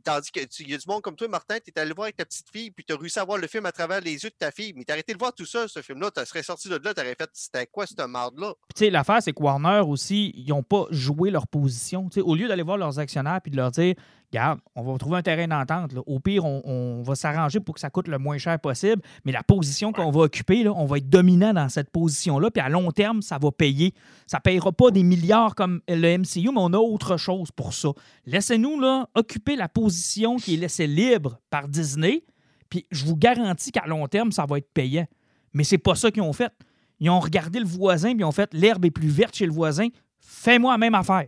[0.04, 2.06] Tandis que tu- il y a du monde comme toi, Martin, tu es allé voir
[2.06, 4.14] avec ta petite fille, puis tu as réussi à voir le film à travers les
[4.14, 4.72] yeux de ta fille.
[4.74, 6.10] Mais tu arrêté de voir tout ça, ce film-là.
[6.10, 8.54] Tu serais sorti de là, tu aurais fait c'était quoi cette marde-là?
[8.68, 12.08] Puis, tu sais, l'affaire, c'est que Warner aussi, ils n'ont pas joué leur position.
[12.16, 13.94] Au lieu d'aller voir leurs actionnaires puis de leur dire,
[14.32, 15.92] regarde, on va trouver un terrain d'entente.
[16.06, 19.02] Au pire, on, on va s'arranger pour que ça coûte le moins cher possible.
[19.24, 22.50] Mais la position qu'on va occuper, là, on va être dominant dans cette position-là.
[22.50, 23.94] Puis à long terme, ça va payer.
[24.26, 27.74] Ça ne payera pas des milliards comme le MCU, mais on a autre chose pour
[27.74, 27.90] ça.
[28.26, 32.24] Laissez-nous là, occuper la position qui est laissée libre par Disney.
[32.70, 35.06] Puis je vous garantis qu'à long terme, ça va être payant.
[35.52, 36.52] Mais c'est pas ça qu'ils ont fait.
[37.00, 39.52] Ils ont regardé le voisin puis ils ont fait l'herbe est plus verte chez le
[39.52, 39.88] voisin.
[40.20, 41.26] Fais-moi la même affaire.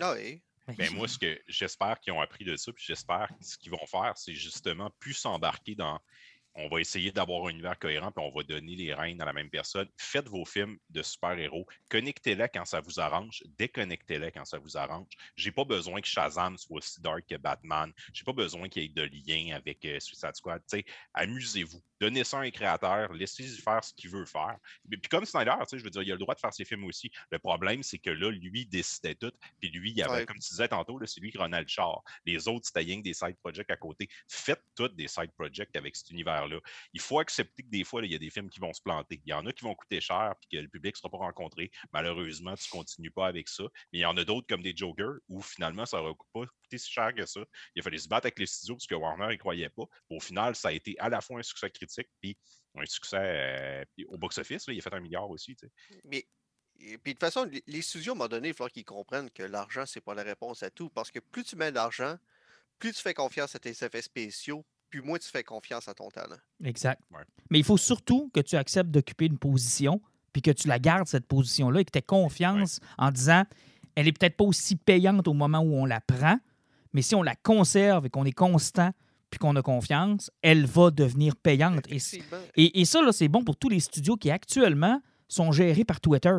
[0.00, 0.14] Ah
[0.78, 0.88] oui.
[0.88, 3.72] Ben, moi, ce que j'espère qu'ils ont appris de ça, puis j'espère que ce qu'ils
[3.72, 6.00] vont faire, c'est justement plus s'embarquer dans
[6.54, 9.32] on va essayer d'avoir un univers cohérent, puis on va donner les rênes à la
[9.32, 9.88] même personne.
[9.96, 11.66] Faites vos films de super-héros.
[11.88, 13.42] Connectez-les quand ça vous arrange.
[13.58, 15.08] Déconnectez-les quand ça vous arrange.
[15.36, 17.92] J'ai pas besoin que Shazam soit aussi dark que Batman.
[18.12, 20.62] J'ai pas besoin qu'il y ait de lien avec euh, Suicide Squad.
[21.14, 21.80] Amusez-vous.
[22.00, 23.12] Donnez ça à un créateur.
[23.12, 24.56] Laissez-y faire ce qu'il veut faire.
[24.90, 27.10] Puis comme Snyder, je veux dire, il a le droit de faire ses films aussi.
[27.30, 29.32] Le problème, c'est que là, lui décidait tout.
[29.60, 32.02] Puis lui, il avait, comme tu disais tantôt, c'est lui qui renait le char.
[32.26, 34.08] Les autres, c'était rien que des side projects à côté.
[34.28, 36.41] Faites toutes des side projects avec cet univers
[36.92, 39.20] il faut accepter que des fois, il y a des films qui vont se planter.
[39.24, 41.18] Il y en a qui vont coûter cher et que le public ne sera pas
[41.18, 41.70] rencontré.
[41.92, 43.64] Malheureusement, tu ne continues pas avec ça.
[43.92, 46.78] Mais il y en a d'autres comme des Jokers où finalement, ça n'aurait pas coûté
[46.78, 47.40] si cher que ça.
[47.74, 49.84] Il a fallu se battre avec les studios parce que Warner ne croyait pas.
[50.10, 52.36] Au final, ça a été à la fois un succès critique puis
[52.74, 54.64] un succès euh, au box-office.
[54.68, 55.56] Il a fait un milliard aussi.
[56.04, 56.26] Mais
[56.78, 59.42] puis de toute façon, les studios, à un moment donné, il faut qu'ils comprennent que
[59.42, 60.90] l'argent, c'est pas la réponse à tout.
[60.90, 62.16] Parce que plus tu mets d'argent,
[62.78, 66.10] plus tu fais confiance à tes effets spéciaux, puis moins tu fais confiance à ton
[66.10, 66.36] talent.
[66.62, 67.00] Exact.
[67.50, 70.02] Mais il faut surtout que tu acceptes d'occuper une position,
[70.34, 73.44] puis que tu la gardes, cette position-là, et que tu aies confiance en disant
[73.94, 76.38] elle est peut-être pas aussi payante au moment où on la prend,
[76.92, 78.90] mais si on la conserve et qu'on est constant,
[79.30, 81.86] puis qu'on a confiance, elle va devenir payante.
[81.90, 86.36] Et, et, ça, c'est bon pour tous les studios qui actuellement sont gérés par Twitter.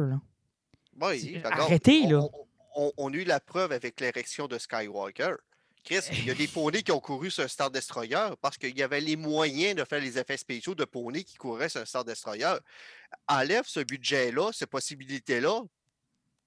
[1.01, 2.21] Oui, Arrêtez, là.
[2.75, 5.37] on, a eu la preuve avec l'érection de Skywalker.
[5.83, 8.77] Chris, il y a des poneys qui ont couru sur un Star Destroyer parce qu'il
[8.77, 11.85] y avait les moyens de faire les effets spéciaux de poneys qui couraient sur un
[11.85, 12.55] Star Destroyer.
[13.27, 15.61] Enlève ce budget-là, ces possibilités-là,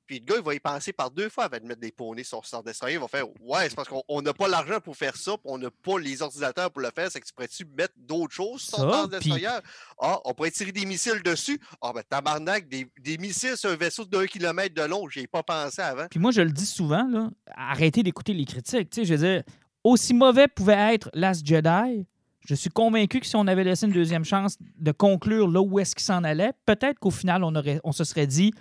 [0.07, 2.25] puis le gars, il va y penser par deux fois avant de mettre des poneys
[2.25, 2.97] sur Star Destroyer.
[2.97, 5.59] Il va faire Ouais, c'est parce qu'on n'a pas l'argent pour faire ça, puis on
[5.59, 7.11] n'a pas les ordinateurs pour le faire.
[7.11, 9.59] C'est que tu pourrais-tu mettre d'autres choses sur Star Destroyer?
[10.01, 11.61] Ah, on pourrait tirer des missiles dessus.
[11.83, 15.09] Ah, ben tabarnak, des, des missiles sur un vaisseau d'un kilomètre de long.
[15.09, 16.07] J'y ai pas pensé avant.
[16.09, 18.91] Puis moi, je le dis souvent, là, arrêtez d'écouter les critiques.
[18.91, 19.43] Tu sais, je veux dire,
[19.85, 22.07] aussi mauvais pouvait être Last Jedi.
[22.49, 25.81] Je suis convaincu que si on avait laissé une deuxième chance de conclure là où
[25.81, 28.53] est-ce qu'il s'en allait, peut-être qu'au final, on, aurait, on se serait dit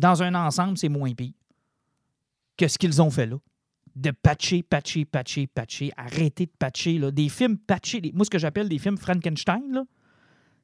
[0.00, 1.32] dans un ensemble, c'est moins pire
[2.60, 3.36] que ce qu'ils ont fait là.
[3.96, 6.98] De patcher, patcher, patcher, patcher, arrêter de patcher.
[6.98, 7.10] Là.
[7.10, 9.72] Des films patchés, moi, ce que j'appelle des films Frankenstein.
[9.72, 9.84] Là.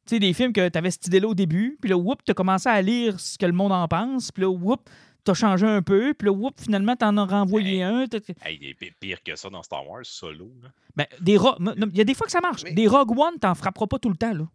[0.07, 2.31] Tu sais, des films que tu avais cette idée-là au début, puis là, whoop, tu
[2.31, 4.89] as commencé à lire ce que le monde en pense, puis là, whoop,
[5.25, 8.05] tu as changé un peu, puis là, whoop, finalement, tu en as renvoyé un.
[8.05, 10.53] il est pire que ça dans Star Wars, solo.
[10.95, 12.63] Ben, il y a des fois que ça marche.
[12.63, 14.35] Des Rogue One, t'en frapperas pas tout le temps.
[14.35, 14.47] Là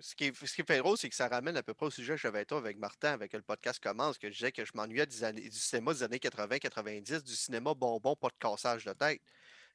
[0.00, 2.42] ce qui, fait drôle, c'est que ça ramène à peu près au sujet que j'avais
[2.42, 5.16] été avec Martin, avec le podcast commence, que je disais que je m'ennuyais du,
[5.50, 9.20] cinéma des années 80-90, du cinéma bonbon, pas de cassage de tête.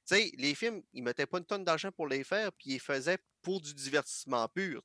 [0.10, 3.62] Les films, ils mettaient pas une tonne d'argent pour les faire, puis ils faisaient pour
[3.62, 4.84] du divertissement pur.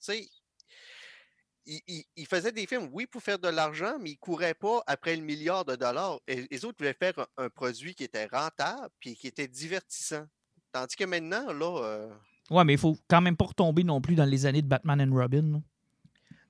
[1.67, 5.23] Ils, faisaient des films, oui, pour faire de l'argent, mais ils couraient pas après le
[5.23, 6.21] milliard de dollars.
[6.29, 10.27] Les autres voulaient faire un, produit qui était rentable, puis qui était divertissant.
[10.73, 12.15] Tandis que maintenant, là, euh,
[12.51, 15.01] Ouais, mais il faut quand même pas retomber non plus dans les années de Batman
[15.01, 15.63] and Robin.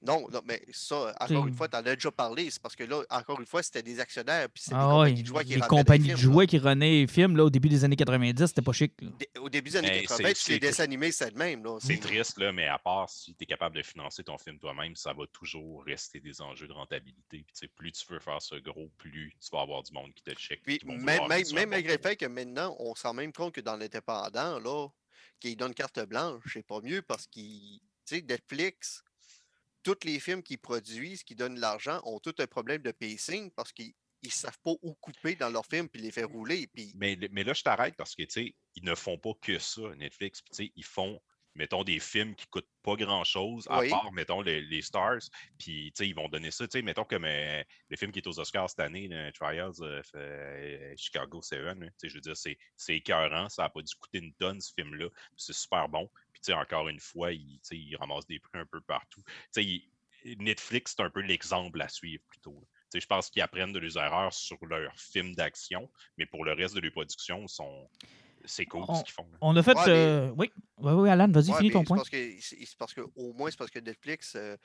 [0.07, 2.49] Non, non, mais ça, encore une fois, tu en as déjà parlé.
[2.49, 4.49] C'est parce que là, encore une fois, c'était des actionnaires.
[4.49, 7.07] Puis c'était ah, des compagnies de jouets qui Les compagnies de jouets qui renaient les
[7.09, 8.93] films là, au début des années 90, c'était pas chic.
[9.41, 11.67] Au début des années 90, les dessins animés, c'est le même.
[11.81, 14.95] C'est triste, là, mais à part si tu es capable de financer ton film toi-même,
[14.95, 17.45] ça va toujours rester des enjeux de rentabilité.
[17.45, 20.31] Puis, plus tu veux faire ce gros, plus tu vas avoir du monde qui te
[20.35, 20.63] check.
[20.63, 23.61] Puis, même, même, même malgré le fait que maintenant, on se rend même compte que
[23.61, 24.89] dans l'indépendant, là,
[25.41, 27.41] qui donne carte blanche, c'est pas mieux parce que
[28.13, 29.03] Netflix,
[29.83, 33.51] tous les films qu'ils produisent, qui donnent de l'argent, ont tout un problème de pacing
[33.53, 36.69] parce qu'ils ne savent pas où couper dans leurs films puis les faire rouler.
[36.95, 40.43] Mais, mais là, je t'arrête parce que ils ne font pas que ça, Netflix.
[40.59, 41.21] Ils font
[41.57, 45.23] mettons, des films qui coûtent pas grand-chose, à part, mettons, les, stars.
[45.59, 46.67] Puis, tu sais, ils vont donner ça.
[46.67, 50.07] Tu sais, mettons, comme euh, le film qui est aux Oscars cette année, Trials of
[50.15, 51.61] euh, Chicago 7.
[51.79, 53.49] Tu sais, je veux dire, c'est écœurant.
[53.49, 55.09] Ça n'a pas dû coûter une tonne, ce film-là.
[55.37, 56.09] C'est super bon.
[56.33, 59.23] Puis, tu sais, encore une fois, il, il ramasse des prix un peu partout.
[59.55, 59.63] Tu
[60.25, 62.67] sais, Netflix, c'est un peu l'exemple à suivre plutôt.
[62.95, 66.75] Je pense qu'ils apprennent de leurs erreurs sur leurs films d'action, mais pour le reste
[66.75, 67.91] de leurs productions, sont,
[68.47, 69.27] c'est cool ce qu'ils font.
[69.41, 69.77] On a fait.
[69.89, 70.51] Euh, oui.
[70.79, 72.03] oui, oui, Alan, vas-y, finis ton point.
[72.11, 72.39] C'est
[72.79, 74.57] parce que, au moins, c'est parce que Netflix, euh,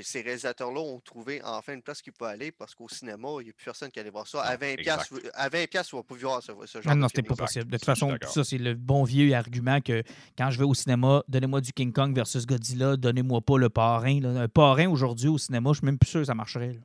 [0.00, 3.50] ces réalisateurs-là ont trouvé enfin une place qu'ils peuvent aller parce qu'au cinéma, il n'y
[3.50, 4.42] a plus personne qui allait voir ça.
[4.42, 7.08] À 20$, pièces à 20 pièces, on va pas voir ce, ce genre non, non,
[7.08, 7.66] c'était pas possible.
[7.66, 10.02] De toute façon, ça, c'est le bon vieux argument que
[10.36, 14.22] quand je vais au cinéma, donnez-moi du King Kong versus Godzilla, donnez-moi pas le parrain.
[14.24, 16.74] Un parrain aujourd'hui au cinéma, je suis même plus sûr que ça marcherait.
[16.74, 16.80] Là.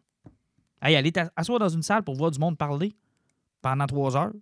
[0.82, 2.94] Hey, allez t'asseoir dans une salle pour voir du monde parler
[3.62, 4.34] pendant trois heures.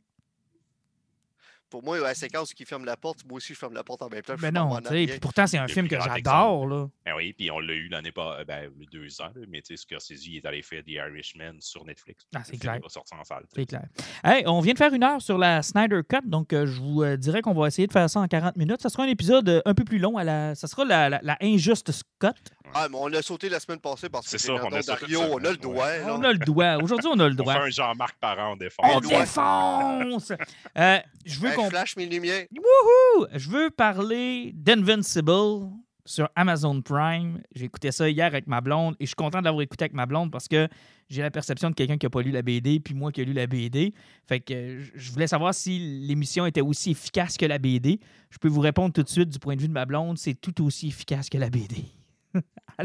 [1.71, 4.09] Pour moi, la séquence qui ferme la porte, moi aussi, je ferme la porte en
[4.09, 4.35] même temps.
[4.39, 6.87] Ben pas non, puis pourtant, c'est un film que j'adore, là.
[7.05, 9.41] Ah oui, puis on l'a eu l'année pas, ben, il y a deux ans, là,
[9.47, 12.27] mais tu sais, Scorsese il est allé faire The Irishman sur Netflix.
[12.35, 12.75] Ah, c'est clair.
[12.75, 13.45] est pas sorti en salle.
[13.55, 13.85] C'est clair.
[14.23, 17.03] Hey, on vient de faire une heure sur la Snyder Cut, donc euh, je vous
[17.03, 18.81] euh, dirais qu'on va essayer de faire ça en 40 minutes.
[18.81, 20.17] Ça sera un épisode euh, un peu plus long.
[20.17, 20.55] À la...
[20.55, 22.35] Ça sera la, la, la injuste Scott.
[22.73, 25.19] Ah, mais on l'a sauté la semaine passée parce que C'est ça, on a Dario,
[25.31, 25.87] on a le doigt.
[26.07, 26.77] On a le doigt.
[26.81, 27.61] Aujourd'hui, on a le On fait doigt.
[27.63, 29.01] un Jean-Marc Parent en On défense.
[29.01, 29.19] doit.
[29.19, 30.31] défonce!
[30.77, 32.45] Euh, je veux Hey, qu'on flash mes lumières.
[32.55, 33.27] Wouhou!
[33.35, 35.69] Je veux parler d'Invincible
[36.05, 37.41] sur Amazon Prime.
[37.53, 39.93] J'ai écouté ça hier avec ma blonde et je suis content de l'avoir écouté avec
[39.93, 40.67] ma blonde parce que
[41.09, 43.25] j'ai la perception de quelqu'un qui n'a pas lu la BD puis moi qui ai
[43.25, 43.93] lu la BD.
[44.27, 47.99] Fait que euh, je voulais savoir si l'émission était aussi efficace que la BD.
[48.29, 50.33] Je peux vous répondre tout de suite du point de vue de ma blonde, c'est
[50.35, 51.83] tout aussi efficace que la BD.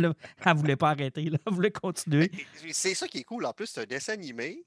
[0.45, 1.39] elle ne voulait pas arrêter, là.
[1.47, 2.31] elle voulait continuer.
[2.73, 3.45] C'est ça qui est cool.
[3.47, 4.63] En plus, c'est un dessin animé.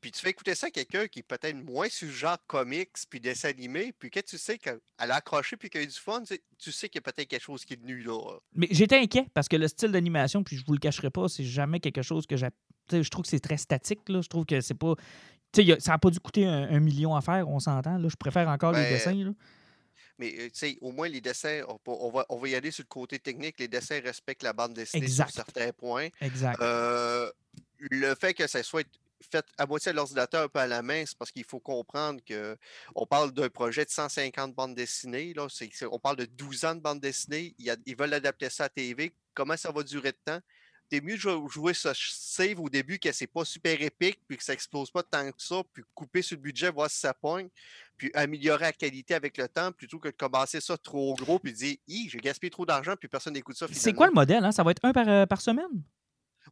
[0.00, 2.88] Puis tu fais écouter ça à quelqu'un qui est peut-être moins sur le genre comics
[3.10, 3.92] puis dessin animé.
[3.98, 6.42] Puis quand tu sais qu'elle a accroché puis qu'elle a eu du fun, tu sais-
[6.58, 8.18] tu sais qu'il y a peut-être quelque chose qui est venu là.
[8.54, 11.44] Mais j'étais inquiet parce que le style d'animation, puis je vous le cacherai pas, c'est
[11.44, 12.48] jamais quelque chose que j'ai.
[12.90, 14.08] Je trouve que c'est très statique.
[14.08, 14.22] Là.
[14.22, 14.94] Je trouve que c'est pas.
[15.52, 17.98] tu sais, y ça n'a pas dû coûter un, un million à faire, on s'entend.
[17.98, 18.08] Là.
[18.08, 19.12] Je préfère encore les Ben, dessins.
[19.12, 19.32] Là.
[20.20, 22.70] Mais tu sais, au moins les dessins, on, va- on va, on va y aller
[22.70, 23.58] sur le côté technique.
[23.58, 25.30] Les dessins respectent la bande dessinée Exact.
[25.30, 26.08] sur certains points.
[26.20, 26.60] Exact.
[26.60, 27.30] Euh,
[27.78, 28.86] le fait que ça soit
[29.32, 32.20] fait à moitié à l'ordinateur, un peu à la main, c'est parce qu'il faut comprendre
[32.24, 32.56] que
[32.94, 35.32] on parle d'un projet de 150 bandes dessinées.
[35.34, 35.46] Là,
[35.90, 37.54] on parle de 12 ans de bandes dessinées.
[37.58, 39.12] Il y a- ils veulent adapter ça à TV.
[39.34, 40.40] Comment ça va durer de temps?
[40.90, 44.36] C'est mieux de jou- jouer ce save au début que c'est pas super épique, puis
[44.36, 47.14] que ça explose pas tant que ça, puis couper sur le budget, voir si ça
[47.14, 47.48] pogne,
[47.96, 51.52] puis améliorer la qualité avec le temps, plutôt que de commencer ça trop gros, puis
[51.52, 53.66] dire Hi, j'ai gaspillé trop d'argent, puis personne n'écoute ça.
[53.70, 54.44] C'est quoi le modèle?
[54.44, 54.50] Hein?
[54.52, 55.82] Ça va être un par, euh, par semaine?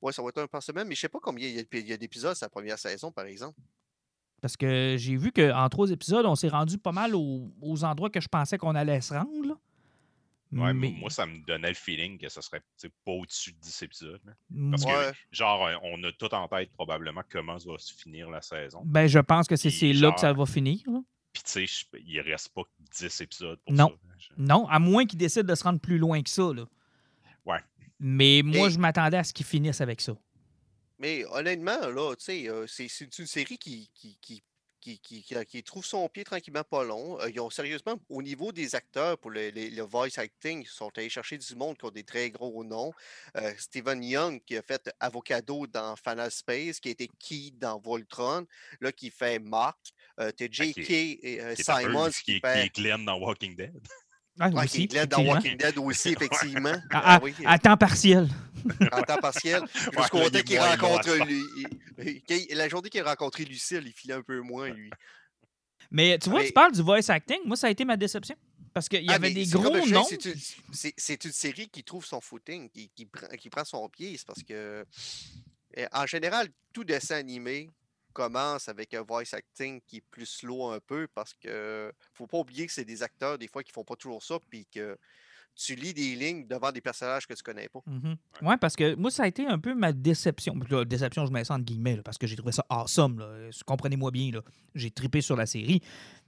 [0.00, 1.62] Ouais, ça va être un par semaine, mais je sais pas combien il y a,
[1.72, 3.58] il y a d'épisodes sa première saison, par exemple.
[4.40, 8.08] Parce que j'ai vu qu'en trois épisodes, on s'est rendu pas mal aux, aux endroits
[8.10, 9.48] que je pensais qu'on allait se rendre.
[9.48, 9.54] là.
[10.50, 12.62] Ouais, Mais- Moi, ça me donnait le feeling que ça serait
[13.04, 14.20] pas au-dessus de 10 épisodes.
[14.70, 15.12] Parce Ouais.
[15.12, 18.82] que, genre, on a tout en tête probablement comment va se finir la saison.
[18.84, 20.80] Ben, je pense que c'est là que ça va finir.
[20.86, 21.00] là.
[21.34, 22.62] Puis, tu sais, il reste pas
[22.96, 23.88] 10 épisodes pour Non.
[23.90, 24.14] ça.
[24.18, 26.50] Je- Non, à moins qu'ils décident de se rendre plus loin que ça.
[26.54, 26.64] Là.
[27.44, 27.60] Ouais.
[28.00, 30.16] Mais moi, Et- je m'attendais à ce qu'ils finissent avec ça.
[30.98, 34.42] Mais honnêtement, là, tu sais, euh, c'est c'est une série qui, qui, qui,
[34.80, 37.20] qui, qui- qui- qui trouve son pied tranquillement pas long.
[37.20, 41.08] Euh, ils ont sérieusement, au niveau des acteurs pour le, voice acting, ils sont allés
[41.08, 42.92] chercher du monde qui ont des très gros noms.
[43.36, 47.78] Euh, Stephen Young, qui a fait Avocado dans Final Space, qui a été Key dans
[47.78, 48.46] Voltron,
[48.80, 49.78] là, qui fait Mark.
[50.20, 50.90] Euh, T'as J.K.
[50.90, 53.80] et euh, Qui peu- Simons qui, qui, est Glenn dans Walking Dead.
[54.40, 55.32] Ah, Ouais, aussi, dans effectivement.
[55.32, 56.70] Walking Dead aussi, effectivement.
[56.90, 58.28] À, Ah à- oui, à temps partiel.
[58.92, 59.62] en temps partiel.
[59.74, 62.46] Jusqu'au il temps qu'il à rencontre lui.
[62.50, 64.90] La journée qu'il a rencontré Lucille, il filait un peu moins, lui.
[65.90, 67.38] Mais tu vois, Mais- tu parles du voice acting.
[67.46, 68.36] Moi, ça a été ma déception.
[68.74, 70.04] Parce qu'il y Ah, avait des comme gros noms.
[70.04, 74.14] c'est une- série qui trouve son footing, qui, qui prend, qui prend son pied.
[74.16, 74.84] C'est parce que,
[75.78, 77.70] euh, en général, tout dessin animé
[78.12, 82.38] commence avec un voice acting qui est plus slow un peu parce que faut pas
[82.38, 84.98] oublier que c'est des acteurs, des fois, qui font pas toujours ça, puis que
[85.54, 87.80] tu lis des lignes devant des personnages que tu connais pas.
[87.86, 88.16] Mhm.
[88.42, 90.54] Ouais, parce que moi, ça a été un peu ma déception.
[90.70, 93.50] Là, déception, je mets ça entre guillemets, là, parce que j'ai trouvé ça awesome.
[93.66, 94.42] Comprenez-moi bien, là.
[94.74, 95.82] j'ai trippé sur la série.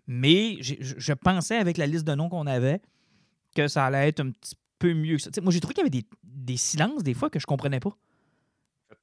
[0.06, 2.80] Mais je pensais, avec la liste de noms qu'on avait,
[3.54, 5.30] que ça allait être un petit peu mieux que ça.
[5.40, 7.96] Moi, j'ai trouvé qu'il y avait des, des silences, des fois, que je comprenais pas.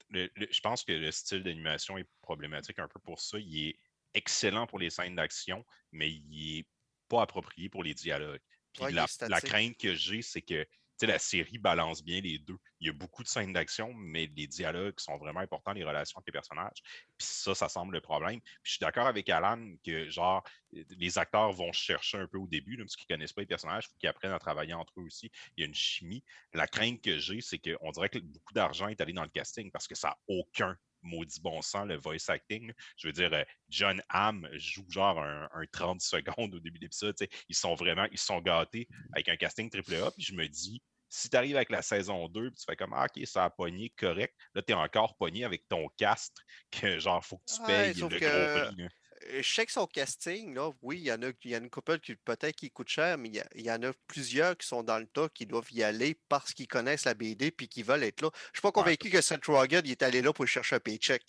[0.09, 3.37] Le- le- je pense que le style d'animation est problématique un peu pour ça.
[3.39, 3.79] Il est
[4.13, 6.67] excellent pour les scènes d'action, mais il est
[7.07, 8.41] pas approprié pour les dialogues.
[8.73, 10.65] Puis Ouais, la, crainte que j'ai, c'est que
[11.05, 12.57] la série balance bien les deux.
[12.79, 16.17] Il y a beaucoup de scènes d'action, mais les dialogues sont vraiment importants, les relations
[16.17, 16.81] avec les personnages.
[17.17, 18.39] Puis ça, ça semble le problème.
[18.41, 22.47] Puis je suis d'accord avec Alan que, genre, les acteurs vont chercher un peu au
[22.47, 25.03] début, parce qu'ils connaissent pas les personnages, il faut qu'ils apprennent à travailler entre eux
[25.03, 25.31] aussi.
[25.55, 26.23] Il y a une chimie.
[26.53, 29.71] La crainte que j'ai, c'est qu'on dirait que beaucoup d'argent est allé dans le casting
[29.71, 30.77] parce que ça n'a aucun
[31.07, 32.71] maudit bon sens, le voice acting.
[32.97, 36.01] Je veux dire, euh, John Hamm joue genre un, un 30
[36.37, 37.15] secondes au début de l'épisode.
[37.49, 40.11] Ils sont vraiment, ils sont gâtés avec un casting triple A.
[40.11, 42.93] Puis je me dis, si tu arrives avec la saison 2, puis tu fais comme,
[42.93, 44.35] ah, OK, ça a pogné, correct.
[44.53, 48.19] Là, tu es encore pogné avec ton castre, que genre, faut que tu payes le
[48.19, 48.87] que- gros prix.
[49.29, 51.63] Je sais que son casting, là, oui, il y en a, il y en a
[51.63, 53.91] une couple qui peut-être qui coûte cher, mais il y, a- il y en a
[54.07, 57.51] plusieurs qui sont dans le tas qui doivent y aller parce qu'ils connaissent la BD
[57.51, 58.29] puis qui veulent être là.
[58.53, 61.23] Je suis pas convaincu que Seth Rogen il est allé là pour chercher un paycheck.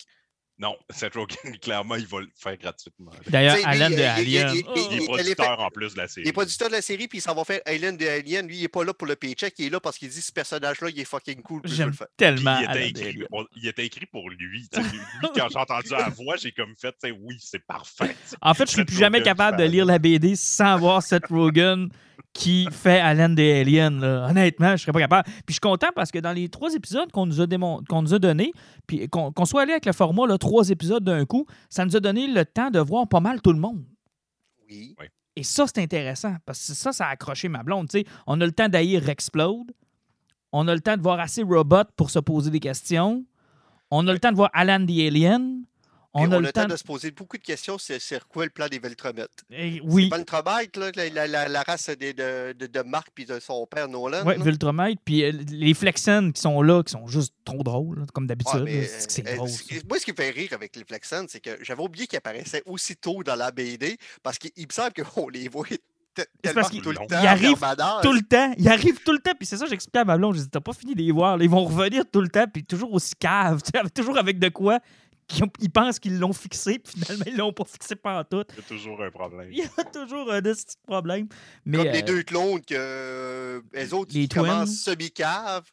[0.59, 3.11] Non, Seth Rogen, clairement, il va le faire gratuitement.
[3.27, 4.55] D'ailleurs, lui, de il- il- Alien.
[4.55, 4.63] il-.
[4.91, 6.25] Il est producteur en plus de la série.
[6.25, 8.45] Il est producteur de la série, puis il s'en va faire Alien de Alien.
[8.47, 10.31] Lui, il n'est pas là pour le paycheck, il est là parce qu'il dit ce
[10.33, 11.61] personnage-là, il est fucking cool.
[11.63, 12.07] J'aime le faire.
[12.07, 13.27] Puis tellement il, était Alan de écrit, Alien.
[13.31, 14.37] on- il était écrit pour lui.
[14.49, 14.67] Lui,
[15.35, 18.15] quand j'ai entendu la voix, j'ai comme fait, tu sais, oui, c'est parfait.
[18.41, 21.27] En fait, je suis Seth plus jamais capable de lire la BD sans voir Seth
[21.27, 21.89] Rogen
[22.33, 23.89] qui fait Alan des Aliens.
[23.89, 24.27] là.
[24.29, 25.23] Honnêtement, je serais pas capable.
[25.25, 28.19] Puis je suis content parce que dans les trois épisodes qu'on nous a, nous a
[28.19, 28.51] donnés,
[28.87, 31.95] puis qu'on qu'on soit allé avec le format là, trois épisodes d'un coup, ça nous
[31.95, 33.83] a donné le temps de voir pas mal tout le monde.
[34.67, 34.95] Oui.
[35.35, 37.87] Et ça, c'est intéressant parce que ça, ça a accroché ma blonde.
[37.87, 38.05] tu sais.
[38.25, 39.71] On a le temps d'haïr Explode.
[40.51, 43.23] On a le temps de voir assez Robot pour se poser des questions.
[43.91, 45.65] On a le temps de voir Alan the Alien.
[46.13, 46.65] On a le temps.
[46.65, 49.43] de se poser beaucoup de questions sur, sur quoi le plan des Veltromettes.
[49.51, 50.09] Eh, Oui.
[50.09, 53.87] Veltromètre, là, la, la- la- la race de, de, de Marc puis de son père
[53.87, 54.23] Nolan.
[54.25, 54.43] Oui, là.
[54.43, 55.01] Viltromètre.
[55.05, 58.65] Puis euh, les Flexen qui sont là, qui sont juste trop drôles, comme d'habitude.
[58.67, 59.49] c'est c'est euh, drôle.
[59.87, 62.63] moi, ce qui me fait rire avec les Flexen, c'est que j'avais oublié qu'ils apparaissaient
[62.65, 65.67] aussitôt dans la BD parce qu'il il me semble qu'on les voit
[66.53, 67.15] parce qu'il- tout le il temps.
[67.15, 67.57] arrive.
[68.01, 68.53] Tout le temps.
[68.57, 69.31] Ils arrivent tout le temps.
[69.37, 70.35] Puis c'est ça, j'explique à ma blonde.
[70.35, 71.41] Je dis, t'as pas fini de les voir.
[71.41, 72.45] Ils vont revenir tout le temps.
[72.51, 73.61] Puis toujours aussi cave.
[73.95, 74.79] toujours avec de quoi
[75.59, 76.79] ils pensent qu'ils l'ont fixé.
[76.79, 78.43] Puis finalement, ils l'ont pas fixé pendant tout.
[78.51, 79.51] Il y a toujours un problème.
[79.51, 81.27] Il y a toujours un petit problème.
[81.65, 85.65] Mais, Comme les euh, deux clones que euh, les autres les ils commencent semi-cave.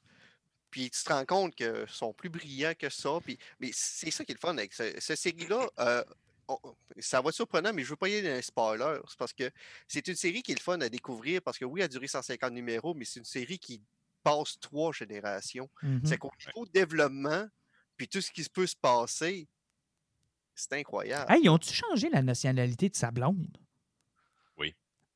[0.70, 3.18] Puis tu te rends compte qu'ils sont plus brillants que ça.
[3.24, 5.66] Puis, mais c'est ça qui est le fun avec ce- cette série-là.
[5.78, 6.04] euh,
[7.00, 8.98] ça va être surprenant, mais je ne veux pas y aller dans un spoiler.
[9.08, 9.50] C'est parce que
[9.88, 11.40] c'est une série qui est le fun à découvrir.
[11.42, 13.80] Parce que oui, elle a duré 150 numéros, mais c'est une série qui
[14.22, 15.68] passe trois générations.
[15.82, 16.02] mhm.
[16.04, 17.46] C'est qu'au niveau développement,
[17.96, 19.48] puis tout ce qui peut se passer,
[20.54, 21.30] c'est incroyable.
[21.30, 23.58] Hey, ils ont-tu changé la nationalité de sa blonde?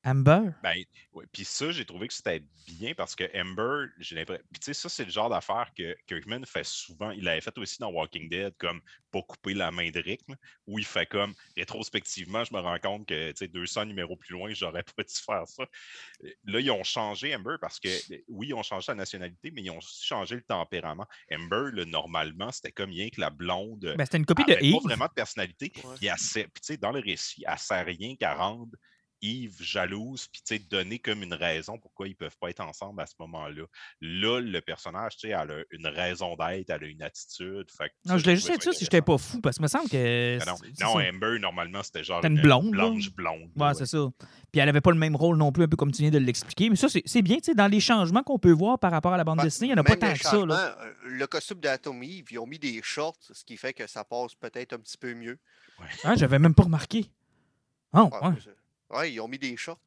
[0.03, 0.51] Amber?
[0.63, 0.83] Ben,
[1.13, 4.43] ouais, puis ça, j'ai trouvé que c'était bien parce que Ember, j'ai l'impression.
[4.51, 7.11] Puis tu sais, ça, c'est le genre d'affaire que Kirkman fait souvent.
[7.11, 10.17] Il l'avait fait aussi dans Walking Dead, comme pas couper la main de là,
[10.67, 14.33] où il fait comme rétrospectivement, je me rends compte que tu sais, 200 numéros plus
[14.33, 15.65] loin, j'aurais pas dû faire ça.
[16.45, 19.63] Là, ils ont changé Ember parce que, euh, oui, ils ont changé la nationalité, mais
[19.63, 21.07] ils ont aussi changé le tempérament.
[21.31, 23.95] Ember, là, normalement, c'était comme rien que la blonde.
[23.99, 24.73] Ben, c'était une copie de Eve.
[24.73, 25.73] pas vraiment de personnalité.
[25.85, 25.97] Ouais.
[25.99, 28.71] Puis, tu sais, dans le récit, elle sert rien qu'à rendre
[29.23, 33.01] Yves jalouse, puis tu sais, donner comme une raison pourquoi ils peuvent pas être ensemble
[33.03, 33.65] à ce moment-là.
[34.01, 37.67] Là, le personnage, tu sais, elle a une raison d'être, elle a une attitude.
[37.77, 39.69] Fait que, Non, je l'ai juste dit ça si j'étais pas fou, parce que me
[39.69, 40.39] semble que.
[40.41, 41.01] Ah Non, non.
[41.09, 43.51] Amber, normalement, c'était genre C'était une blonde, blanche blonde.
[43.57, 43.99] Ouais, c'est ça.
[44.53, 46.19] Puis elle avait pas le même rôle non plus, un peu comme tu viens de
[46.19, 46.71] l'expliquer.
[46.71, 49.13] Mais ça, c'est c'est bien, tu sais, dans les changements qu'on peut voir par rapport
[49.13, 50.45] à la bande Ben, dessinée, il n'y en a pas tant que ça.
[50.47, 50.77] Là.
[50.81, 54.35] euh, Le costume d'Atomy, ils ont mis des shorts, ce qui fait que ça passe
[54.35, 55.39] peut-être un petit peu mieux.
[56.05, 57.11] Hein, J'avais même pas remarqué.
[57.93, 58.35] Oh, Ouais, ouais.
[58.91, 59.81] Mais ouais, ils ont mis des shorts.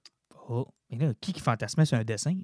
[0.50, 0.68] Oh.
[0.90, 2.36] Et là, qui qui fantasmait sur un dessin?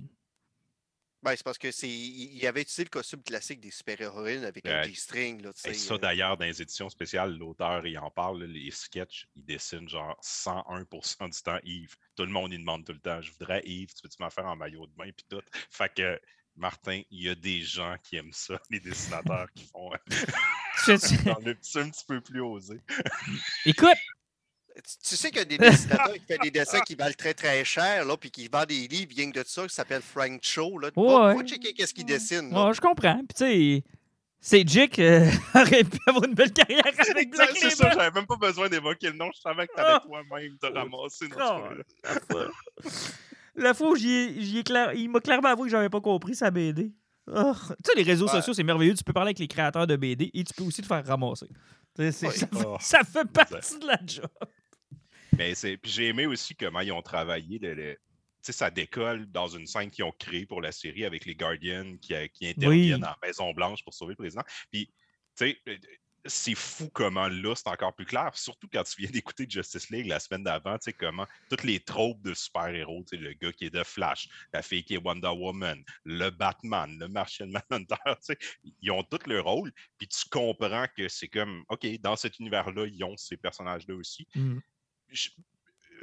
[1.21, 1.89] Ben, c'est parce que c'est.
[1.89, 4.83] Il avait utilisé le costume classique des super-héroïnes avec un.
[4.83, 5.45] G-string.
[5.65, 9.27] Et ça, euh, d'ailleurs, dans les éditions spéciales, l'auteur, il en parle, là, les sketchs,
[9.35, 11.97] il dessine genre 101% du temps Yves.
[12.15, 14.45] Tout le monde, il demande tout le temps, je voudrais Yves, tu peux-tu m'en faire
[14.45, 15.41] en maillot de bain, puis tout.
[15.69, 16.21] Fait que,
[16.55, 21.39] Martin, il y a des gens qui aiment ça, les dessinateurs qui font je- dans
[21.39, 22.79] le petit, un petit peu plus osé.
[23.65, 23.89] Écoute,
[24.81, 27.63] Tu, sais qu'il y a des dessinateurs qui font des dessins qui valent très très
[27.65, 30.77] cher, là, puis qui vendent des livres rien que de ça, qui s'appelle Frank Cho.
[30.79, 30.89] Là.
[30.95, 31.35] Ouais.
[31.35, 32.49] va checker qu'est-ce qu'il dessine.
[32.51, 32.67] là.
[32.67, 33.17] ouais, je comprends.
[33.17, 33.83] Puis tu sais,
[34.41, 38.25] c'est Jake euh, aurait pu avoir une belle carrière avec Black C'est ça, j'avais même
[38.25, 39.99] pas besoin d'évoquer le nom, je savais que Ah!
[40.01, 41.69] t'avais toi-même te ramasser dans Ah!
[42.29, 42.47] ce là
[43.55, 45.99] La fois où j'y ai- j'y ai clair- il m'a clairement avoué que j'avais pas
[45.99, 46.93] compris sa BD.
[47.27, 47.51] Oh.
[47.53, 48.31] Tu sais, les réseaux Ouais.
[48.31, 48.93] sociaux, c'est merveilleux.
[48.93, 51.47] Tu peux parler avec les créateurs de BD et tu peux aussi te faire ramasser.
[51.97, 52.13] Oui.
[52.13, 52.77] ça, fait, Oh.
[52.79, 54.29] ça fait partie de la job.
[55.39, 55.77] Mais c'est.
[55.77, 57.97] Puis j'ai aimé aussi comment ils ont travaillé le.
[58.41, 62.13] ça décolle dans une scène qu'ils ont créée pour la série avec les Guardians qui,
[62.13, 64.43] euh, qui interviennent en Maison-Blanche pour sauver le président.
[64.69, 64.93] Puis, tu
[65.35, 65.77] sais, euh,
[66.25, 68.31] c'est fou comment là, c'est encore plus clair.
[68.33, 71.79] Surtout quand tu viens d'écouter Justice League la semaine d'avant, tu sais, comment toutes les
[71.79, 75.01] tropes de super-héros, tu sais, le gars qui est de Flash, la fille qui est
[75.01, 78.37] Wonder Woman, le Batman, le Martian Manhunter, tu sais,
[78.81, 79.71] ils ont tous leur rôle.
[79.97, 84.27] Puis tu comprends que c'est comme, OK, dans cet univers-là, ils ont ces personnages-là aussi
[84.35, 84.59] Mm.
[85.11, 85.29] Je-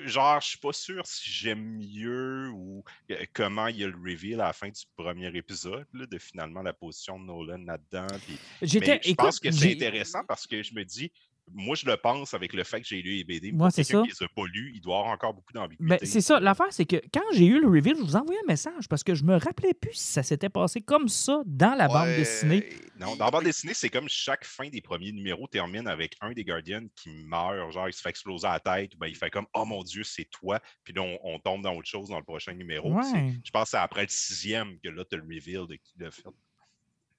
[0.04, 3.96] genre, je suis pas sûr si j'aime mieux ou euh, comment il y a le
[3.96, 8.06] reveal à la fin du premier épisode, là, de finalement la position de Nolan là-dedans.
[8.26, 8.86] puis- J'étais.
[8.96, 11.10] Mais je pense que c'est intéressant parce que je me dis,
[11.52, 13.52] moi, je le pense avec le fait que j'ai lu les BD.
[13.52, 14.02] Pour c'est ça.
[14.02, 15.84] qui les a pas lus, il doit avoir encore beaucoup d'ambiguïté.
[15.84, 16.40] Ben, c'est ça.
[16.40, 19.04] L'affaire, c'est que quand j'ai eu le reveal, je vous ai envoyé un message parce
[19.04, 22.68] que je me rappelais plus si ça s'était passé comme ça dans la bande dessinée.
[22.98, 26.32] Non, dans la bande dessinée, c'est comme chaque fin des premiers numéros termine avec un
[26.32, 29.30] des Guardians qui meurt, genre il se fait exploser la tête, ou ben, il fait
[29.30, 32.18] comme Oh mon Dieu, c'est toi, puis là on, on tombe dans autre chose dans
[32.18, 32.92] le prochain numéro.
[32.92, 33.34] Ouais.
[33.44, 35.94] Je pense que c'est après le sixième que là, tu as le reveal de qui
[35.98, 36.22] l'a fait.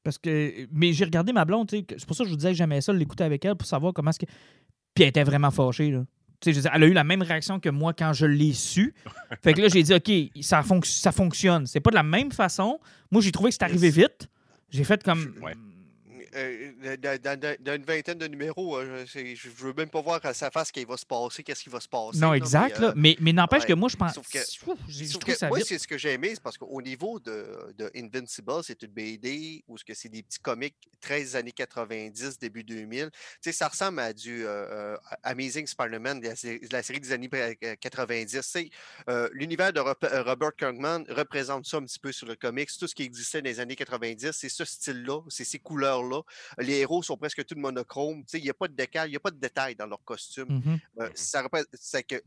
[0.08, 0.68] Parce que.
[0.72, 2.94] Mais j'ai regardé ma blonde, c'est pour ça que je vous disais que j'aimais ça,
[2.94, 4.26] l'écouter avec elle pour savoir comment est-ce que.
[4.94, 6.06] Puis elle était vraiment fâchée, là.
[6.40, 8.54] Tu sais, je dire, elle a eu la même réaction que moi quand je l'ai
[8.54, 8.94] su.
[9.44, 10.10] Fait que là, j'ai dit, OK,
[10.42, 11.66] ça, fonc- ça fonctionne.
[11.68, 12.80] C'est pas de la même façon.
[13.12, 14.30] Moi, j'ai trouvé que c'est arrivé vite.
[14.70, 15.34] J'ai fait comme.
[15.44, 15.52] Ouais.
[16.36, 20.50] Euh, dans, dans- une vingtaine de numéros, euh, je veux même pas voir à sa
[20.52, 22.20] face qu'il va se passer, qu'est-ce qui va se passer.
[22.20, 22.90] Non, là, exact, mais, là.
[22.90, 23.68] euh, Mais, mais n'empêche ouais.
[23.70, 24.14] que moi, je pense.
[24.14, 24.38] Sauf que-
[24.72, 26.58] Ouf, j'ai- je Sauf trouve que ça moi, c'est ce que j'ai aimé, c'est parce
[26.58, 30.76] qu'au niveau de, de Invincible, c'est une BD ou ce que c'est des petits comics
[31.02, 33.10] 13 années 90, début 2000.
[33.12, 37.12] Tu sais, ça ressemble à du euh, euh, Amazing Spider-Man, de de la série des
[37.12, 38.32] années euh, 90.
[38.32, 38.70] Tu sais,
[39.10, 42.70] euh, L'univers de euh, Robert Kirkman représente ça un petit peu sur le comics.
[42.80, 46.17] Tout ce qui existait dans les années 90, c'est ce style-là, c'est ces couleurs-là.
[46.58, 48.24] Les héros sont presque tous monochromes.
[48.34, 50.48] Il n'y a pas de décal, il n'y a pas de détails dans leur costume.
[50.50, 50.80] Mhm.
[51.00, 52.22] Euh, ça c'est que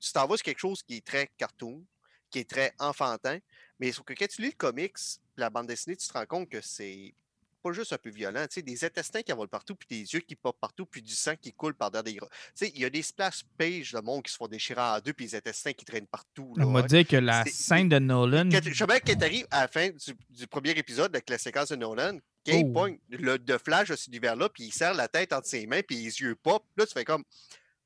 [0.00, 1.82] tu t'en vas sur quelque chose qui est très cartoon,
[2.30, 3.38] qui est très enfantin,
[3.78, 4.96] mais sauf que quand tu lis le comics,
[5.36, 7.14] la bande dessinée, tu te rends compte que c'est
[7.62, 10.20] pas juste un peu violent, tu sais, des intestins qui volent partout, puis des yeux
[10.20, 12.28] qui popent partout, puis du sang qui coule par derrière des gros.
[12.28, 15.00] Tu sais, il y a des splash pages de monde qui se font déchirer en
[15.00, 16.52] deux, puis les intestins qui traînent partout.
[16.58, 16.82] On m'a hein.
[16.82, 18.50] dit que la scène de Nolan.
[18.50, 21.70] Quand- Je sais quand t'arrives à la fin du, du premier épisode avec la séquence
[21.70, 22.18] de Nolan,
[22.52, 22.72] il Oh.
[22.72, 25.80] pogne le, de flash de cet univers-là, puis il serre la tête entre ses mains,
[25.86, 27.24] puis les yeux pop, là, tu fais comme,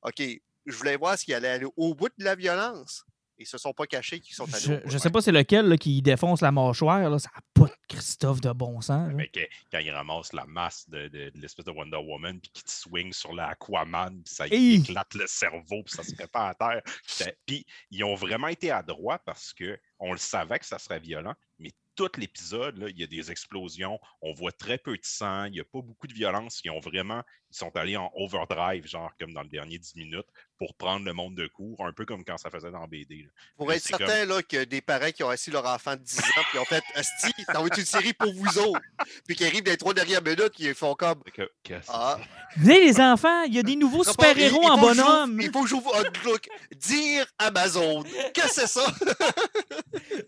[0.03, 0.23] OK,
[0.67, 3.05] je voulais voir s'il allait aller au bout de la violence.
[3.41, 4.91] Ils se sont pas cachés qu'ils sont allés Je, au bout.
[4.91, 7.09] je sais pas c'est lequel là, qui défonce la mâchoire.
[7.09, 7.21] Là.
[7.21, 9.13] Ça n'a pas de Christophe de bon sens.
[9.15, 9.39] Mais que-
[9.71, 12.71] quand il ramasse la masse de, de- de l'espèce de Wonder Woman, puis qu'il te
[12.73, 16.83] swing sur la Aquaman, puis ça éclate le cerveau, puis ça se répand à terre.
[17.47, 21.35] Puis ils ont vraiment été adroits parce que on le savait que ça serait violent,
[21.59, 25.53] mais tout l'épisode, il y a des explosions, on voit très peu de sang, il
[25.55, 26.61] n'y a pas beaucoup de violence.
[26.63, 30.29] Ils ont vraiment, ils sont allés en overdrive, genre comme dans le dernier 10 minutes,
[30.59, 33.23] pour prendre le monde de court, un peu comme quand ça faisait dans BD.
[33.25, 33.31] là.
[33.57, 36.03] Pour Mais être comme- certain là, que des parents qui ont assis leur enfant de
[36.03, 38.81] 10 ans, puis ont fait Asti, ça va être une série pour vous autres?
[39.27, 42.19] Puis qui arrivent dans les trois dernières minutes, qui font comme que- qu'est-ce que Ah,
[42.59, 45.41] Venez les enfants, il y a des nouveaux super-héros il en bonhomme.
[45.41, 46.49] Il faut que j'ouvre Outlook.
[46.77, 48.05] Dire Amazon.
[48.35, 48.87] Qu'est-ce que c'est ça?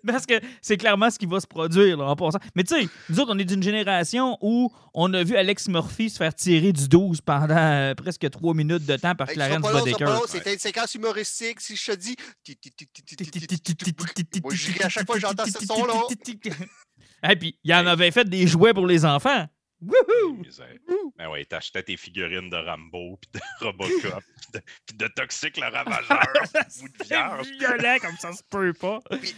[0.06, 2.38] Parce que c'est clairement ce qui va se produire en passant.
[2.54, 6.10] Mais tu sais, nous autres, on est d'une génération où on a vu Alex Murphy
[6.10, 10.06] se faire tirer du 12 pendant presque 3 minutes de temps par Clarence Bodecker.
[10.26, 11.60] C'était une séquence humoristique.
[11.60, 12.16] Si je te dis.
[14.50, 15.94] Je chaque fois j'entends ce son-là.
[17.30, 19.46] Et puis, il en avait fait des jouets pour les enfants.
[19.82, 20.42] Wouhou!
[21.16, 25.68] Ben ouais, t'achetais tes figurines de Rambo, puis de Robocop, puis de, de Toxic le
[25.68, 26.26] Ravageur,
[26.82, 27.48] ou de Vierge.
[27.58, 29.00] violent comme ça se peut pas.
[29.20, 29.34] Puis,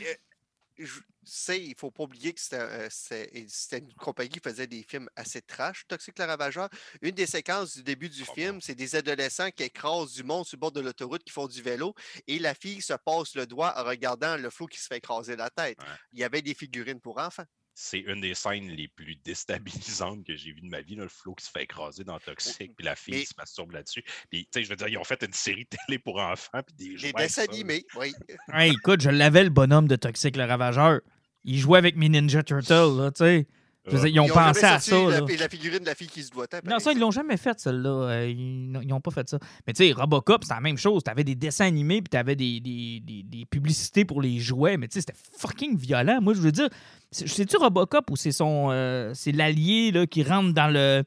[0.80, 0.86] euh,
[1.24, 4.82] sais, il ne faut pas oublier que c'était euh, c'était une compagnie qui faisait des
[4.82, 6.68] films assez trash, Toxic le Ravageur.
[7.00, 10.56] Une des séquences du début du film, c'est des adolescents qui écrasent du monde sur
[10.56, 11.94] le bord de l'autoroute, qui font du vélo,
[12.26, 15.36] et la fille se passe le doigt en regardant le flot qui se fait écraser
[15.36, 15.78] la tête.
[15.80, 15.86] Ouais.
[16.12, 17.46] Il y avait des figurines pour enfants.
[17.74, 21.08] C'est une des scènes les plus déstabilisantes que j'ai vues de ma vie, là, le
[21.08, 24.04] flot qui se fait écraser dans Toxic, puis la fille Mais- se masturbe là-dessus.
[24.30, 26.96] Puis, tu sais, je veux dire, ils ont fait une série télé pour enfants, puis
[26.96, 28.12] des avec dessins animés, oui.
[28.52, 31.00] Hey, écoute, je l'avais le bonhomme de Toxic le Ravageur.
[31.44, 33.46] Il jouait avec mes Ninja Turtles, là, tu sais.
[33.86, 34.96] Je veux dire, ils ont Ils pensé à ça.
[34.96, 35.26] La, là.
[35.38, 37.90] la figurine de la fille qui se doit Non, ça, ils l'ont jamais fait, celle-là.
[37.90, 39.38] Euh, ils n'ont pas fait ça.
[39.66, 41.02] Mais tu sais, Robocop, c'était la même chose.
[41.02, 44.76] T'avais des dessins animés, puis t'avais des, des, des, des publicités pour les jouets.
[44.76, 46.20] Mais tu sais, c'était fucking violent.
[46.22, 46.68] Moi, je veux dire,
[47.10, 48.68] c'est- c'est-tu Robocop ou c'est son.
[48.70, 51.02] euh, c'est l'allié, là, qui rentre dans le.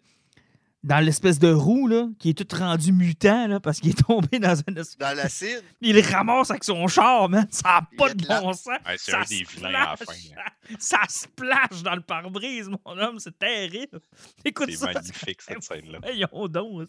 [0.86, 4.38] Dans l'espèce de roue, là, qui est tout rendu mutant, là, parce qu'il est tombé
[4.40, 4.76] dans un.
[4.76, 5.64] espèce- Dans l'acide?
[5.82, 7.48] Il le ramasse avec son char, man.
[7.50, 8.66] Ça n'a pas de bon sens.
[8.68, 10.06] Ouais, c'est Ça un des se vilains à la fin.
[10.06, 10.32] flash.
[10.38, 10.76] hein.
[10.80, 13.18] Ça se plage dans le pare-brise, mon homme.
[13.20, 14.00] C'est terrible.
[14.46, 14.92] Écoute C'est ça.
[14.94, 15.98] magnifique, cette scène-là.
[16.04, 16.88] Voyons donc.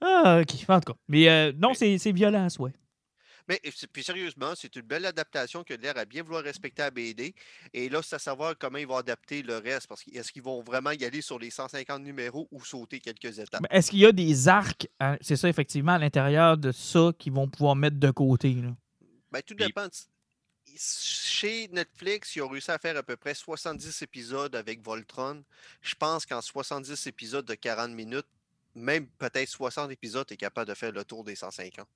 [0.00, 0.54] Ah, OK.
[0.68, 0.98] En tout cas.
[1.08, 2.72] Mais euh, non, Mais- c'est c'est violent, ouais.
[3.48, 3.60] Mais
[3.92, 7.34] puis sérieusement, c'est une belle adaptation que l'air a bien vouloir respecter à BD.
[7.74, 9.86] Et là, c'est à savoir comment ils vont adapter le reste.
[9.86, 13.62] Parce est-ce qu'ils vont vraiment y aller sur les 150 numéros ou sauter quelques étapes?
[13.70, 14.88] Est-ce qu'il y a des arcs,
[15.20, 18.54] c'est ça, effectivement, à l'intérieur de ça qu'ils vont pouvoir mettre de côté?
[18.54, 18.74] Là?
[19.30, 19.88] Ben, tout Puis- dépend.
[20.76, 25.44] Chez Netflix, ils ont réussi à faire à peu près 70 épisodes avec Voltron.
[25.82, 28.26] Je pense qu'en 70 épisodes de 40 minutes,
[28.74, 31.86] même peut-être 60 épisodes, tu es capable de faire le tour des 150.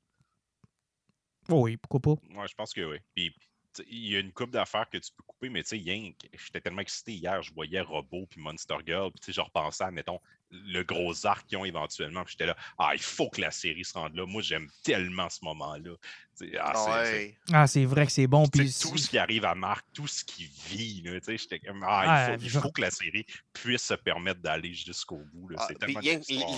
[1.50, 2.20] Oui, pourquoi pas?
[2.28, 2.98] Moi, je pense que oui.
[3.14, 3.34] Puis,
[3.88, 6.60] il y a une coupe d'affaires que tu peux couper, mais tu sais, Yank, j'étais
[6.60, 9.90] tellement excité hier, je voyais Robot puis Monster Girl, puis tu sais, je repensais à,
[9.90, 10.20] mettons,
[10.50, 12.24] le gros arc qu'ils ont éventuellement.
[12.24, 14.24] Puis j'étais là, ah, il faut que la série se rende là.
[14.26, 15.90] Moi, j'aime tellement ce moment-là.
[16.34, 17.36] C'est- Ah, c'est-.
[17.52, 18.46] Ah, c'est vrai que c'est bon.
[18.46, 21.58] Puis tout ce qui arrive à Marc, tout ce qu'il vit, là, tu sais, j'étais
[21.58, 24.72] comme, ah, Ah, il, faut, il je- faut que la série puisse se permettre d'aller
[24.72, 25.48] jusqu'au bout.
[25.48, 25.56] là.
[25.60, 26.00] Ah, tellement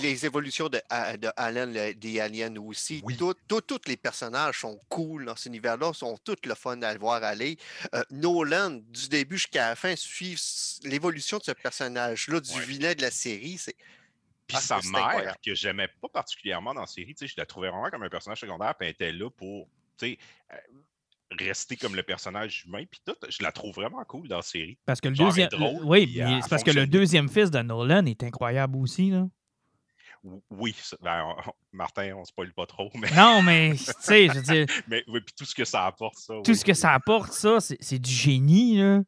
[0.01, 0.77] les évolutions de,
[1.17, 3.01] de Alan, le- des aliens aussi.
[3.03, 3.17] Oui.
[3.17, 6.93] Tout- tout- tous les personnages sont cool dans cet univers-là, sont tous le fun à
[6.93, 7.57] le voir aller.
[7.95, 12.65] Euh, Nolan, du début jusqu'à la fin, suivre s- l'évolution de ce personnage-là, du Ouais.
[12.65, 13.57] vilain de la série.
[13.57, 13.75] C'est
[14.53, 15.37] Puis Ah, sa mère, incroyable.
[15.45, 18.09] que j'aimais pas particulièrement dans la série, tu sais, je la trouvais vraiment comme un
[18.09, 19.67] personnage secondaire, puis elle était là pour
[19.97, 20.17] tu sais,
[20.53, 20.57] euh,
[21.39, 23.15] rester comme le personnage humain, puis tout.
[23.29, 24.77] Je la trouve vraiment cool dans la série.
[24.85, 25.49] Parce que le Genre, deuxième.
[25.49, 29.09] drôle, oui, c'est parce que le deuxième fils de Nolan est incroyable aussi.
[29.11, 29.27] Là.
[30.23, 34.33] Ou- Oui, ben, on- Martin, on spoil pas trop, mais, Non, mais tu sais, je
[34.33, 36.33] veux dire, mais oui, puis tout ce que ça apporte, ça.
[36.43, 36.55] tout oui.
[36.57, 38.77] ce que ça apporte, ça, c'est c'est du génie.
[38.77, 39.01] Là.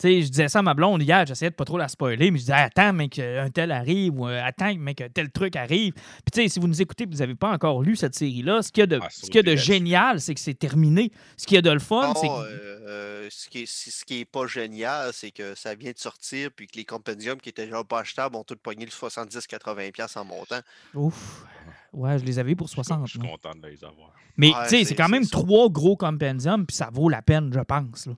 [0.00, 2.30] Tu sais, je disais ça à ma blonde hier, j'essayais de pas trop la spoiler,
[2.30, 5.56] mais je disais attends, mec, un tel arrive, ou euh, attends, mec, un tel truc
[5.56, 5.92] arrive.
[5.94, 6.02] Puis
[6.32, 8.70] tu sais, si vous nous écoutez et vous n'avez pas encore lu cette série-là, ce
[8.70, 11.10] qu'il y a de, Ah, ce qu'il y a de génial, c'est que c'est terminé.
[11.36, 12.46] Ce qu'il y a de le fun, c'est Oh, que.
[12.46, 15.98] euh, euh, ce qui est, ce qui est pas génial, c'est que ça vient de
[15.98, 20.16] sortir, puis que les compendiums qui étaient déjà pas achetables ont tous pogné le 70-80$
[20.16, 20.60] en montant.
[20.94, 21.44] Ouf.
[21.92, 23.06] Ouais, je les avais pour Je suis- 60.
[23.06, 24.12] Je suis content de les avoir.
[24.36, 27.08] Mais Ouais, tu sais, c'est- c'est quand c'est même trois gros compendiums, puis ça vaut
[27.08, 28.06] la peine, je pense.
[28.06, 28.12] Là.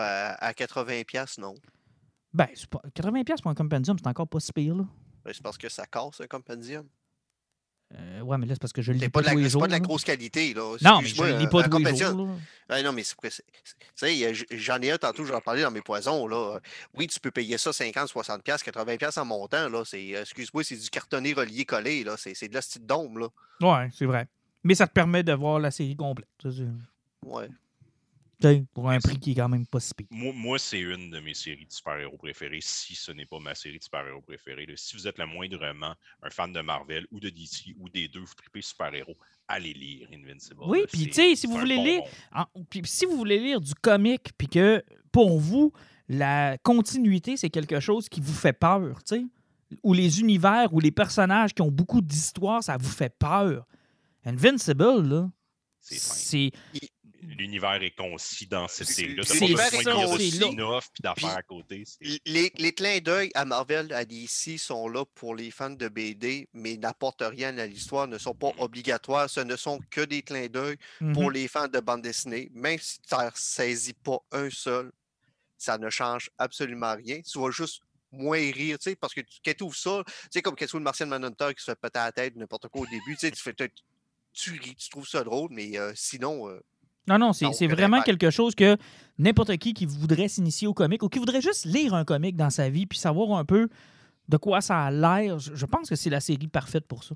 [0.00, 1.54] Ben, à 80$, non.
[2.32, 2.80] Ben, c'est pas...
[2.94, 4.74] 80$ pour un compendium, c'est encore pas si pire.
[4.74, 4.84] Là.
[5.24, 6.86] Ben, c'est parce que ça casse un compendium.
[7.92, 9.50] Euh, ouais, mais là, c'est parce que je le lis C'est pas, pas, tous les
[9.50, 10.54] c'est pas de la grosse qualité.
[10.54, 10.76] Là.
[10.80, 12.26] Non, mais je le lis pas tous les compendium- jours.
[12.28, 12.34] là.
[12.68, 13.30] Ah non, mais c'est tu
[13.96, 16.28] sais, j'en ai un tantôt, j'en parlais dans mes poisons.
[16.28, 16.60] Là.
[16.94, 19.68] Oui, tu peux payer ça 50, 60 pièces, 80 pièces en montant.
[19.68, 19.82] Là.
[19.92, 22.04] Excuse-moi, c'est du cartonné relié collé.
[22.04, 22.14] Là.
[22.16, 23.18] C'est, de la petite dôme.
[23.18, 23.28] Là.
[23.60, 24.28] Ouais, c'est vrai.
[24.62, 26.28] Mais ça te permet de voir la série complète.
[27.26, 27.48] Ouais.
[28.72, 30.06] Pour un prix qui est quand même pas si pire.
[30.10, 33.54] Moi, moi, c'est une de mes séries de super-héros préférées, si ce n'est pas ma
[33.54, 34.66] série de super-héros préférée.
[34.76, 38.20] Si vous êtes le moindrement un fan de Marvel ou de DC ou des deux,
[38.20, 39.16] vous tripez super-héros,
[39.48, 40.60] allez lire Invincible.
[40.66, 42.02] Oui, puis tu sais, si vous voulez lire-
[42.34, 42.46] En-
[42.84, 45.72] si vous voulez lire du comique, puis que pour vous,
[46.08, 49.24] la continuité, c'est quelque chose qui vous fait peur, tu sais,
[49.84, 53.66] ou les univers ou les personnages qui ont beaucoup d'histoire, ça vous fait peur.
[54.24, 55.30] Invincible, là,
[55.78, 56.50] c'est.
[57.22, 59.22] L'univers est concis dans cette C'est- série-là.
[59.24, 60.90] c'est T'as pas l'univers besoin est concis.
[61.02, 61.84] d'affaires à côté.
[62.26, 66.48] Les, les clins d'œil à Marvel, à DC sont là pour les fans de BD,
[66.54, 69.28] mais n'apportent rien à l'histoire, ne sont pas obligatoires.
[69.28, 70.76] Ce ne sont que des clins d'œil
[71.12, 71.32] pour Mhm.
[71.32, 72.48] les fans de bande dessinée.
[72.52, 74.90] Même si tu n'en saisis pas un seul,
[75.58, 77.20] ça ne change absolument rien.
[77.20, 77.82] Tu vas juste
[78.12, 80.70] moins rire, tu sais, parce que tu, quand tu ouvres ça, tu sais, comme quelque
[80.70, 83.12] chose de Martian Manhunter qui se fait péter à la tête, n'importe quoi au début,
[83.14, 83.70] tu sais, tu, fais, tu,
[84.32, 86.60] tu ris, tu trouves ça drôle, mais euh, sinon, euh,
[87.18, 88.76] Non, non, c'est vraiment quelque chose que
[89.18, 92.50] n'importe qui qui voudrait s'initier au comique ou qui voudrait juste lire un comique dans
[92.50, 93.68] sa vie puis savoir un peu
[94.28, 97.14] de quoi ça a l'air, je pense que c'est la série parfaite pour ça.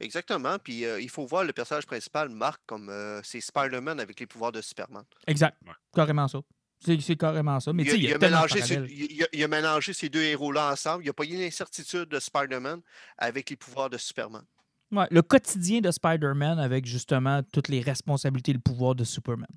[0.00, 0.58] exactement.
[0.58, 4.26] Puis euh, il faut voir le personnage principal, Marc, comme euh, c'est Spider-Man avec les
[4.26, 5.04] pouvoirs de Superman.
[5.26, 5.56] Exact.
[5.66, 5.72] Ouais.
[5.94, 6.40] Carrément ça.
[6.80, 7.72] C'est carrément ça.
[7.72, 9.92] Mais tu il, il y a, il a mélangé ces, il a- il a mélangé
[9.92, 11.04] ces deux héros-là ensemble.
[11.04, 12.80] Il a pas eu l'incertitude de Spider-Man
[13.18, 14.42] avec les pouvoirs de Superman.
[14.90, 19.48] Ouais, le quotidien de Spider-Man avec justement toutes les responsabilités et le pouvoir de Superman.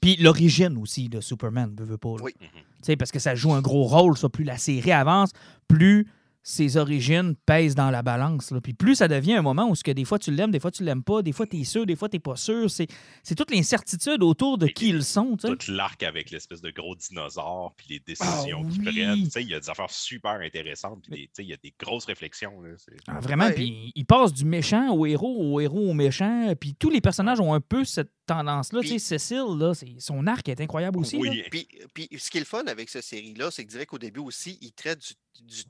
[0.00, 2.10] Puis l'origine aussi de Superman, veux, veux pas.
[2.10, 2.22] là.
[2.22, 2.32] Oui.
[2.40, 2.48] Tu
[2.82, 4.28] sais, parce que ça joue un gros rôle, ça.
[4.28, 5.30] Plus la série avance,
[5.68, 6.06] plus
[6.46, 8.50] ses origines pèsent dans la balance.
[8.50, 8.60] là.
[8.60, 10.70] Puis plus ça devient un moment où ce que des fois tu l'aimes, des fois
[10.70, 12.70] tu l'aimes pas, des fois tu es sûr, des fois tu pas sûr.
[12.70, 12.86] C'est
[13.22, 15.38] c'est toute l'incertitude autour de Et- qui ils sont.
[15.38, 15.56] tu sais.
[15.56, 19.00] Tout l'arc avec l'espèce de gros dinosaure puis les décisions qu'ils Ah oui.
[19.04, 19.24] prennent.
[19.24, 21.00] Tu sais, Il y a des affaires super intéressantes.
[21.02, 22.60] puis des- tu sais, Il y a des grosses réflexions.
[22.60, 22.70] là.
[23.08, 23.54] Ah, vraiment, Ouais.
[23.54, 26.52] puis il passe du méchant au héros, au héros au méchant.
[26.60, 28.80] Puis tous les personnages ont un peu cette tendance-là.
[28.80, 31.16] Puis- Cécile, là, c'est- son arc est incroyable aussi.
[31.16, 31.42] Oui.
[31.50, 33.98] Puis, puis ce qui est le fun avec cette série-là, c'est que je dirais qu'au
[33.98, 35.14] début aussi, il traite du-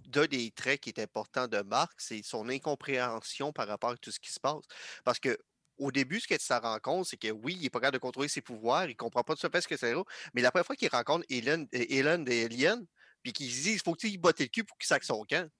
[0.07, 4.11] d'un des traits qui est important de Marc, c'est son incompréhension par rapport à tout
[4.11, 4.65] ce qui se passe.
[5.05, 5.39] Parce que
[5.78, 8.01] au début, ce que tu rend compte, c'est que oui, il n'est pas capable de
[8.01, 9.93] contrôler ses pouvoirs, il ne comprend pas tout à fait ce que c'est.
[10.32, 12.81] Mais la première fois qu'il rencontre euh, Hélène des Aliens,
[13.23, 15.51] puis qu'il dit il faut qu'il botte le cul pour qu'il saque son camp.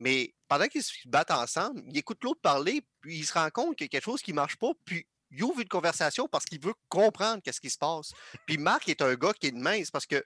[0.00, 3.76] Mais pendant qu'ils se battent ensemble, il écoute l'autre parler, puis il se rend compte
[3.76, 6.44] qu'il y a quelque chose qui ne marche pas, puis il ouvre une conversation parce
[6.44, 8.12] qu'il veut comprendre qu'est-ce qui se passe.
[8.46, 10.22] Puis Marc est un gars qui est de mince parce que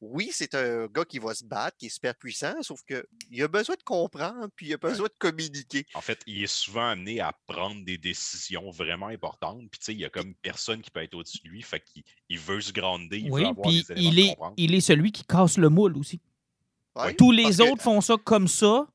[0.00, 3.48] oui, c'est un gars qui va se battre, qui est super puissant, sauf qu'il a
[3.48, 5.86] besoin de comprendre, puis il a besoin de communiquer.
[5.94, 9.58] En fait, il est souvent amené à prendre des décisions vraiment importantes.
[9.70, 11.62] Puis, tu sais, il y a comme personne qui peut être au-dessus de lui.
[11.62, 13.18] Fait qu'il il veut se grandir.
[13.18, 15.68] Il Oui, veut avoir puis des éléments il est, il est celui qui casse le
[15.68, 16.20] moule aussi.
[16.94, 18.86] Ouais, Tous les parce que- autres font ça comme ça.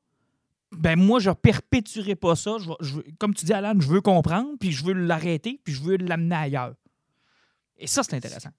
[0.72, 2.56] Ben moi, je perpétuerai pas ça.
[2.58, 5.80] Je je comme tu dis, Alan, je veux comprendre, puis je veux l'arrêter, puis je
[5.82, 6.74] veux l'amener ailleurs.
[7.78, 8.50] Et ça, c'est intéressant.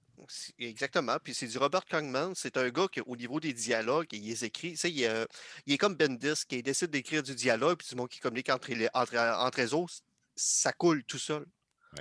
[0.60, 1.18] Exactement.
[1.24, 2.34] Puis c'est du Robert Kongman.
[2.36, 4.72] C'est un gars qui, au niveau des dialogues, il les écrit.
[4.72, 5.26] Tu sais, il, euh,
[5.66, 8.72] il est comme Bendis, qui décide d'écrire du dialogue, puis du monde qui communique entre,
[8.74, 9.94] les, entre, entre autres.
[10.36, 11.46] Ça coule tout seul.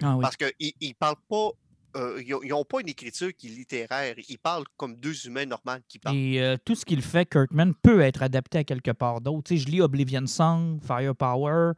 [0.02, 0.22] Ah oui.
[0.22, 1.50] Parce qu'ils ne parlent pas.
[1.96, 4.14] euh, ils n'ont pas une écriture qui est littéraire.
[4.28, 6.16] Ils parlent comme deux humains normaux qui parlent.
[6.16, 9.44] Et euh, tout ce qu'il fait, Kirkman, peut être adapté à quelque part d'autre.
[9.44, 11.72] Tu sais, je lis Oblivion Song, Firepower.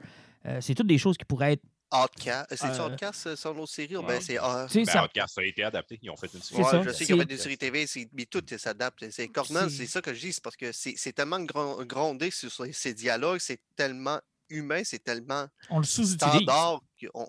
[0.47, 1.63] euh, c'est toutes des choses qui pourraient être.
[1.93, 2.47] Outcast.
[2.57, 3.97] C'est Euh, Outcast, euh, son autre série?
[3.97, 4.07] ou Ouais.
[4.07, 4.35] Ben, c'est.
[4.73, 5.99] sais, Ben, ça- Outcast, ça a été adapté.
[6.03, 6.63] Ils ont fait une série.
[6.63, 8.99] ouais, ça, je sais qu'il y a c'est- des séries TV, mais tout euh, s'adapte.
[9.11, 9.31] C'est
[9.69, 13.39] C'est- ça que je dis, c'est parce que c'est tellement gron- grondé sur ces- dialogues,
[13.41, 16.43] c'est tellement humain, c'est tellement On le sous-utilise.
[16.43, 16.81] standard.
[17.01, 17.29] qu'on-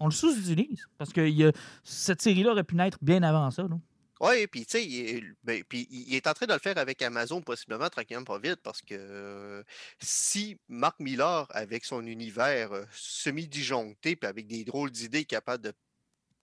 [0.00, 0.84] On le sous-utilise.
[0.96, 1.52] Parce que il y a-
[1.84, 3.62] cette série-là aurait pu naître bien avant ça.
[3.62, 3.78] là.
[4.20, 7.00] Oui, puis tu sais, il, est- ben, il est en train de le faire avec
[7.02, 9.62] Amazon, possiblement, tranquillement, pas vite, parce que euh,
[10.00, 15.64] si Mark Millar, avec son univers euh, semi-disjoncté, puis avec des drôles d'idées, est capable
[15.64, 15.72] de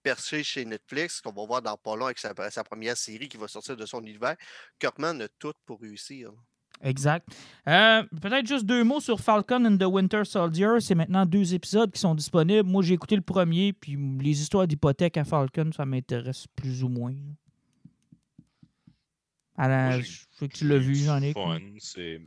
[0.04, 3.48] percer chez Netflix, qu'on va voir dans pas long avec sa, première série qui va
[3.48, 4.36] sortir de son univers,
[4.80, 6.32] Kirkman a tout pour réussir.
[6.84, 7.28] Exact.
[7.68, 10.80] Euh, Peut-être juste deux mots sur Falcon and the Winter Soldier.
[10.80, 12.68] C'est maintenant deux épisodes qui sont disponibles.
[12.70, 16.90] Moi, j'ai écouté le premier, puis les histoires d'hypothèque à Falcon, ça m'intéresse plus ou
[16.90, 17.16] moins.
[19.58, 21.34] À la- Moi, j'ai- je sais que tu l'as vu, j'en ai.
[21.34, 22.22] Fun, c'est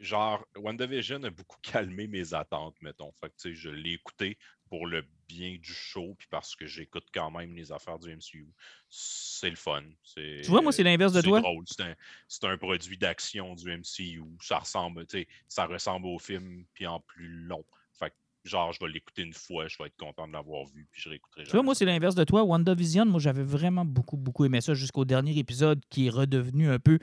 [0.00, 3.10] genre WandaVision a beaucoup calmé mes attentes, mettons.
[3.12, 4.38] Fait que, tu sais, je l'ai écouté
[4.68, 8.48] pour le bien du show, puis parce que j'écoute quand même les affaires du MCU.
[8.88, 9.82] C'est le fun.
[10.14, 11.40] Tu vois, moi, c'est l'inverse de c'est toi.
[11.40, 11.64] drôle.
[11.66, 11.94] C'est un,
[12.28, 14.22] c'est un produit d'action du MCU.
[14.40, 17.64] Ça ressemble, tu sais, ça ressemble au film, puis en plus long.
[18.46, 21.02] Que, genre, je vais l'écouter une fois, je vais être content de l'avoir vu, puis
[21.02, 22.44] je réécouterai Tu vois, moi, c'est l'inverse de toi.
[22.44, 26.78] WandaVision, moi, j'avais vraiment beaucoup, beaucoup aimé ça jusqu'au dernier épisode qui est redevenu un
[26.78, 26.98] peu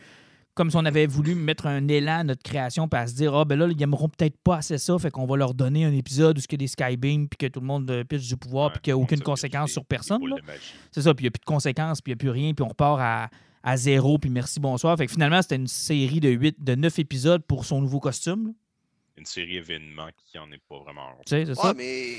[0.56, 3.34] comme si on avait voulu mettre un élan à notre création puis à se dire,
[3.34, 5.94] ah, ben là, ils aimeront peut-être pas assez ça, fait qu'on va leur donner un
[5.94, 8.38] épisode où il y a des Skybeams puis que tout le monde euh, pitch du
[8.38, 10.22] pouvoir puis qu'il n'y a aucune conséquence des- sur personne.
[10.92, 12.54] C'est ça, puis il n'y a plus de conséquences, puis il n'y a plus rien,
[12.54, 13.30] puis on repart à,
[13.64, 14.96] à zéro, puis merci, bonsoir.
[14.96, 18.48] Fait que finalement, c'était une série de 8, de 9 épisodes pour son nouveau costume.
[18.50, 18.54] là.
[19.18, 21.16] Une série événement qui en est pas vraiment un.
[21.26, 22.18] Tu sais, Ouais, mais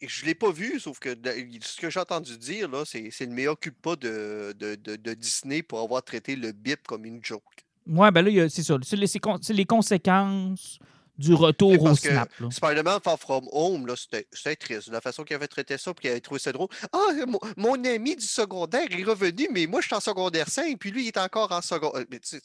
[0.00, 3.26] je ne l'ai pas vu, sauf que ce que j'ai entendu dire, là, c'est c'est
[3.26, 7.24] le meilleur culpa de, de, de, de Disney pour avoir traité le bip comme une
[7.24, 7.42] joke.
[7.86, 8.76] Ouais, ben là, c'est ça.
[8.82, 9.20] C'est les, c'est
[9.66, 10.78] conséquences
[11.18, 12.28] du retour Oui, au snap.
[12.40, 12.50] là.
[12.50, 14.88] Spider-Man Far From Home, là, c'était c'était triste.
[14.88, 16.68] La façon qu'il avait traité ça, puis qu'il avait trouvé ça drôle.
[16.92, 20.78] Ah, mon, mon ami du secondaire est revenu, mais moi, je suis en secondaire 5,
[20.78, 22.04] puis lui, il est encore en secondaire.
[22.10, 22.40] Mais tu sais,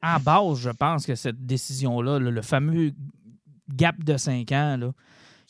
[0.00, 2.92] À base, je pense que cette décision-là, là, le fameux
[3.68, 4.92] gap de 5 ans, là,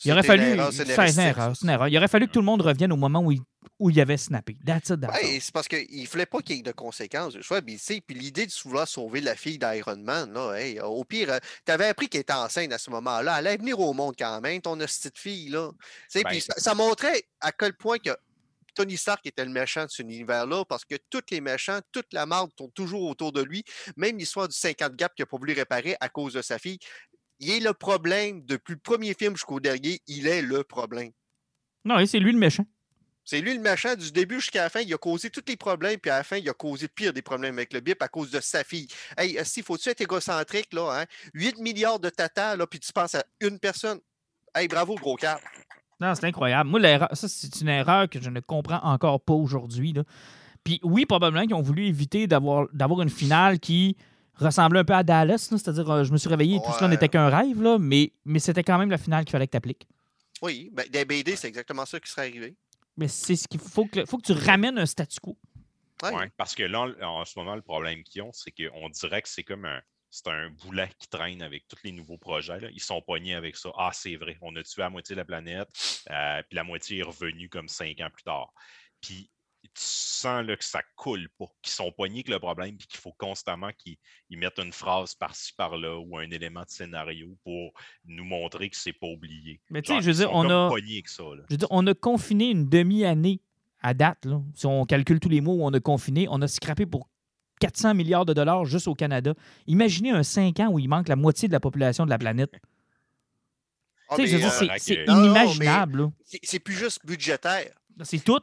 [0.05, 0.43] il aurait une fallu.
[0.43, 1.53] erreur une erreur, ça.
[1.55, 1.87] c'est une erreur.
[1.87, 3.39] Il aurait fallu que tout le monde revienne au moment où il,
[3.79, 4.57] où il avait snappé.
[4.65, 5.23] That's it, that's all.
[5.23, 7.37] Ouais, c'est parce qu'il ne fallait pas qu'il y ait de conséquences.
[7.39, 10.79] Je puis, tu sais, puis l'idée de vouloir sauver la fille d'Iron Man, là, hey,
[10.79, 13.39] au pire, tu avais appris qu'elle était enceinte à ce moment-là.
[13.39, 15.49] Elle allait venir au monde quand même, ton petite fille.
[15.49, 15.71] Là.
[16.13, 18.11] Ben, puis ça, ça montrait à quel point que
[18.73, 22.25] Tony Stark était le méchant de cet univers-là, parce que tous les méchants, toute la
[22.25, 23.63] marde tourne toujours autour de lui.
[23.97, 26.79] Même l'histoire du 50 Gap qu'il n'a pas voulu réparer à cause de sa fille.
[27.39, 30.01] Il est le problème depuis le premier film jusqu'au dernier.
[30.07, 31.11] Il est le problème.
[31.85, 32.65] Non, et c'est lui le méchant.
[33.25, 34.81] C'est lui le méchant du début jusqu'à la fin.
[34.81, 37.13] Il a causé tous les problèmes, puis à la fin, il a causé le pire
[37.13, 38.87] des problèmes avec le bip à cause de sa fille.
[39.17, 41.05] Hey, si faut-tu être égocentrique, là, hein?
[41.33, 43.99] 8 milliards de tatas, là, puis tu penses à une personne.
[44.53, 45.41] Hey, bravo, gros cap.
[45.99, 46.69] Non, c'est incroyable.
[46.69, 49.93] Moi, l'erreur, ça, c'est une erreur que je ne comprends encore pas aujourd'hui.
[49.93, 50.03] là.
[50.63, 53.97] Puis oui, probablement qu'ils ont voulu éviter d'avoir d'avoir une finale qui
[54.35, 55.49] ressemblait un peu à Dallas.
[55.51, 55.57] là.
[55.57, 58.39] C'est-à-dire, euh, je me suis réveillé et tout cela n'était qu'un rêve, là, mais, mais
[58.39, 59.87] c'était quand même la finale qu'il fallait que tu appliques.
[60.41, 62.55] Oui, ben, des BD, c'est exactement ça qui serait arrivé.
[62.97, 65.37] Mais c'est ce qu'il faut que, faut que tu ramènes un statu quo.
[66.03, 66.13] Ouais.
[66.13, 69.21] Ouais, parce que là, en en ce moment, le problème qu'ils ont, c'est qu'on dirait
[69.21, 69.79] que c'est comme un.
[70.13, 72.59] C'est un boulet qui traîne avec tous les nouveaux projets.
[72.59, 72.67] là.
[72.71, 73.71] Ils sont poignés avec ça.
[73.75, 75.67] Ah, c'est vrai, on a tué la moitié de la planète,
[76.11, 78.53] euh, puis la moitié est revenue comme cinq ans plus tard.
[79.01, 79.31] Puis
[79.63, 82.99] tu sens là, que ça coule pas, qu'ils sont poignés avec le problème, puis qu'il
[82.99, 83.97] faut constamment qu'ils
[84.29, 87.73] ils mettent une phrase par-ci, par-là, ou un élément de scénario pour
[88.05, 89.61] nous montrer que c'est pas oublié.
[89.71, 91.23] Mais tu sais, je veux dire, on a, ça.
[91.49, 93.41] je veux dire, on a confiné une demi-année
[93.81, 94.25] à date.
[94.25, 94.43] Là.
[94.53, 97.09] Si on calcule tous les mois où on a confiné, on a scrappé pour
[97.63, 99.33] 400 milliards de dollars juste au Canada.
[99.67, 102.51] Imaginez un 5 ans où il manque la moitié de la population de la planète.
[104.09, 106.11] Ah, Tu sais, je veux mais, dire, c'est- euh, inimaginable.
[106.43, 107.71] c'est plus juste budgétaire.
[108.03, 108.39] C'est tout.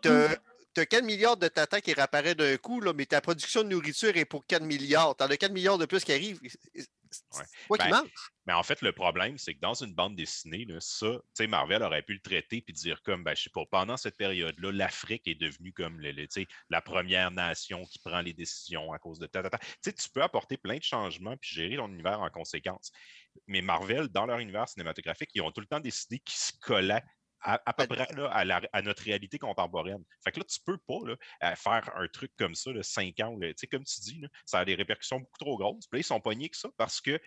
[0.73, 3.69] Tu as 4 milliards de tatas qui réapparaissent d'un coup, là, mais ta production de
[3.69, 5.15] nourriture est pour 4 milliards.
[5.17, 6.41] Tu as 4 milliards de plus qui arrivent.
[7.11, 7.45] C'est Ouais.
[7.69, 8.05] quoi qui Ben?
[8.47, 11.47] Mais en fait, le problème, c'est que dans une bande dessinée, là, ça, tu sais,
[11.47, 14.73] Marvel aurait pu le traiter puis dire comme, ben, je sais pas, pendant cette période-là,
[14.73, 18.93] l'Afrique est devenue comme le, le, tu sais, la première nation qui prend les décisions
[18.93, 19.59] à cause de ta, ta, ta.
[19.59, 22.91] Tu sais, tu peux apporter plein de changements puis gérer ton univers en conséquence.
[23.47, 27.05] Mais Marvel, dans leur univers cinématographique, ils ont tout le temps décidé qu'ils se collaient
[27.43, 30.03] à, à peu près là, à, la- à notre réalité contemporaine.
[30.25, 33.37] Fait que là, tu peux pas là, faire un truc comme ça, là, 5 ans.
[33.39, 33.49] là.
[33.49, 35.87] Tu sais, comme tu dis, là, ça a des répercussions beaucoup trop grosses.
[35.87, 37.21] Puis là, ils sont pognés que ça parce que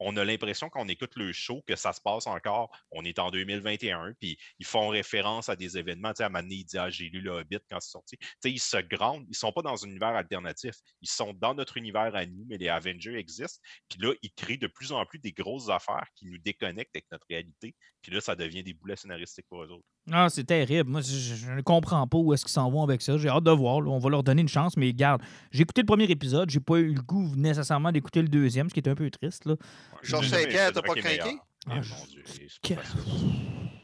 [0.00, 2.70] on a l'impression qu'on écoute le show, que ça se passe encore.
[2.90, 6.10] On est en 2021, puis ils font référence à des événements.
[6.10, 8.16] Tu sais, à un moment donné, Ah, j'ai lu le Hobbit quand c'est sorti.
[8.18, 9.26] Tu sais, ils se grandent.
[9.28, 10.76] Ils sont pas dans un univers alternatif.
[11.02, 13.60] Ils sont dans notre univers à nous, mais les Avengers existent.
[13.88, 17.06] Puis là, ils créent de plus en plus des grosses affaires qui nous déconnectent avec
[17.10, 17.74] notre réalité.
[18.02, 19.86] Puis là, ça devient des boulets scénaristiques pour eux autres.
[20.12, 20.88] Ah, c'est terrible.
[20.90, 23.16] Moi, je, ne comprends pas où est-ce qu'ils s'en vont avec ça.
[23.18, 23.80] J'ai hâte de voir.
[23.80, 23.90] là.
[23.90, 25.22] On va leur donner une chance, mais garde.
[25.50, 26.48] J'ai écouté le premier épisode.
[26.50, 29.44] J'ai pas eu le goût nécessairement d'écouter le deuxième, ce qui est un peu triste.
[29.44, 29.52] Là.
[29.52, 31.36] Ouais, Georges Saint-Pierre, t'as pas craqué?
[31.68, 32.22] Ah, je- mon Dieu.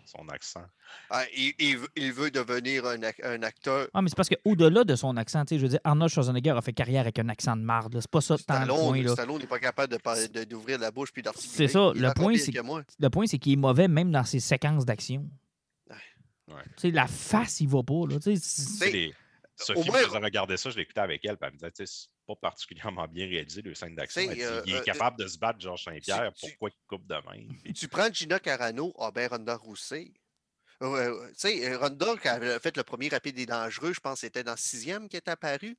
[0.07, 0.61] Son accent.
[1.11, 3.89] Ah, il, il veut- il veut devenir un, un acteur.
[3.95, 6.51] Ah, mais c'est parce qu'au-delà de son accent, tu sais, je veux dire, Arnold Schwarzenegger
[6.51, 7.95] a fait carrière avec un accent de marde.
[7.95, 8.01] là.
[8.01, 8.77] C'est pas ça tant le point.
[8.77, 9.13] Stallone, Là.
[9.13, 11.55] Stallone n'est pas capable de par- de- d'ouvrir la bouche puis d'articuler.
[11.57, 12.53] C'est ça, Il le point, c'est-.
[13.01, 15.27] Le point, c'est qu'il est mauvais même dans ses séquences d'action.
[16.49, 16.55] Ouais.
[16.55, 16.63] Ouais.
[16.77, 18.05] Tu sais, la face, il va pas.
[18.09, 18.19] Là.
[18.27, 19.15] Les-
[19.57, 22.09] Sophie moins- me faisait regarder ça, je l'écoutais avec elle, puis elle me disait, c'est
[22.27, 24.23] pas particulièrement bien réalisé, le scène d'action.
[24.23, 27.07] Elle euh, il est euh, capable de se battre, Georges Saint-Pierre, tu- pourquoi il coupe
[27.07, 27.15] de?
[27.63, 30.13] Puis- Tu prends Gina Carano, ah ben Ronda Rousset.
[30.83, 34.01] Euh, euh, tu sais, euh, Ronda, elle a fait le premier Rapide et Dangereux, je
[34.01, 35.79] pense que c'était dans le sixième qui est apparu.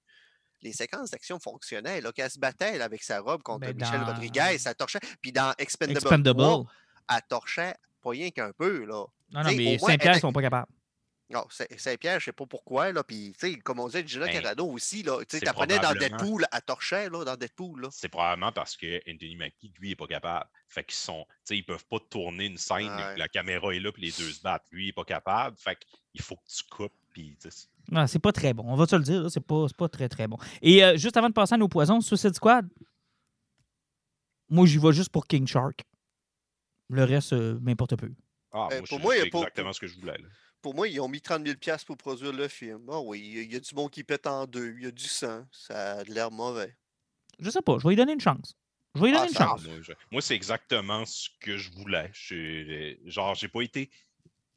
[0.61, 1.99] Les séquences d'action fonctionnaient.
[1.99, 4.99] Là, qu'elle se battait elle, avec sa robe contre Ben, Michel dans- Rodriguez, ça torchait.
[5.21, 6.39] Puis dans Expendable, Expendable.
[6.39, 6.65] 3,
[7.13, 8.85] elle torchait pas rien qu'un peu.
[8.85, 9.05] Là.
[9.31, 10.71] Non, non, mais Saint-Pierre, ils sont pas capables.
[11.27, 12.91] Non, Saint- Saint-Pierre, je sais pas pourquoi.
[12.91, 15.01] Là, puis, tu sais, comme on disait, Gina Ben, Carano aussi.
[15.01, 17.87] Là, tu t'apprenais dans Deadpool, elle torchait là, dans Deadpool.
[17.91, 20.47] C'est probablement parce que Anthony Mackie, lui, est pas capable.
[20.67, 23.17] Fait qu'ils sont, tu sais, ils peuvent pas tourner une scène, Ouais.
[23.17, 24.67] la caméra est là, puis les deux se battent.
[24.71, 25.57] Lui, il est pas capable.
[25.57, 25.75] Fait
[26.11, 28.63] qu'il faut que tu coupes, puis tu sais, Non, c'est pas très bon.
[28.67, 30.37] On va te le dire, c'est pas, c'est pas très, très bon.
[30.61, 32.69] Et euh, juste avant de passer à nos poisons, Suicide Squad,
[34.49, 35.83] moi, j'y vais juste pour King Shark.
[36.89, 38.11] Le reste, euh, m'importe peu.
[38.57, 39.95] Ah, Euh, moi, pour je- moi, il y a c'est pas- exactement ce que je
[39.99, 40.17] voulais.
[40.17, 40.27] là.
[40.61, 42.87] Pour moi, ils ont mis 30 000 pour produire le film.
[42.89, 44.83] Ah oui, il y a- il y a du monde qui pète en deux, il
[44.83, 46.75] y a du sang, ça a de l'air mauvais.
[47.39, 48.55] Je sais pas, je vais lui donner une chance.
[48.95, 49.63] Je vais lui Ah, donner une chance.
[49.65, 52.09] Moi, je- moi, c'est exactement ce que je voulais.
[52.13, 53.89] Je- genre, j'ai pas été.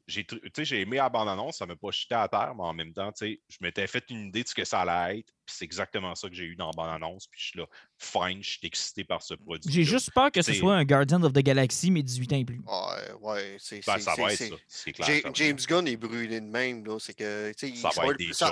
[0.09, 2.63] J'ai tr- tu sais, j'ai aimé la bande-annonce, ça m'a pas jeté à terre, mais
[2.63, 5.19] en même temps, tu sais, je m'étais fait une idée de ce que ça allait
[5.19, 7.65] être, puis c'est exactement ça que j'ai eu dans la bande-annonce, puis je suis là,
[7.97, 9.71] fine, je suis excité par ce produit.
[9.71, 12.45] J'ai juste peur que ce soit un Guardian of the Galaxy, mais 18 ans et
[12.45, 12.59] plus.
[12.59, 13.85] Ouais, ouais, c'est.
[13.85, 15.21] Ben, c'est- ça c'est- va être c'est- ça, c'est clair.
[15.33, 16.97] James Gunn est brûlé de même, là.
[16.99, 18.51] C'est que, tu sais, ça va va être des ça-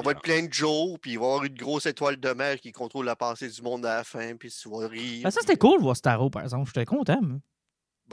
[0.00, 2.60] va être plein de Joe, puis il va y avoir une grosse étoile de mer
[2.60, 5.22] qui contrôle la pensée du monde à la fin, puis tu vas rire.
[5.24, 6.66] Ben, ça, puis- c'était cool de voir Starro, par exemple.
[6.72, 7.20] J'étais content.
[7.20, 7.38] moi.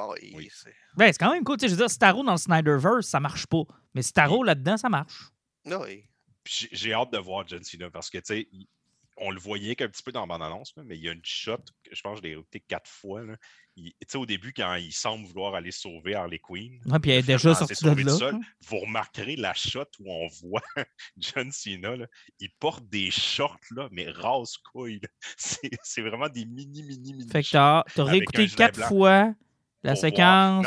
[0.07, 0.49] Bon, Oui.
[0.53, 1.57] c'est- Ben, c'est quand même cool.
[1.57, 3.63] Tu sais, je veux dire, Starro dans le Snyderverse, ça marche pas.
[3.93, 5.29] Mais Starro là-dedans, ça marche.
[5.63, 6.07] Puis
[6.43, 8.47] J'ai j'ai hâte de voir John Cena parce que, tu sais,
[9.17, 11.57] on le voyait qu'un petit peu dans la bande-annonce, mais il y a une shot,
[11.83, 13.21] que je pense que je l'ai écouté quatre fois.
[13.75, 17.17] Tu sais, au début, quand il semble vouloir aller sauver Harley Quinn, Ouais, puis elle
[17.17, 18.11] est le déjà sortie de là.
[18.17, 18.35] seul.
[18.35, 18.39] hein.
[18.61, 20.61] vous remarquerez la shot où on voit
[21.17, 22.05] John Cena, là,
[22.39, 24.99] il porte des shorts, là, mais rase-couille.
[25.01, 25.09] là.
[25.37, 28.75] C'est c'est vraiment des mini, mini, mini Fait que shorts t'as t'as avec réécouté quatre
[28.77, 29.33] blanc fois
[29.83, 30.65] la séquence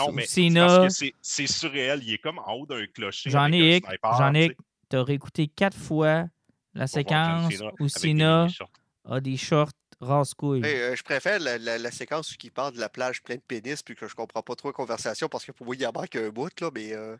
[1.21, 2.01] c'est surréel.
[2.03, 3.31] Il est comme en haut d'un clocher.
[3.31, 3.85] Jean-Nic,
[4.19, 4.57] Jean-Nic,
[4.89, 6.27] t'as réécouté quatre fois
[6.75, 8.71] la séquence où shorts.
[9.05, 10.65] a des shorts rase-couilles.
[10.65, 13.39] Hey, euh, je préfère la, la- la séquence où il parle de la plage pleine
[13.39, 15.87] de pénis, puis que je comprends pas trop la conversation, parce que pour moi, il
[15.87, 16.93] en manque un bout, là, mais.
[16.93, 17.17] euh,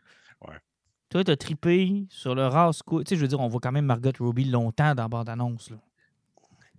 [1.09, 3.03] Toi, t'as trippé sur le rase-couille.
[3.05, 5.69] Tu sais, je veux dire, on voit quand même Margot Robbie longtemps dans la bande-annonce.
[5.69, 5.77] là.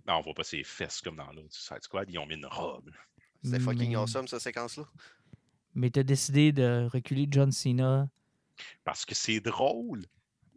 [0.07, 2.07] Non, on voit pas ses fesses comme dans l'autre Suicide Squad.
[2.11, 2.91] Ils ont mis une robe.
[3.45, 4.85] C'était fucking Mais- awesome, cette séquence-là.
[5.73, 8.09] Mais t'as décidé de reculer John Cena.
[8.83, 10.05] Parce que c'est drôle.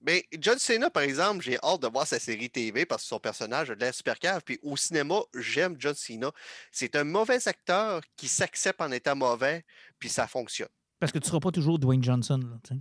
[0.06, 3.19] Mais John Cena, par exemple, j'ai hâte de voir sa série TV parce que son
[3.19, 4.43] personnage a de l'air super cave.
[4.44, 6.31] Puis au cinéma, j'aime John Cena.
[6.70, 9.65] C'est un mauvais acteur qui s'accepte en étant mauvais,
[9.98, 10.69] puis ça fonctionne.
[11.01, 12.39] Parce que tu seras pas toujours Dwayne Johnson.
[12.39, 12.81] Là, tu sais.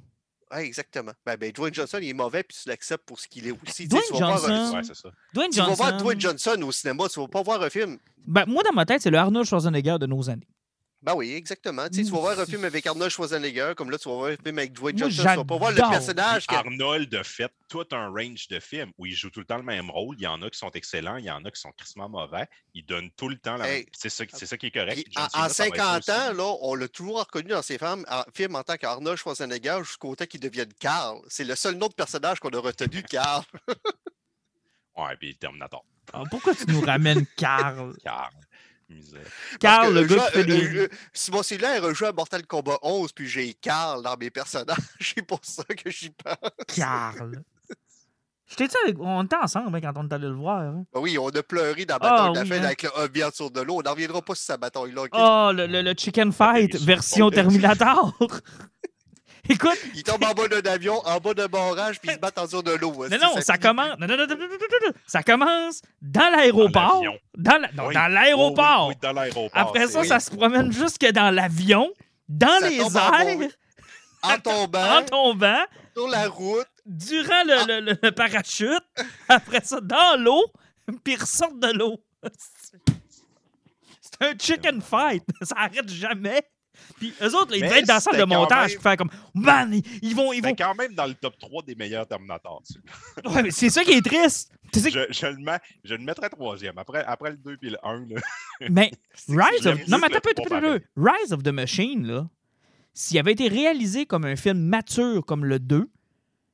[0.51, 1.11] Ouais, exactement.
[1.25, 3.59] Ben, ben, Dwayne Johnson, il est mauvais, puis tu l'acceptes pour ce qu'il est aussi.
[3.65, 5.09] Tu sais, Dwayne tu vas voir Johnson- Ouais, c'est ça.
[5.33, 5.83] Dwayne Tu vas Johnson.
[5.83, 7.97] voir Dwayne Johnson au cinéma, tu vas pas voir un film.
[8.25, 10.47] Ben, moi, dans ma tête, c'est le Arnold Schwarzenegger de nos années.
[11.07, 11.87] Ben oui, exactement.
[11.87, 14.31] Tu sais, tu vas voir un film avec Arnold Schwarzenegger, comme là, tu vas voir
[14.31, 15.21] un film avec Dwayne Johnson.
[15.21, 16.45] Tu vas pas voir le personnage.
[16.47, 19.55] que- Arnold a fait tout un range de films où il joue tout le temps
[19.55, 20.17] le même rôle.
[20.19, 22.45] Il y en a qui sont excellents, il y en a qui sont crissement mauvais.
[22.73, 23.75] Il donne tout le temps la Hey.
[23.83, 23.85] même.
[23.97, 24.95] C'est ça, c'est ça qui est correct.
[25.05, 26.29] Puis en, Cena, en ça va être 50 ça aussi.
[26.29, 29.79] ans, là, on l'a toujours reconnu dans ses films en, films en tant qu'Arnold Schwarzenegger
[29.83, 31.19] jusqu'au temps qu'il devienne Carl.
[31.29, 33.45] C'est le seul nom de personnage qu'on a retenu, Carl.
[34.97, 35.85] Ouais, puis Terminator.
[36.11, 37.93] Ah, pourquoi tu nous ramènes Carl?
[38.03, 38.31] Car.
[38.89, 39.19] Misère.
[39.59, 40.89] Carl, le gars fait des.
[41.13, 44.77] Simon Célaire a joué à Mortal Kombat 11, puis j'ai Carl dans mes personnages.
[45.01, 46.35] C'est pour ça que j'y pense.
[46.75, 47.43] Carl.
[48.49, 48.97] J'étais avec...
[48.97, 50.61] On était ensemble hein, quand on est allé le voir.
[50.61, 50.85] hein.
[50.93, 52.67] Ben oui, on a pleuré dans la Ah, bataille de la oui, fin hein.
[52.67, 53.79] avec le hobby en dessous de l'eau.
[53.79, 55.01] On n'en reviendra pas sur sa bataille-là.
[55.01, 55.09] ok?
[55.11, 57.29] Oh, le, le- le Chicken Fight version.
[57.29, 58.17] Terminator.
[59.49, 62.37] Écoute, Ils tombent en bas d'un avion, en bas d'un barrage, puis ils se battent
[62.37, 62.93] en dessous de l'eau.
[63.09, 63.97] non, non, ça commence.
[63.99, 64.93] Non, non, non, non, non, non, non, non.
[65.05, 67.03] Ça commence dans l'aéroport.
[67.35, 67.93] Dans la- non, Oui.
[67.93, 68.85] dans l'aéroport.
[68.85, 69.49] Oh, oui, oui, dans l'aéroport.
[69.53, 71.89] Après ça, ça se promène jusque dans l'avion,
[72.27, 72.95] dans Ça les en
[73.39, 73.49] airs,
[74.23, 75.63] En tombant, en tombant,
[75.95, 76.67] sur la route.
[76.85, 77.65] durant le, Ah.
[77.67, 78.83] le- le- le parachute,
[79.29, 80.43] après ça, dans l'eau,
[81.03, 81.97] puis ils ressortent de l'eau.
[84.01, 85.23] C'est un chicken fight.
[85.41, 86.41] Ça arrête jamais.
[86.97, 88.97] Puis eux autres, là, ils devaient être dans la salle de montage, même- puis faire
[88.97, 90.49] comme, man, ils, ils vont, ils vont.
[90.49, 92.63] C'est quand même dans le top 3 des meilleurs Terminators.
[92.65, 93.27] tu sais.
[93.29, 94.51] Ouais, mais c'est ça qui est triste.
[94.73, 96.77] Tu sais, Je, je le mets, je le mettrais troisième.
[96.77, 98.21] Après, après le 2 et le 1, là,
[98.69, 98.91] mais
[99.29, 99.87] Rise of.
[99.87, 100.81] Non, mais attends peu, peu.
[100.97, 102.27] Rise of the Machine, là,
[102.93, 105.89] s'il avait été réalisé comme un film mature comme le 2,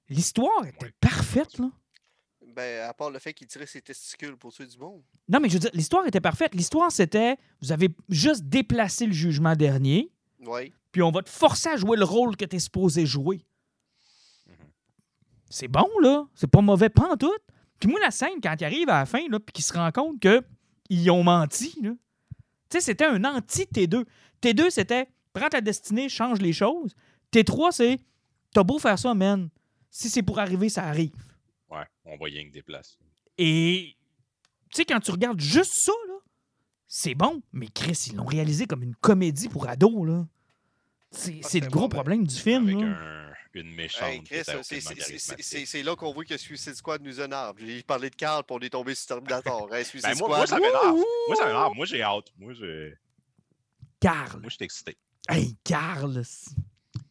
[0.09, 1.69] l'histoire était parfaite, là.
[2.55, 5.01] Ben, à part le fait qu'il tirait ses testicules pour tuer du monde.
[5.27, 6.53] Non, mais je veux dire, l'histoire était parfaite.
[6.53, 10.11] L'histoire, c'était vous avez juste déplacé le jugement dernier,
[10.45, 10.73] Oui.
[10.91, 13.45] puis on va te forcer à jouer le rôle que tu es supposé jouer.
[14.47, 14.55] Mhm.
[15.49, 16.25] C'est bon, là.
[16.35, 17.33] C'est pas mauvais, pas en tout.
[17.79, 19.91] Puis moi, la scène, quand il arrive à la fin, là, puis qu'il se rend
[19.91, 21.91] compte qu'ils ont menti, là.
[22.69, 24.05] Tu sais, c'était un anti-T2.
[24.41, 26.93] T2, c'était prends ta destinée, change les choses.
[27.31, 27.99] T3, c'est
[28.53, 29.49] t'as beau faire ça, man.
[29.89, 31.13] Si c'est pour arriver, ça arrive.
[31.69, 32.97] ouais, on va rien que déplacer.
[33.37, 33.95] Et
[34.69, 36.13] tu sais, quand tu regardes juste ça, là,
[36.87, 40.27] c'est bon, mais Chris, ils l'ont réalisé comme une comédie pour ados, là.
[41.15, 42.87] C'est Ah, c'est le gros bon, ben, problème du film, Avec là.
[42.87, 44.03] un- une méchante.
[44.09, 45.45] Hey, c'est- aucunement c'est- c'est- charismatique.
[45.45, 47.55] c'est c'est là qu'on voit que Suicide Squad nous énerve.
[47.59, 49.73] J'ai parlé de Carl, puis on est tombé sur Terminator.
[49.75, 50.37] Hey, Suicide Ben, moi, Squad.
[50.39, 51.03] moi, ça m'énerve.
[51.27, 51.73] Moi, ça m'énerve.
[51.75, 52.25] Moi, j'ai hâte.
[52.39, 52.93] Moi, je,
[53.99, 54.39] Carl.
[54.41, 54.97] moi, je suis excité.
[55.29, 56.21] Hey, Carl.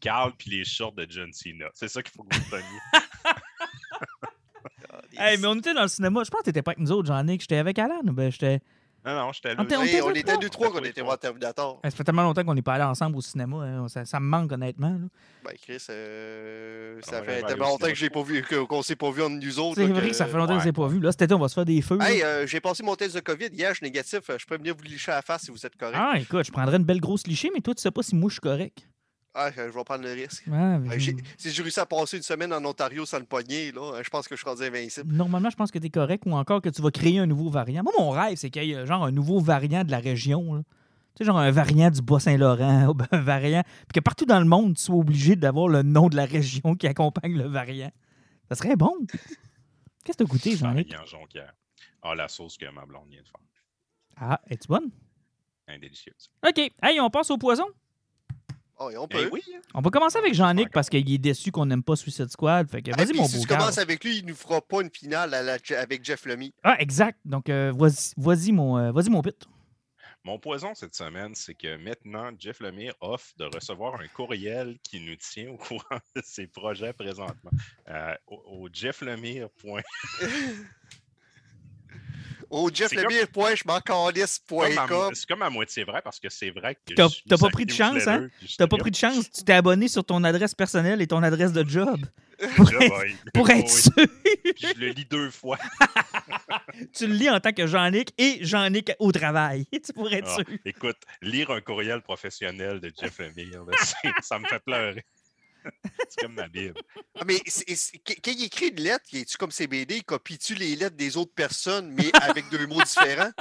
[0.00, 1.66] Carl puis les shorts de John Cena.
[1.74, 2.62] C'est ça qu'il faut que vous teniez.
[5.16, 6.22] Hey, mais on était dans le cinéma.
[6.24, 7.40] Je pense que t'étais pas avec nous autres, Jean-Nic.
[7.42, 8.60] J'étais avec Alan ben j'étais.
[9.04, 9.56] Non, non, j'étais là.
[9.58, 10.40] On était- Oui, on deux, était trois.
[10.40, 11.80] deux, trois On qu'on était voir Terminator.
[11.82, 13.56] Ça fait tellement longtemps qu'on n'est pas allés ensemble au cinéma.
[13.56, 13.88] hein.
[13.88, 14.90] Ça, ça me manque, honnêtement.
[14.90, 15.06] là.
[15.44, 18.62] Ben, Chris, euh, Ah, ça fait tellement allé au longtemps que j'ai pas vu, que-
[18.64, 19.74] qu'on s'est pas vu entre nous autres.
[19.76, 20.64] C'est là, vrai que ça fait longtemps qu'on ouais.
[20.64, 21.00] s'est pas vu.
[21.00, 21.96] Là, cet été, on va se faire des feux.
[21.98, 22.10] là.
[22.12, 24.20] Hey, euh, j'ai passé mon test de COVID hier, je suis négatif.
[24.30, 25.98] euh, Je peux venir vous licher à la face si vous êtes correct.
[26.00, 28.28] Ah, écoute, je prendrais une belle grosse lichée, mais toi, tu sais pas si moi
[28.28, 28.88] je suis correct.
[29.34, 30.44] Ah, je vais prendre le risque.
[30.46, 33.72] Ouais, mais- j'ai- Si j'ai réussi à passer une semaine en Ontario sans le poignet,
[33.72, 35.10] là, euh, je pense que je suis rendu invincible.
[35.12, 37.48] Normalement, je pense que tu es correct ou encore que tu vas créer un nouveau
[37.48, 37.82] variant.
[37.82, 40.54] Moi, mon rêve, c'est qu'il y ait euh, genre un nouveau variant de la région.
[40.54, 40.62] là.
[41.14, 43.62] Tu sais, genre un variant du Bas-Saint-Laurent, ben, un variant.
[43.88, 46.74] Puis que partout dans le monde, tu sois obligé d'avoir le nom de la région
[46.74, 47.90] qui accompagne le variant.
[48.50, 48.94] Ça serait bon.
[50.04, 50.88] Qu'est-ce que t'as goûté, Jean-Luc?
[52.02, 53.40] Ah, la sauce que ma blonde vient de faire.
[54.16, 54.90] Ah, es-tu bonne?
[55.68, 56.28] Un délicieuse.
[56.46, 56.58] OK.
[56.82, 57.64] Hey, on passe au poison?
[58.78, 59.28] Oh, et on Eh peut.
[59.32, 59.42] oui.
[59.74, 62.68] On va commencer avec Jean-Nic parce qu'il est déçu qu'on n'aime pas Suicide Squad.
[62.68, 64.80] Fait que Ah, vas-y, mon si beau tu commences avec lui, il nous fera pas
[64.82, 66.52] une finale à la- avec Jeff Lemmy.
[66.62, 67.18] Ah, exact.
[67.24, 69.36] Donc, euh, vas-y, vas-y, mon, euh, vas-y, mon pit.
[70.24, 75.00] Mon poison cette semaine, c'est que maintenant, Jeff Lemire offre de recevoir un courriel qui
[75.00, 75.82] nous tient au courant
[76.16, 77.50] de ses projets présentement.
[77.88, 79.80] Euh, au, au jefflemire.com.
[82.52, 84.68] Au Jeff C'est comme- Lemire, point, je m'en calisse, point.
[85.14, 86.92] C'est comme à moitié vrai parce que c'est vrai que.
[86.94, 88.28] T'as- je suis t'as pas pris de chance, hein?
[88.58, 89.30] T'as pas pris de chance?
[89.30, 91.98] Tu t'es abonné sur ton adresse personnelle et ton adresse de job.
[92.56, 93.92] Pour je être, vais- pour oui, être sûr.
[93.96, 95.58] je le lis deux fois.
[96.94, 99.64] tu le lis en tant que Jean-Nic et Jean-Nic au travail.
[99.70, 100.44] tu pourrais être Ah, sûr.
[100.64, 103.64] écoute, lire un courriel professionnel de Jeff Lemire,
[104.22, 105.04] ça me fait pleurer.
[106.08, 106.80] C'est comme ma Bible.
[107.14, 110.96] Ah, mais quand il écrit une lettre, il est-tu comme CBD, il copie-tu les lettres
[110.96, 113.32] des autres personnes, mais avec deux mots différents?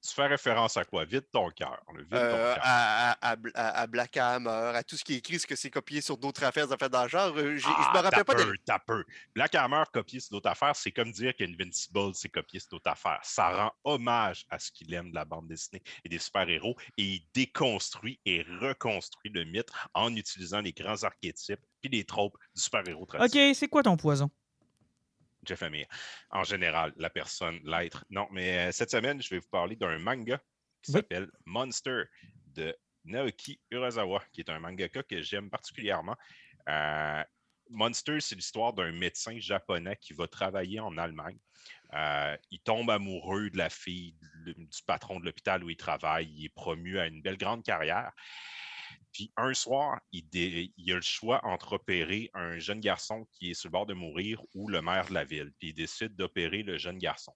[0.00, 1.04] Tu fais référence à quoi?
[1.04, 1.82] Vide ton cœur.
[1.90, 2.16] Euh, ton
[2.54, 2.58] cœur.
[2.62, 5.46] à, à, à Bl- à- à Black Hammer, à tout ce qui est écrit, est-ce
[5.46, 7.36] que c'est copié sur d'autres affaires, affaires dans le genre?
[7.36, 8.52] Euh, je Ah, me rappelle pas t'as de.
[8.86, 9.04] peu, peu.
[9.34, 13.18] Black Hammer copié sur d'autres affaires, c'est comme dire qu'Invincible c'est copié sur d'autres affaires.
[13.24, 17.02] Ça rend hommage à ce qu'il aime de la bande dessinée et des super-héros et
[17.02, 22.60] il déconstruit et reconstruit le mythe en utilisant les grands archétypes et les tropes du
[22.62, 23.50] super-héros traditionnel.
[23.50, 24.30] OK, c'est quoi ton poison?
[25.44, 25.86] Jeff Lemire.
[26.30, 28.04] En général, la personne, l'être.
[28.10, 30.38] Non, mais euh, cette semaine, je vais vous parler d'un manga
[30.82, 30.96] qui Oui.
[30.98, 32.02] s'appelle Monster
[32.46, 36.16] de Naoki Urasawa, qui est un mangaka que j'aime particulièrement.
[36.68, 37.24] Euh,
[37.70, 41.38] Monster, c'est l'histoire d'un médecin japonais qui va travailler en Allemagne.
[41.94, 44.54] Euh, il tombe amoureux de la fille du
[44.86, 46.30] patron de l'hôpital où il travaille.
[46.34, 48.12] Il est promu à une belle grande carrière.
[49.18, 50.28] Puis un soir, il,
[50.92, 54.40] a le choix entre opérer un jeune garçon qui est sur le bord de mourir
[54.54, 55.50] ou le maire de la ville.
[55.58, 57.34] Puis il décide d'opérer le jeune garçon.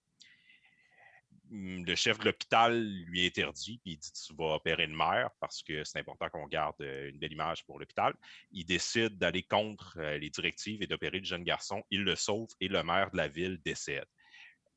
[1.50, 5.30] Hum, Le chef de l'hôpital lui interdit, puis il dit Tu vas opérer le maire
[5.40, 8.14] parce que c'est important qu'on garde euh, une belle image pour l'hôpital.
[8.52, 11.82] Il décide d'aller contre euh, les directives et d'opérer le jeune garçon.
[11.90, 14.06] Il le sauve et le maire de la ville décède.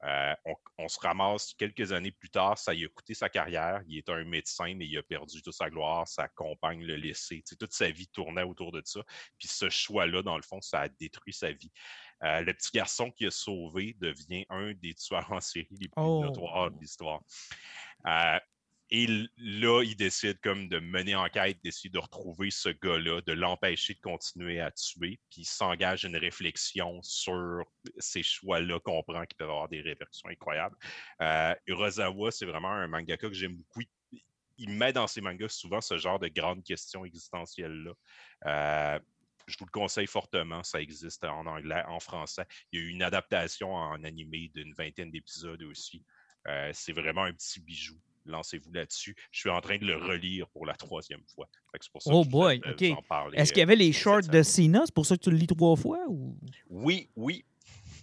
[0.06, 0.36] Euh,
[0.77, 3.82] on, se ramasse quelques années plus tard, ça y a coûté sa carrière.
[3.88, 6.07] Il est un médecin, mais il a perdu toute sa gloire.
[6.07, 7.44] Sa compagne l'a laissé.
[7.60, 9.02] toute sa vie tournait autour de ça.
[9.40, 11.72] Puis ce choix-là, dans le fond, ça a détruit sa vie.
[12.23, 16.03] Euh, le petit garçon qui a sauvé devient un des tueurs en série les plus
[16.03, 16.23] oh.
[16.23, 17.22] notoires de l'histoire.
[18.06, 18.40] Euh,
[18.91, 19.07] et
[19.38, 23.99] là, il décide comme de mener enquête, d'essayer de retrouver ce gars-là, de l'empêcher de
[23.99, 27.64] continuer à tuer, puis il s'engage une réflexion sur
[27.98, 30.76] ces choix-là qu'on prend qui peuvent avoir des répercussions incroyables.
[31.22, 31.56] Euh,
[32.32, 33.82] c'est vraiment un mangaka que j'aime beaucoup.
[34.57, 37.91] Il, met dans ses mangas souvent ce genre de grandes questions existentielles-là.
[38.45, 38.99] Euh,
[39.48, 42.45] je vous le conseille fortement, ça existe en anglais, en français.
[42.72, 46.03] Il y a eu une adaptation en animé d'une vingtaine d'épisodes aussi.
[46.48, 49.15] Euh, c'est vraiment un petit bijou lancez-vous là-dessus.
[49.31, 51.47] Je suis en train de le relire pour la troisième fois.
[52.06, 52.84] oh boy, OK.
[53.34, 54.81] Est-ce qu'il y avait les euh, shorts de Cena?
[54.85, 55.99] C'est pour ça que tu le lis trois fois?
[56.07, 56.38] Ou...
[56.69, 57.43] Oui, oui.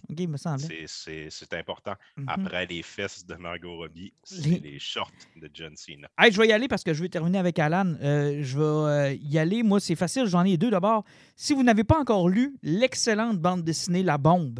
[0.09, 0.61] OK, il me semble.
[0.85, 1.95] C'est important.
[2.17, 2.23] Mm-hmm.
[2.27, 4.77] Après les fesses de Margot Robbie, c'est les...
[4.77, 6.09] shorts de John Cena.
[6.29, 7.95] je vais y aller parce que je vais terminer avec Alan.
[8.01, 9.63] Euh, je vais euh, y aller.
[9.63, 10.25] Moi, c'est facile.
[10.25, 11.05] J'en ai deux d'abord.
[11.35, 14.59] Si vous n'avez pas encore lu l'excellente bande dessinée La Bombe,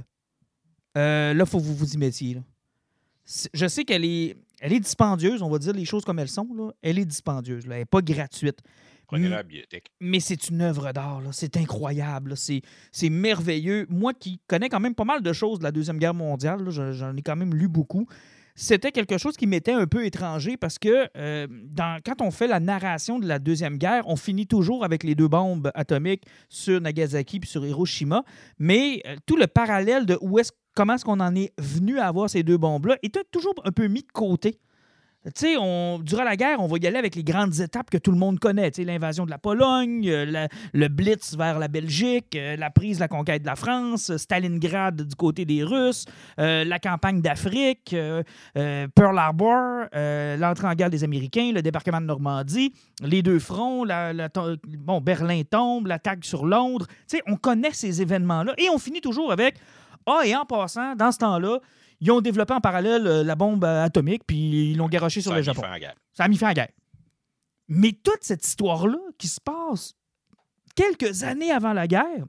[0.95, 2.37] là, il faut que vous vous y mettiez.
[3.25, 6.47] Je sais qu'elle est elle est dispendieuse, on va dire les choses comme elles sont.
[6.55, 6.71] Là.
[6.81, 7.67] Elle est dispendieuse.
[7.67, 7.75] Là.
[7.75, 8.59] Elle n'est pas gratuite.
[9.99, 11.21] Mais c'est une œuvre d'art.
[11.31, 12.35] C'est incroyable.
[12.37, 13.85] C'est merveilleux.
[13.89, 17.15] Moi qui connais quand même pas mal de choses de la Deuxième Guerre mondiale, j'en
[17.15, 18.07] ai quand même lu beaucoup.
[18.55, 22.45] C'était quelque chose qui m'était un peu étranger parce que euh, dans, quand on fait
[22.45, 26.79] la narration de la Deuxième Guerre, on finit toujours avec les deux bombes atomiques sur
[26.79, 28.23] Nagasaki puis sur Hiroshima.
[28.59, 32.07] Mais euh, tout le parallèle de où est-ce comment est-ce qu'on en est venu à
[32.07, 34.59] avoir ces deux bombes-là, est toujours un peu mis de côté.
[35.25, 35.55] Tu sais,
[36.01, 38.39] durant la guerre, on va y aller avec les grandes étapes que tout le monde
[38.39, 38.69] connaît.
[38.71, 42.99] Tu sais, l'invasion de la Pologne, euh, le blitz vers la Belgique, euh, la prise,
[42.99, 46.03] la conquête de la France, Stalingrad du côté des Russes,
[46.39, 47.95] euh, la campagne d'Afrique,
[48.53, 53.85] Pearl Harbor, l'entrée en guerre des Américains, le débarquement de Normandie, les deux fronts,
[54.77, 56.87] bon, Berlin tombe, l'attaque sur Londres.
[57.07, 59.55] Tu sais, on connaît ces événements-là et on finit toujours avec
[60.05, 61.59] ah, et en passant, dans ce temps-là,
[62.01, 65.33] ils ont développé en parallèle euh, la bombe euh, atomique, puis ils l'ont garoché sur
[65.33, 65.61] le Japon.
[66.13, 66.71] Ça a mis fin à la guerre.
[67.69, 69.93] Mais toute cette histoire-là qui se passe
[70.75, 72.25] quelques années avant la guerre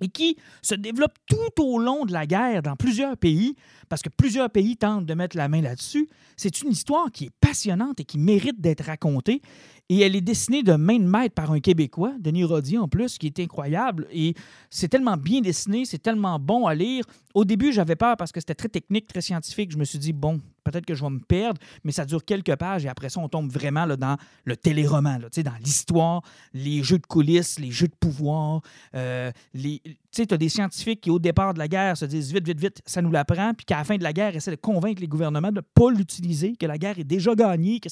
[0.00, 3.54] et qui se développe tout au long de la guerre dans plusieurs pays,
[3.88, 7.30] parce que plusieurs pays tentent de mettre la main là-dessus, c'est une histoire qui est
[7.40, 9.40] passionnante et qui mérite d'être racontée.
[9.88, 13.18] Et elle est dessinée de main de maître par un Québécois, Denis Rodier en plus,
[13.18, 14.08] qui est incroyable.
[14.10, 14.34] Et
[14.68, 17.04] c'est tellement bien dessiné, c'est tellement bon à lire.
[17.34, 19.70] Au début, j'avais peur parce que c'était très technique, très scientifique.
[19.70, 20.40] Je me suis dit, bon,
[20.70, 23.28] peut-être que je vais me perdre, mais ça dure quelques pages et après ça, on
[23.28, 26.22] tombe vraiment là, dans le téléroman, là, dans l'histoire,
[26.52, 28.62] les jeux de coulisses, les jeux de pouvoir.
[28.94, 29.30] Euh.
[29.54, 29.80] Tu
[30.10, 32.58] sais, tu as des scientifiques qui, au départ de la guerre, se disent vite, vite,
[32.58, 35.08] vite, ça nous l'apprend, puis qu'à la fin de la guerre, essaient de convaincre les
[35.08, 37.88] gouvernements de ne pas l'utiliser, que la guerre est déjà gagnée, que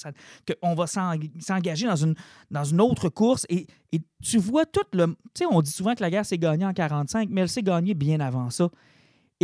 [0.61, 2.15] qu'on va s'engager dans une,
[2.51, 3.47] dans une autre course.
[3.49, 5.07] Et, et tu vois tout le.
[5.07, 7.63] Tu sais, on dit souvent que la guerre s'est gagnée en 45, mais elle s'est
[7.63, 8.71] gagnée bien avant ça.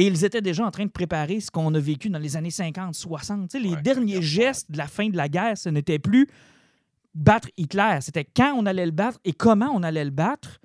[0.01, 2.51] Et ils étaient déjà en train de préparer ce qu'on a vécu dans les années
[2.51, 3.51] 50, 60.
[3.51, 6.27] Tu sais, les derniers gestes de la fin de la guerre, ce n'était plus
[7.15, 7.99] battre Hitler.
[8.01, 10.59] C'était quand on allait le battre et comment on allait le battre,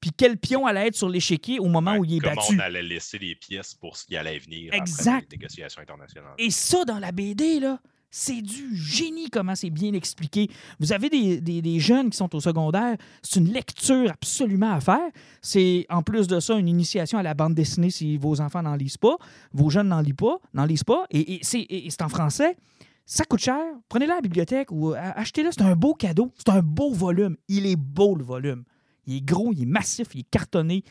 [0.00, 2.38] puis quel pion allait être sur l'échiquier au moment où il est battu.
[2.48, 5.08] Comment on allait laisser les pièces pour ce qui allait venir exact.
[5.08, 6.34] après les négociations internationales.
[6.38, 10.48] Et ça, dans la BD, là, c'est du génie comment c'est bien expliqué.
[10.80, 15.10] Vous avez des, jeunes qui sont au secondaire, c'est une lecture absolument à faire.
[15.42, 18.76] C'est en plus de ça une initiation à la bande dessinée si vos enfants n'en
[18.76, 19.16] lisent pas,
[19.52, 22.56] vos jeunes n'en lisent pas, n'en lisent pas, et, c'est en français.
[23.04, 23.58] Ça coûte cher.
[23.88, 25.50] Prenez-le à la bibliothèque ou achetez-le.
[25.50, 26.30] C'est un beau cadeau.
[26.36, 27.38] C'est un beau volume.
[27.48, 28.64] Il est beau, le volume.
[29.06, 30.84] Il est gros, il est massif, il est cartonné,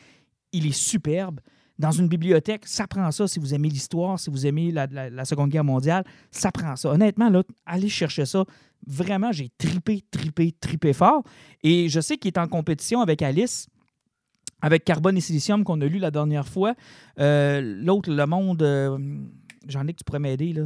[0.52, 1.39] il est superbe
[1.80, 5.49] dans une bibliothèque, ça prend ça si vous aimez l'histoire, si vous aimez la, Seconde
[5.49, 6.90] Guerre mondiale, ça prend ça.
[6.90, 8.45] Honnêtement, là, allez chercher ça.
[8.86, 11.24] Vraiment, j'ai tripé, tripé, tripé fort.
[11.64, 13.68] Et je sais qu'il est en compétition avec Alice,
[14.62, 16.74] avec Carbone et Silicium qu'on a lu la dernière fois.
[17.20, 18.98] Euh, l'autre, Le Monde, euh,
[19.68, 20.64] j'en ai que tu pourrais m'aider, là.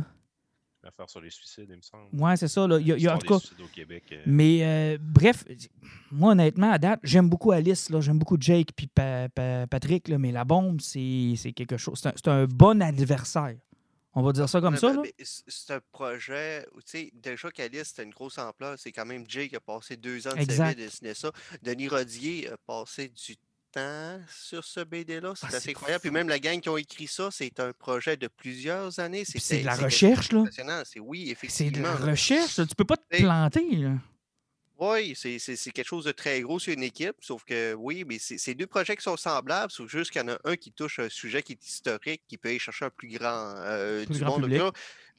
[0.83, 2.07] L'affaire sur les suicides, il me semble.
[2.11, 2.67] Oui, c'est ça.
[2.67, 2.79] Là.
[2.79, 3.45] Il y a, en tout cas.
[3.79, 4.23] Euh.
[4.25, 5.45] Mais euh, bref,
[6.11, 10.43] moi, honnêtement, à date, j'aime beaucoup Alice, j'aime beaucoup Jake puis Patrick, là, mais la
[10.43, 12.01] bombe, c'est quelque chose.
[12.01, 13.55] C'est un, bon adversaire.
[14.13, 14.93] On va dire ça comme ça.
[15.21, 18.77] C'est un projet, tu sais, déjà qu'Alice, c'était une grosse ampleur.
[18.77, 21.31] C'est quand même Jake qui a passé deux ans de sa vie à dessiner ça.
[21.61, 23.35] Denis Rodier a passé du
[24.29, 25.33] sur ce BD-là.
[25.35, 26.01] C'est ah, assez incroyable.
[26.01, 29.23] Puis même la gang qui ont écrit ça, c'est un projet de plusieurs années.
[29.25, 30.43] C'est de la recherche, là.
[30.85, 31.71] C'est oui, effectivement.
[31.73, 32.55] C'est de la recherche.
[32.55, 33.91] Tu peux pas te planter, là.
[34.79, 38.03] Oui, c'est c'est- c'est quelque chose de très gros sur une équipe, sauf que oui,
[38.03, 40.55] mais c'est c'est deux projets qui sont semblables, sauf juste qu'il y en a un
[40.55, 44.03] qui touche un sujet qui est historique, qui peut aller chercher un plus grand euh,
[44.05, 44.57] Plus du grand monde, public.
[44.59, 44.71] là,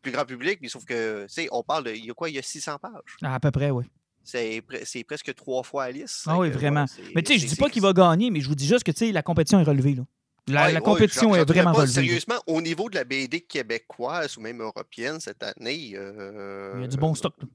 [0.03, 2.29] plus grand public, mais sauf que, tu sais, on parle de, il y a quoi,
[2.29, 3.17] il y a 600 pages.
[3.23, 3.85] À peu près, oui.
[4.25, 6.23] C'est pre- c'est presque trois fois Alice.
[6.27, 6.87] Ah oui, vraiment.
[7.15, 8.93] Mais tu sais, je dis pas qu'il va gagner, mais je vous dis juste que
[8.93, 9.95] tu sais, la compétition est relevée.
[9.95, 10.03] Là.
[10.49, 11.81] La, Ouais, la ouais, compétition est vraiment pas.
[11.83, 11.93] relevée.
[11.93, 16.85] Sérieusement, au niveau de la BD québécoise ou même européenne cette année, euh, Il y
[16.85, 17.35] a du bon stock.
[17.41, 17.47] là.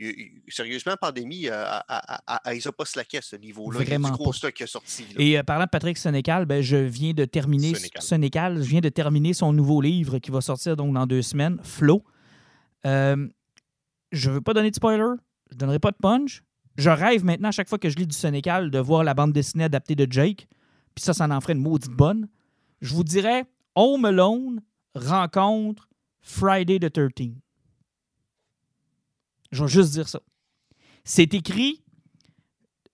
[0.00, 3.78] il- il- sérieusement, Pandémie, euh, à- à- ils n'ont pas slacké à ce niveau-là.
[3.82, 4.36] Il y a du gros pas.
[4.36, 5.02] stock qui est sorti.
[5.14, 5.22] là.
[5.22, 8.02] Et euh, parlant de Patrick Sénécal, ben, je viens de terminer Sénécal.
[8.02, 11.58] Sénécal, je viens de terminer son nouveau livre qui va sortir donc dans deux semaines,
[11.62, 12.02] Flow.
[12.86, 13.28] Euh,
[14.12, 15.04] je veux pas donner de spoiler,
[15.54, 16.42] je donnerai pas de punch.
[16.76, 19.32] Je rêve maintenant à chaque fois que je lis du Sénécal de voir la bande
[19.32, 20.48] dessinée adaptée de Jake.
[20.94, 22.28] Puis ça, ça en ferait une maudite bonne.
[22.80, 24.60] Je vous dirais Home Alone
[24.96, 25.88] rencontre
[26.20, 27.30] Friday the 13.
[29.52, 30.20] Je vais juste dire ça.
[31.04, 31.82] C'est écrit.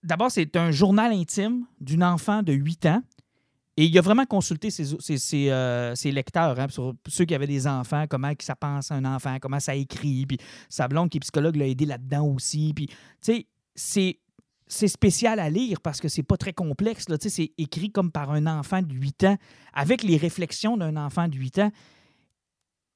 [0.03, 3.03] D'abord, c'est un journal intime d'une enfant de 8 ans.
[3.77, 6.67] Et il a vraiment consulté ses, euh, lecteurs, hein,
[7.07, 10.25] ceux qui avaient des enfants, comment ça pense à un enfant, comment ça écrit.
[10.25, 10.37] Puis
[10.69, 12.73] sa blonde qui est psychologue l'a aidé là-dedans aussi.
[12.75, 14.17] Puis, tu sais, c'est.
[14.67, 17.05] Spécial à lire parce que c'est pas très complexe.
[17.19, 19.37] C'est écrit comme par un enfant de 8 ans,
[19.73, 21.71] avec les réflexions d'un enfant de 8 ans.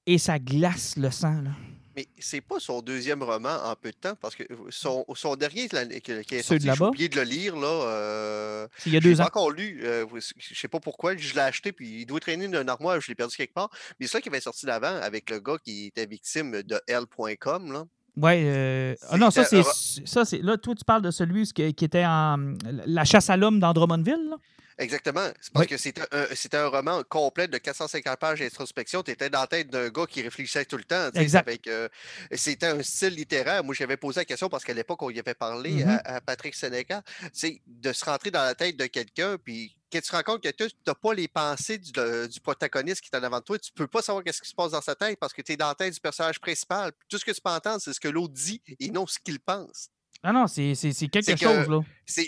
[0.06, 1.42] Et ça glace le sang.
[1.42, 1.52] Là.
[1.96, 5.70] Mais c'est pas son deuxième roman en peu de temps, parce que son, son dernier
[5.70, 7.68] qui est sorti, j'ai oublié de le lire, là.
[7.68, 9.26] Euh, il y a deux ans?
[9.26, 9.82] encore lu.
[9.84, 10.06] euh,
[10.38, 11.16] je sais pas pourquoi.
[11.16, 13.00] Je l'ai acheté, puis il doit traîner dans un armoire.
[13.00, 13.70] Je l'ai perdu quelque part.
[14.00, 17.72] Mais c'est ça qui avait sorti d'avant avec le gars qui était victime de L.com.
[17.72, 17.86] Là.
[18.18, 18.44] Ouais.
[18.46, 19.64] euh, Ah non, ça, c'est.
[20.06, 20.40] Ça, c'est.
[20.40, 22.56] Là, toi, tu parles de celui qui, était en.
[22.86, 24.38] La chasse à l'homme d'Andromonville, là?
[24.78, 25.28] Exactement.
[25.40, 25.70] C'est parce Oui.
[25.70, 29.04] que c'était un, c'était un roman complet de 450 pages d'introspection.
[29.04, 31.10] Tu étais dans la tête d'un gars qui réfléchissait tout le temps.
[31.16, 31.48] Exact.
[31.48, 31.88] avec, euh,
[32.34, 33.64] c'était un style littéraire.
[33.64, 35.90] Moi, j'avais posé la question parce qu'à l'époque, on y avait parlé Mhm.
[36.04, 37.02] à, à Patrick Sénéca.
[37.32, 40.44] C'est de se rentrer dans la tête de quelqu'un, puis quand tu te rends compte
[40.44, 43.44] que tu n'as pas les pensées du, le- du protagoniste qui est en avant de
[43.46, 45.54] toi, tu peux pas savoir qu'est-ce qui se passe dans sa tête parce que tu
[45.54, 46.92] es dans la tête du personnage principal.
[47.08, 49.40] Tout ce que tu peux entendre, c'est ce que l'autre dit et non ce qu'il
[49.40, 49.90] pense.
[50.24, 51.80] Ah non, c'est c'est- c'est quelque C'est que- chose, là.
[52.06, 52.28] c'est-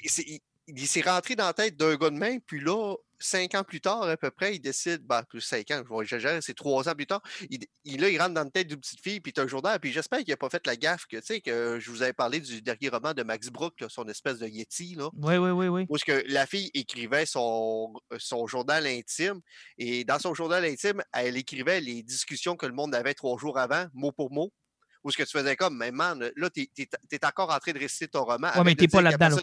[0.68, 3.64] il, il s'est rentré dans la tête d'un gars de main, puis là, cinq ans
[3.64, 6.53] plus tard, à peu près, il décide, ben, plus cinq ans, je vais exagérer, c'est
[6.53, 9.19] trois ans plus tard, il, il- là, il rentre dans la tête d'une petite fille,
[9.19, 11.41] puis c'est un journal, puis j'espère qu'il n'a pas fait la gaffe que, tu sais,
[11.41, 14.48] que je vous avais parlé du dernier roman de Max Brook, là, son espèce de
[14.48, 15.85] Yeti, là, Oui, oui, oui, oui.
[15.89, 19.39] où est-ce que la fille écrivait son, son journal intime,
[19.80, 23.57] et dans son journal intime, elle écrivait les discussions que le monde avait trois jours
[23.57, 24.52] avant, mot pour mot.
[25.03, 27.80] Où ce que tu faisais comme, mais man, là, t'es es, encore en train de
[27.80, 28.49] réciter ton roman.
[28.56, 29.38] mais arrête de t'es pas là-dedans,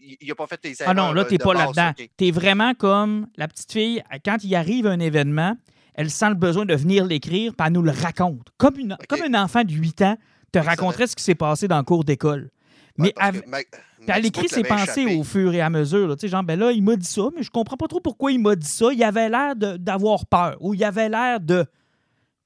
[0.00, 1.90] Il n'a pas fait tes Ah non, erreurs, là, euh, t'es de pas là-dedans.
[1.98, 2.10] OK.
[2.16, 5.56] T'es vraiment comme la petite fille, quand il arrive un événement,
[5.94, 8.48] elle sent le besoin de venir l'écrire, puis elle nous le raconte.
[8.56, 10.16] Comme, une, comme un enfant de 8 ans
[10.52, 10.64] te Excellent.
[10.70, 12.50] raconterait ce qui s'est passé dans le cours d'école.
[12.96, 13.14] Mais
[13.46, 13.60] Ma-
[14.08, 15.16] elle écrit ses pensées échappé.
[15.16, 16.08] au fur et à mesure.
[16.08, 16.16] là.
[16.16, 18.32] Tu sais, genre, ben là, il m'a dit ça, mais je comprends pas trop pourquoi
[18.32, 18.86] il m'a dit ça.
[18.92, 21.64] Il avait l'air d'avoir peur ou il avait l'air de.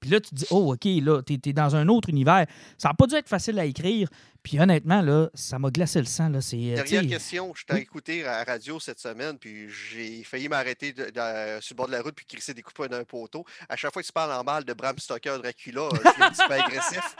[0.02, 2.44] Puis là, tu te dis, oh, OK, là, t'es es dans un autre univers.
[2.76, 4.08] Ça n'a pas dû être facile à écrire.
[4.42, 6.28] Puis honnêtement, là, ça m'a glacé le sang.
[6.28, 6.40] Là.
[6.40, 7.80] C'est, euh, Dernière question, je t'ai oui.
[7.82, 12.02] écouté à la radio cette semaine, puis j'ai failli m'arrêter sur le bord de la
[12.02, 13.44] route puis crisser des coups d'un poteau.
[13.68, 16.30] À chaque fois que tu parles en mal de Bram Stoker Dracula, tu es un
[16.30, 17.16] petit peu agressif.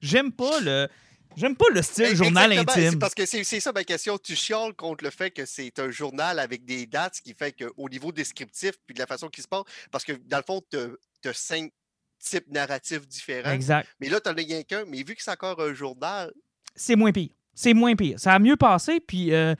[0.00, 0.88] J'aime pas le.
[1.36, 2.98] J'aime pas le style Eh, journal intime.
[2.98, 4.18] Parce que c'est ça ma question.
[4.18, 7.52] Tu chiales contre le fait que c'est un journal avec des dates, ce qui fait
[7.52, 10.62] qu'au niveau descriptif, puis de la façon qu'il se passe, parce que dans le fond,
[10.70, 11.72] tu as cinq
[12.18, 13.50] types narratifs différents.
[13.52, 13.88] Exact.
[14.00, 14.84] Mais là, tu n'en as rien qu'un.
[14.86, 16.32] Mais vu que c'est encore un journal,
[16.74, 17.30] c'est moins pire.
[17.54, 18.18] C'est moins pire.
[18.18, 19.54] Ça a mieux passé, puis euh,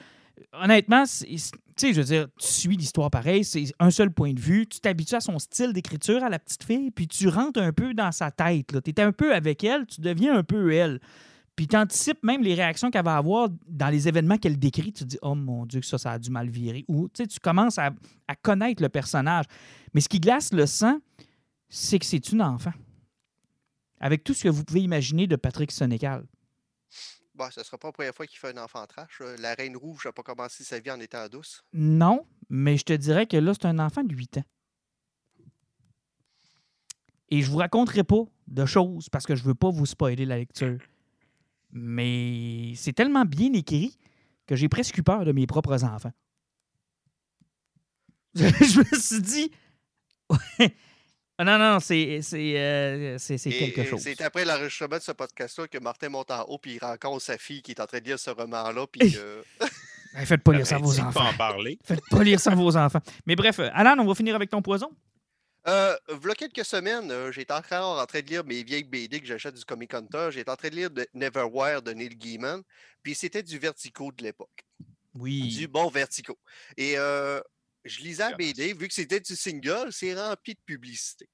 [0.53, 4.41] honnêtement, tu sais, je veux dire, tu suis l'histoire pareil, c'est un seul point de
[4.41, 7.73] vue, tu t'habitues à son style d'écriture, à la petite fille, puis tu rentres un
[7.73, 8.83] peu dans sa tête.
[8.83, 11.01] Tu es un peu avec elle, tu deviens un peu elle.
[11.55, 14.93] Puis tu anticipes même les réactions qu'elle va avoir dans les événements qu'elle décrit.
[14.93, 16.85] Tu te dis, oh mon Dieu, que ça, ça a dû mal virer.
[16.89, 17.91] Ou tu sais, tu commences à,
[18.27, 19.45] à connaître le personnage.
[19.93, 20.99] Mais ce qui glace le sang,
[21.69, 22.73] c'est que c'est une enfant.
[24.01, 26.27] Avec tout ce que vous pouvez imaginer de Patrick Sénécal.
[27.35, 29.21] bon, ce ne sera pas la première fois qu'il fait un enfant trash.
[29.21, 29.37] là.
[29.39, 31.63] La Reine Rouge n'a pas commencé sa vie en étant douce.
[31.73, 34.45] Non, mais je te dirais que là, c'est un enfant de 8 ans.
[37.29, 40.37] Et je vous raconterai pas de choses parce que je veux pas vous spoiler la
[40.37, 40.79] lecture.
[41.73, 43.97] Mais c'est tellement bien écrit
[44.47, 46.13] que j'ai presque eu peur de mes propres enfants.
[48.35, 49.51] je me suis dit.
[51.39, 54.01] Ah non, non, c'est c'est, euh, quelque chose.
[54.01, 57.39] C'est après l'enregistrement de ce podcast-là que Martin monte en haut puis il rencontre sa
[57.39, 58.87] fille qui est en train de lire ce roman-là.
[58.87, 59.45] Puis que-
[60.15, 61.27] Hey, faites pas lire ça à vos pas enfants.
[61.27, 61.79] en parler.
[61.85, 63.01] Faites pas lire ça à vos enfants.
[63.27, 64.91] Mais bref, euh, Alan, on va finir avec ton poison.
[65.69, 69.27] Euh, voilà quelques semaines, euh, j'étais encore en train de lire mes vieilles BD que
[69.27, 70.29] j'achète du Comic Hunter.
[70.33, 72.63] J'étais en train de lire de Neverwhere de Neil Gaiman.
[73.03, 74.65] Puis c'était du Vertigo de l'époque.
[75.15, 75.49] Oui.
[75.49, 76.37] Du bon Vertigo.
[76.77, 77.41] Et euh,
[77.85, 81.29] je lisais la BD, vu que c'était du single, c'est rempli de publicité.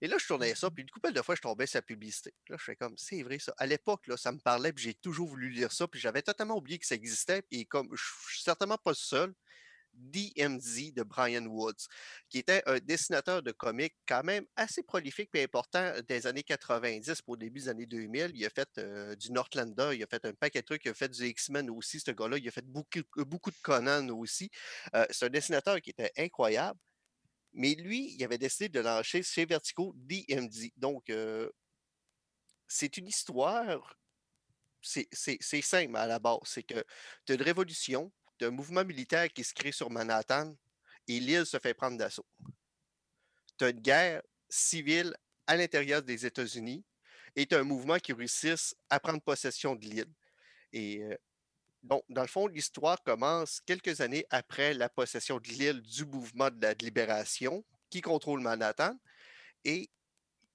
[0.00, 2.32] Et là, je tournais ça, puis une couple de fois, je tombais sur la publicité.
[2.48, 3.52] Là, je fais comme, c'est vrai ça.
[3.58, 6.56] À l'époque, là, ça me parlait, puis j'ai toujours voulu lire ça, puis j'avais totalement
[6.56, 7.42] oublié que ça existait.
[7.50, 9.34] Et comme je suis certainement pas seul,
[9.96, 11.86] DMZ de Brian Woods,
[12.28, 17.22] qui était un dessinateur de comics quand même assez prolifique et important des années 90
[17.22, 18.32] pour début des années 2000.
[18.34, 20.94] Il a fait euh, du Northlander, il a fait un paquet de trucs, il a
[20.94, 22.38] fait du X-Men aussi, ce gars-là.
[22.38, 24.50] Il a fait beaucoup, beaucoup de Conan aussi.
[24.94, 26.78] Euh, c'est un dessinateur qui était incroyable.
[27.52, 30.68] Mais lui, il avait décidé de lancer chez Vertigo DMZ.
[30.76, 31.48] Donc, euh,
[32.68, 33.96] c'est une histoire,
[34.82, 35.08] c'est
[35.62, 36.38] simple à la base.
[36.44, 36.84] C'est que
[37.24, 40.54] tu as une révolution, tu as un mouvement militaire qui se crée sur Manhattan
[41.08, 42.26] et l'île se fait prendre d'assaut.
[43.58, 45.14] Tu as une guerre civile
[45.46, 46.84] à l'intérieur des États-Unis
[47.34, 50.12] et tu as un mouvement qui réussisse à prendre possession de l'île.
[50.72, 51.16] Et euh,
[51.82, 56.60] dans le fond, l'histoire commence quelques années après la possession de l'île du mouvement de
[56.60, 58.98] la libération qui contrôle Manhattan.
[59.64, 59.88] Et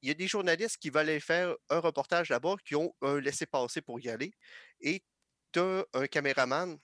[0.02, 3.82] il y a des journalistes qui veulent faire un reportage là-bas, qui ont un laissé-passer
[3.82, 4.34] pour y aller.
[4.82, 5.04] Et
[5.52, 6.78] tu as un caméraman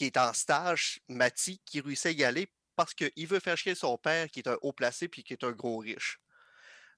[0.00, 3.74] qui est en stage, Mati, qui réussit à y aller parce qu'il veut faire chier
[3.74, 6.18] son père, qui est un haut placé puis qui est un gros riche.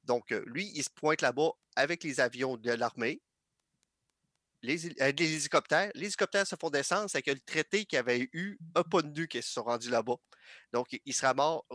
[0.04, 3.20] Donc, euh, lui, il se pointe là-bas avec les avions de l'armée
[4.62, 5.90] les, euh, hélicoptères.
[5.96, 9.08] Les hélicoptères se font descendre, c'est que le traité qu'il avait eu n'a pas de
[9.08, 10.18] nu qui se sont rendus là-bas.
[10.72, 11.66] Donc, il sera mort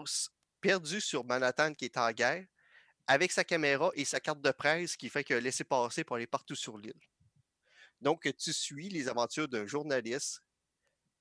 [0.62, 2.46] perdu sur Manhattan qui est en guerre,
[3.06, 6.26] avec sa caméra et sa carte de presse qui fait que laisser passer pour aller
[6.26, 6.94] partout sur l'île.
[8.00, 10.42] Donc, tu suis les aventures d'un journaliste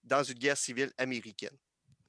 [0.06, 1.56] dans une guerre civile américaine.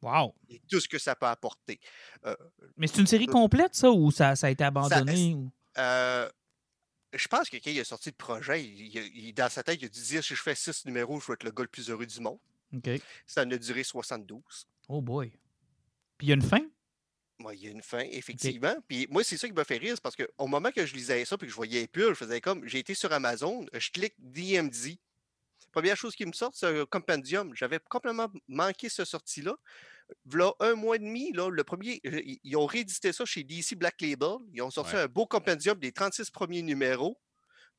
[0.02, 0.34] Wow!
[0.50, 1.80] Et tout ce que ça peut apporter.
[2.26, 2.36] Euh,
[2.78, 5.36] Mais c'est une série complète, ça, ou ça, ça a été abandonné?
[5.78, 6.30] euh,
[7.14, 9.90] je pense que quand il a sorti le projet, il, dans sa tête, il a
[9.90, 12.06] dû dire si je fais six numéros, je vais être le gars le plus heureux
[12.06, 12.40] du monde.
[13.26, 14.42] Ça en a duré 72.
[14.90, 15.30] Oh boy.
[16.18, 16.62] Puis il y a une fin?
[17.40, 18.76] Moi, il y a une fin, effectivement.
[18.88, 21.38] Puis moi, c'est ça qui m'a fait rire, parce qu'au moment que je lisais ça
[21.38, 24.16] puis que je voyais les pulls, je faisais comme j'ai été sur Amazon, je clique
[24.20, 24.98] DMZ.
[25.78, 27.54] Première chose qui me sort, c'est un compendium.
[27.54, 29.56] J'avais complètement manqué ce sortie-là.
[30.34, 33.76] Là, un mois et demi, là, le premier, euh, ils ont réédité ça chez DC
[33.76, 34.38] Black Label.
[34.54, 37.22] Ils ont sorti un beau compendium des 36 premiers numéros.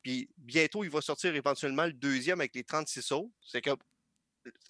[0.01, 3.31] Puis bientôt, il va sortir éventuellement le deuxième avec les 36 autres.
[3.45, 3.71] C'est que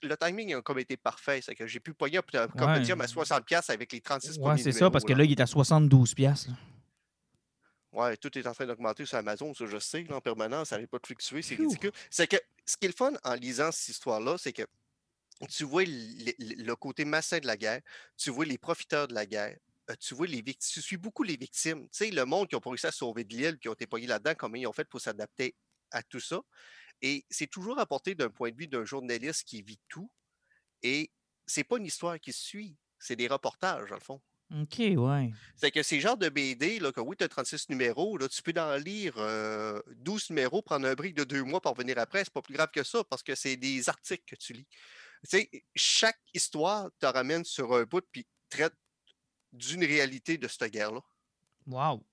[0.01, 1.41] le timing a comme été parfait.
[1.43, 4.89] C'est que j'ai pu pogner un compendium à 60$ avec les 36 ouais, c'est ça,
[4.89, 6.49] parce que là, il est à 72$.
[7.91, 10.91] Ouais, tout est en train d'augmenter sur Amazon, ça je sais, en permanence, ça n'arrête
[10.91, 11.91] pas de fluctuer, c'est ridicule.
[12.11, 14.64] C'est que ce qui est le fun en lisant cette histoire-là, c'est que
[15.49, 17.82] tu vois le, côté massin de la guerre,
[18.16, 19.57] tu vois les profiteurs de la guerre,
[19.90, 21.84] euh, tu vois les victimes, tu suis beaucoup les victimes.
[21.90, 24.07] Tu sais, le monde qui a réussi à sauver de l'île, qui ont été pognés
[24.07, 25.56] là-dedans, comment ils ont fait pour s'adapter
[25.91, 26.41] à tout ça.
[27.02, 30.11] Et c'est toujours apporté d'un point de vue d'un journaliste qui vit tout.
[30.84, 31.11] Et
[31.48, 34.22] c'est pas une histoire qui suit, c'est des reportages, dans le fond.
[34.51, 35.31] OK, ouais.
[35.55, 38.41] C'est que ces genres de BD, là, que oui, tu as 36 numéros, là, tu
[38.41, 39.81] peux en lire 12 euh,
[40.31, 42.23] numéros, prendre un brick de deux mois pour venir après.
[42.23, 44.67] C'est pas plus grave que ça parce que c'est des articles que tu lis.
[45.23, 48.73] Tu sais, chaque histoire te ramène sur un bout puis traite
[49.53, 51.01] d'une réalité de cette guerre-là.
[51.67, 52.03] Wow!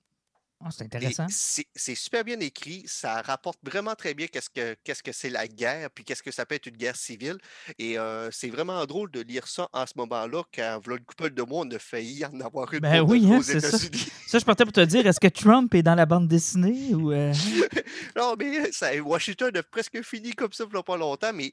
[0.65, 1.27] Ah, c'est intéressant.
[1.29, 2.83] C'est super bien écrit.
[2.87, 6.31] Ça rapporte vraiment très bien qu'est-ce que qu'est-ce que c'est la guerre, puis qu'est-ce que
[6.31, 7.37] ça peut être une guerre civile.
[7.79, 11.31] Et euh, c'est vraiment drôle de lire ça en ce moment-là, quand voilà une couple
[11.31, 14.09] de mois, on a failli en avoir une ben oui, hein, aux États-Unis.
[14.27, 14.39] Ça.
[14.39, 17.33] je partais pour te dire, est-ce que Trump est dans la bande dessinée ou euh?
[18.17, 21.53] Non, mais ça, Washington a presque fini comme ça il n'y a pas longtemps, mais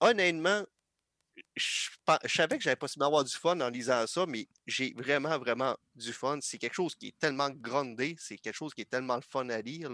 [0.00, 0.62] honnêtement,
[1.56, 1.88] je,
[2.26, 6.12] savais que j'avais possiblement avoir du fun en lisant ça, mais j'ai vraiment, vraiment du
[6.12, 6.38] fun.
[6.40, 9.48] C'est quelque chose qui est tellement grandé, c'est quelque chose qui est tellement le fun
[9.48, 9.90] à lire.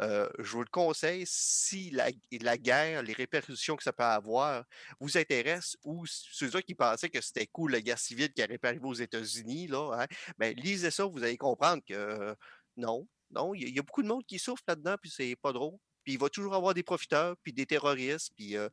[0.00, 2.10] Euh, je vous le conseille, si la,
[2.40, 4.64] la, guerre, les répercussions que ça peut avoir
[5.00, 8.86] vous intéressent, ou ceux qui pensaient que c'était cool la guerre civile qui arrivait arriver
[8.86, 10.06] aux États-Unis, hein,
[10.38, 12.34] ben, lisez ça, vous allez comprendre que
[12.76, 15.76] non, non, il y, a beaucoup de monde qui souffre là-dedans, puis c'est pas drôle.
[16.04, 18.68] Puis il va toujours avoir des profiteurs, puis des terroristes, puis euh,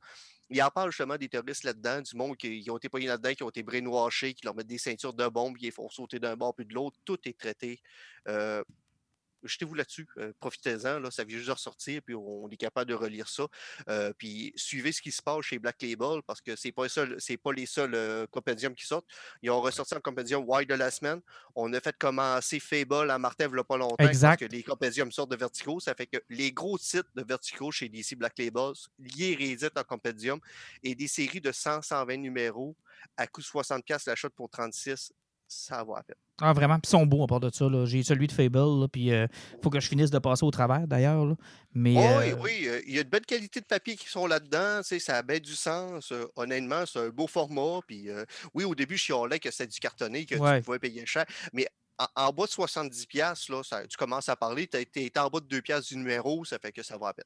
[0.49, 3.43] il en parle justement des terroristes là-dedans, du monde qui, ont été pognés là-dedans, qui
[3.43, 6.35] ont été brainwashés, qui leur mettent des ceintures de bombes, qui les font sauter d'un
[6.35, 6.97] bord puis de l'autre.
[7.05, 7.79] Tout est traité.
[8.27, 8.63] Euh,
[9.43, 12.95] jetez-vous là-dessus, euh, profitez-en, là, ça vient juste de ressortir, puis on est capable de
[12.95, 13.47] relire ça.
[13.89, 16.87] Euh, puis suivez ce qui se passe chez Black Label, parce que c'est pas
[17.17, 19.07] c'est pas les seuls euh, compendiums qui sortent.
[19.41, 21.21] Ils ont ressorti un compendium Why de la semaine.
[21.55, 24.63] On a fait commencer Fable à Martin il n'y a pas longtemps, parce que les
[24.63, 25.79] compendiums sortent de Vertigo.
[25.79, 29.83] Ça fait que les gros titres de Vertigo chez DC Black Label, liés rééditent en
[29.83, 30.39] compendium,
[30.81, 32.75] et des séries de 100-120 numéros
[33.17, 35.13] à coût de 60$ la shot pour 36
[35.47, 36.15] ça va à peine.
[36.41, 36.75] Ah, vraiment?
[36.79, 37.65] Puis ils sont beaux à part de ça.
[37.85, 39.29] J'ai celui de Fable, puis il
[39.61, 41.35] faut que je finisse de passer au travers, d'ailleurs.
[41.73, 44.09] Mais, Oh, euh, oui, oui, euh, il y a de belles qualités de papier qui
[44.09, 44.81] sont là-dedans.
[44.83, 46.11] Ça a bien du sens.
[46.11, 47.79] euh, honnêtement, c'est un beau format.
[47.87, 50.57] Puis, euh, oui, au début, je chialais que c'était du cartonné, que Ouais.
[50.59, 51.25] tu pouvais payer cher.
[51.53, 51.67] Mais
[51.99, 54.67] en, en bas de 70$, là, ça- tu commences à parler.
[54.67, 57.13] Tu es en bas de 2$ piastres du numéro, ça fait que ça va à
[57.13, 57.25] peine.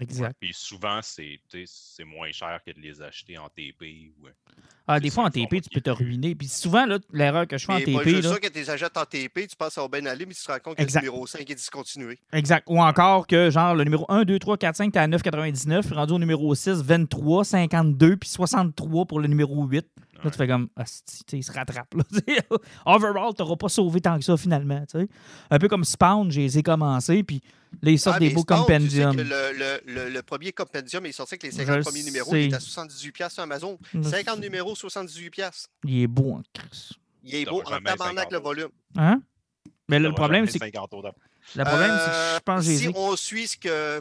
[0.00, 0.36] Exact.
[0.40, 4.10] Puis souvent, c'est tu c'est moins cher que de les acheter en TP.
[4.20, 4.28] Ou...
[4.86, 6.34] Ah, c'est des fois, en TP, tu peux te ruiner.
[6.34, 8.70] Puis souvent, là, l'erreur que je fais en Mais TP, là, ça, que tu les
[8.70, 10.82] achètes en TP, tu penses ça va bien aller, mais tu te rends compte que
[10.82, 11.02] Exact.
[11.02, 12.18] le numéro 5 est discontinué.
[12.32, 12.64] Exact.
[12.68, 15.92] Ou encore que, genre, le numéro 1, 2, 3, 4, 5, t'es à 9,99.
[15.92, 19.86] Rendu au numéro 6, 23, 52, puis 63 pour le numéro 8.
[20.18, 20.30] Là, Ouais.
[20.32, 20.84] tu fais comme, ah,
[21.28, 21.94] tu il se rattrape.
[21.94, 22.02] Là.
[22.86, 24.80] Overall, t'auras pas sauvé tant que ça, finalement.
[24.86, 25.08] tu sais.
[25.50, 27.40] Un peu comme Spawn, j'ai les ai commencés, puis
[27.82, 29.16] là, ils sortent Ah, des beaux Spawn, tu sais compendiums.
[29.16, 29.22] le,
[29.56, 32.34] le- le- le premier compendium est sorti avec les Je 50 premiers numéros.
[32.34, 33.78] Il est à 78$ piastres sur Amazon.
[33.94, 34.02] Mm.
[34.02, 35.30] 50 numéros, 78$.
[35.30, 35.68] piastres.
[35.84, 36.90] Il est beau en Chris.
[37.22, 38.68] Il est beau en tabarnak 50 le volume.
[38.96, 39.20] Hein?
[39.88, 41.14] Mais le problème, c'est que, 50 au départ.
[41.56, 44.00] le problème, c'est que je Euh, pense que si on suit ce que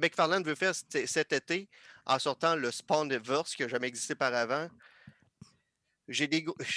[0.00, 1.68] McFarlane veut faire cet été
[2.06, 4.66] en sortant le Spawnverse qui n'a jamais existé par avant,
[6.08, 6.28] j'ai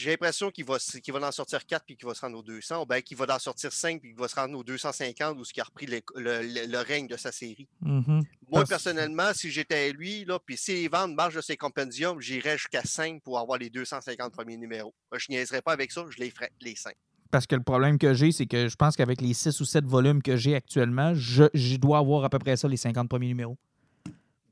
[0.06, 2.84] l'impression qu'il va, qu'il va en sortir 4 puis qu'il va se rendre aux 200,
[2.84, 5.44] ou bien qu'il va en sortir 5 puis qu'il va se rendre aux 250 ou
[5.44, 7.68] ce qui a repris le, le- le- le règne de sa série.
[7.82, 8.04] Mhm.
[8.08, 12.22] Moi, Parce- personnellement, si j'étais lui, là, puis si les ventes marchent de ses compendiums,
[12.22, 14.94] j'irais jusqu'à 5 pour avoir les 250 premiers numéros.
[15.14, 16.94] Je niaiserais pas avec ça, je les ferais les 5.
[17.32, 19.86] Parce que le problème que j'ai, c'est que je pense qu'avec les 6 ou 7
[19.86, 23.28] volumes que j'ai actuellement, je, je dois avoir à peu près ça, les 50 premiers
[23.28, 23.58] numéros.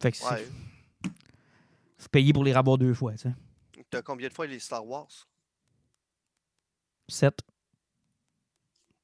[0.02, 0.46] Fait que c'est Ouais.
[1.98, 3.30] faut payer pour les rabots deux fois, tu sais.
[3.94, 5.08] T'as combien de fois les Star Wars?
[7.08, 7.40] 7.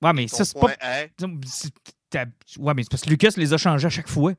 [0.01, 1.01] Ouais, mais Ton ça, c'est point pas.
[1.03, 1.11] est,
[1.45, 1.73] c'est-
[2.09, 2.25] t'as-
[2.57, 4.33] Ouais, mais c'est parce que Lucas les a changés à chaque fois.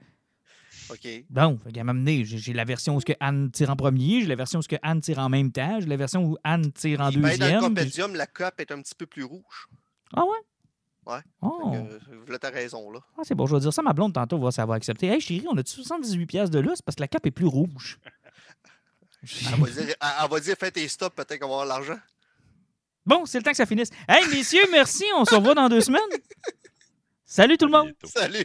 [0.90, 1.06] OK.
[1.28, 4.22] Bon, fait qu'à m'amener, j'ai j'ai la version où ce que Anne tire en premier,
[4.22, 6.36] j'ai la version où ce que Anne tire en même temps, j'ai la version où
[6.42, 8.08] Anne tire en Puis, ben, dans le deuxième.
[8.10, 9.68] puis- la cape est un petit peu plus rouge.
[10.14, 11.12] Ah ouais?
[11.14, 11.20] Ouais.
[11.42, 11.72] Oh.
[11.72, 13.00] Fait que, Là, t'as raison, là.
[13.16, 14.74] Ah, c'est bon, je vais dire ça à ma blonde tantôt, voir si elle va
[14.74, 15.06] accepter.
[15.08, 16.82] Hey chérie, on a-tu 78 pièces de lousse?
[16.82, 17.98] Parce que la cape est plus rouge?
[19.22, 21.98] Elle va dire, elle, elle va dire fais tes stops, peut-être qu'on va avoir l'argent.
[23.04, 23.90] Bon, c'est le temps que ça finisse.
[24.08, 25.04] Hey, messieurs, merci.
[25.16, 26.00] On se revoit dans deux semaines.
[27.24, 27.92] Salut tout le monde.
[28.04, 28.44] Salut!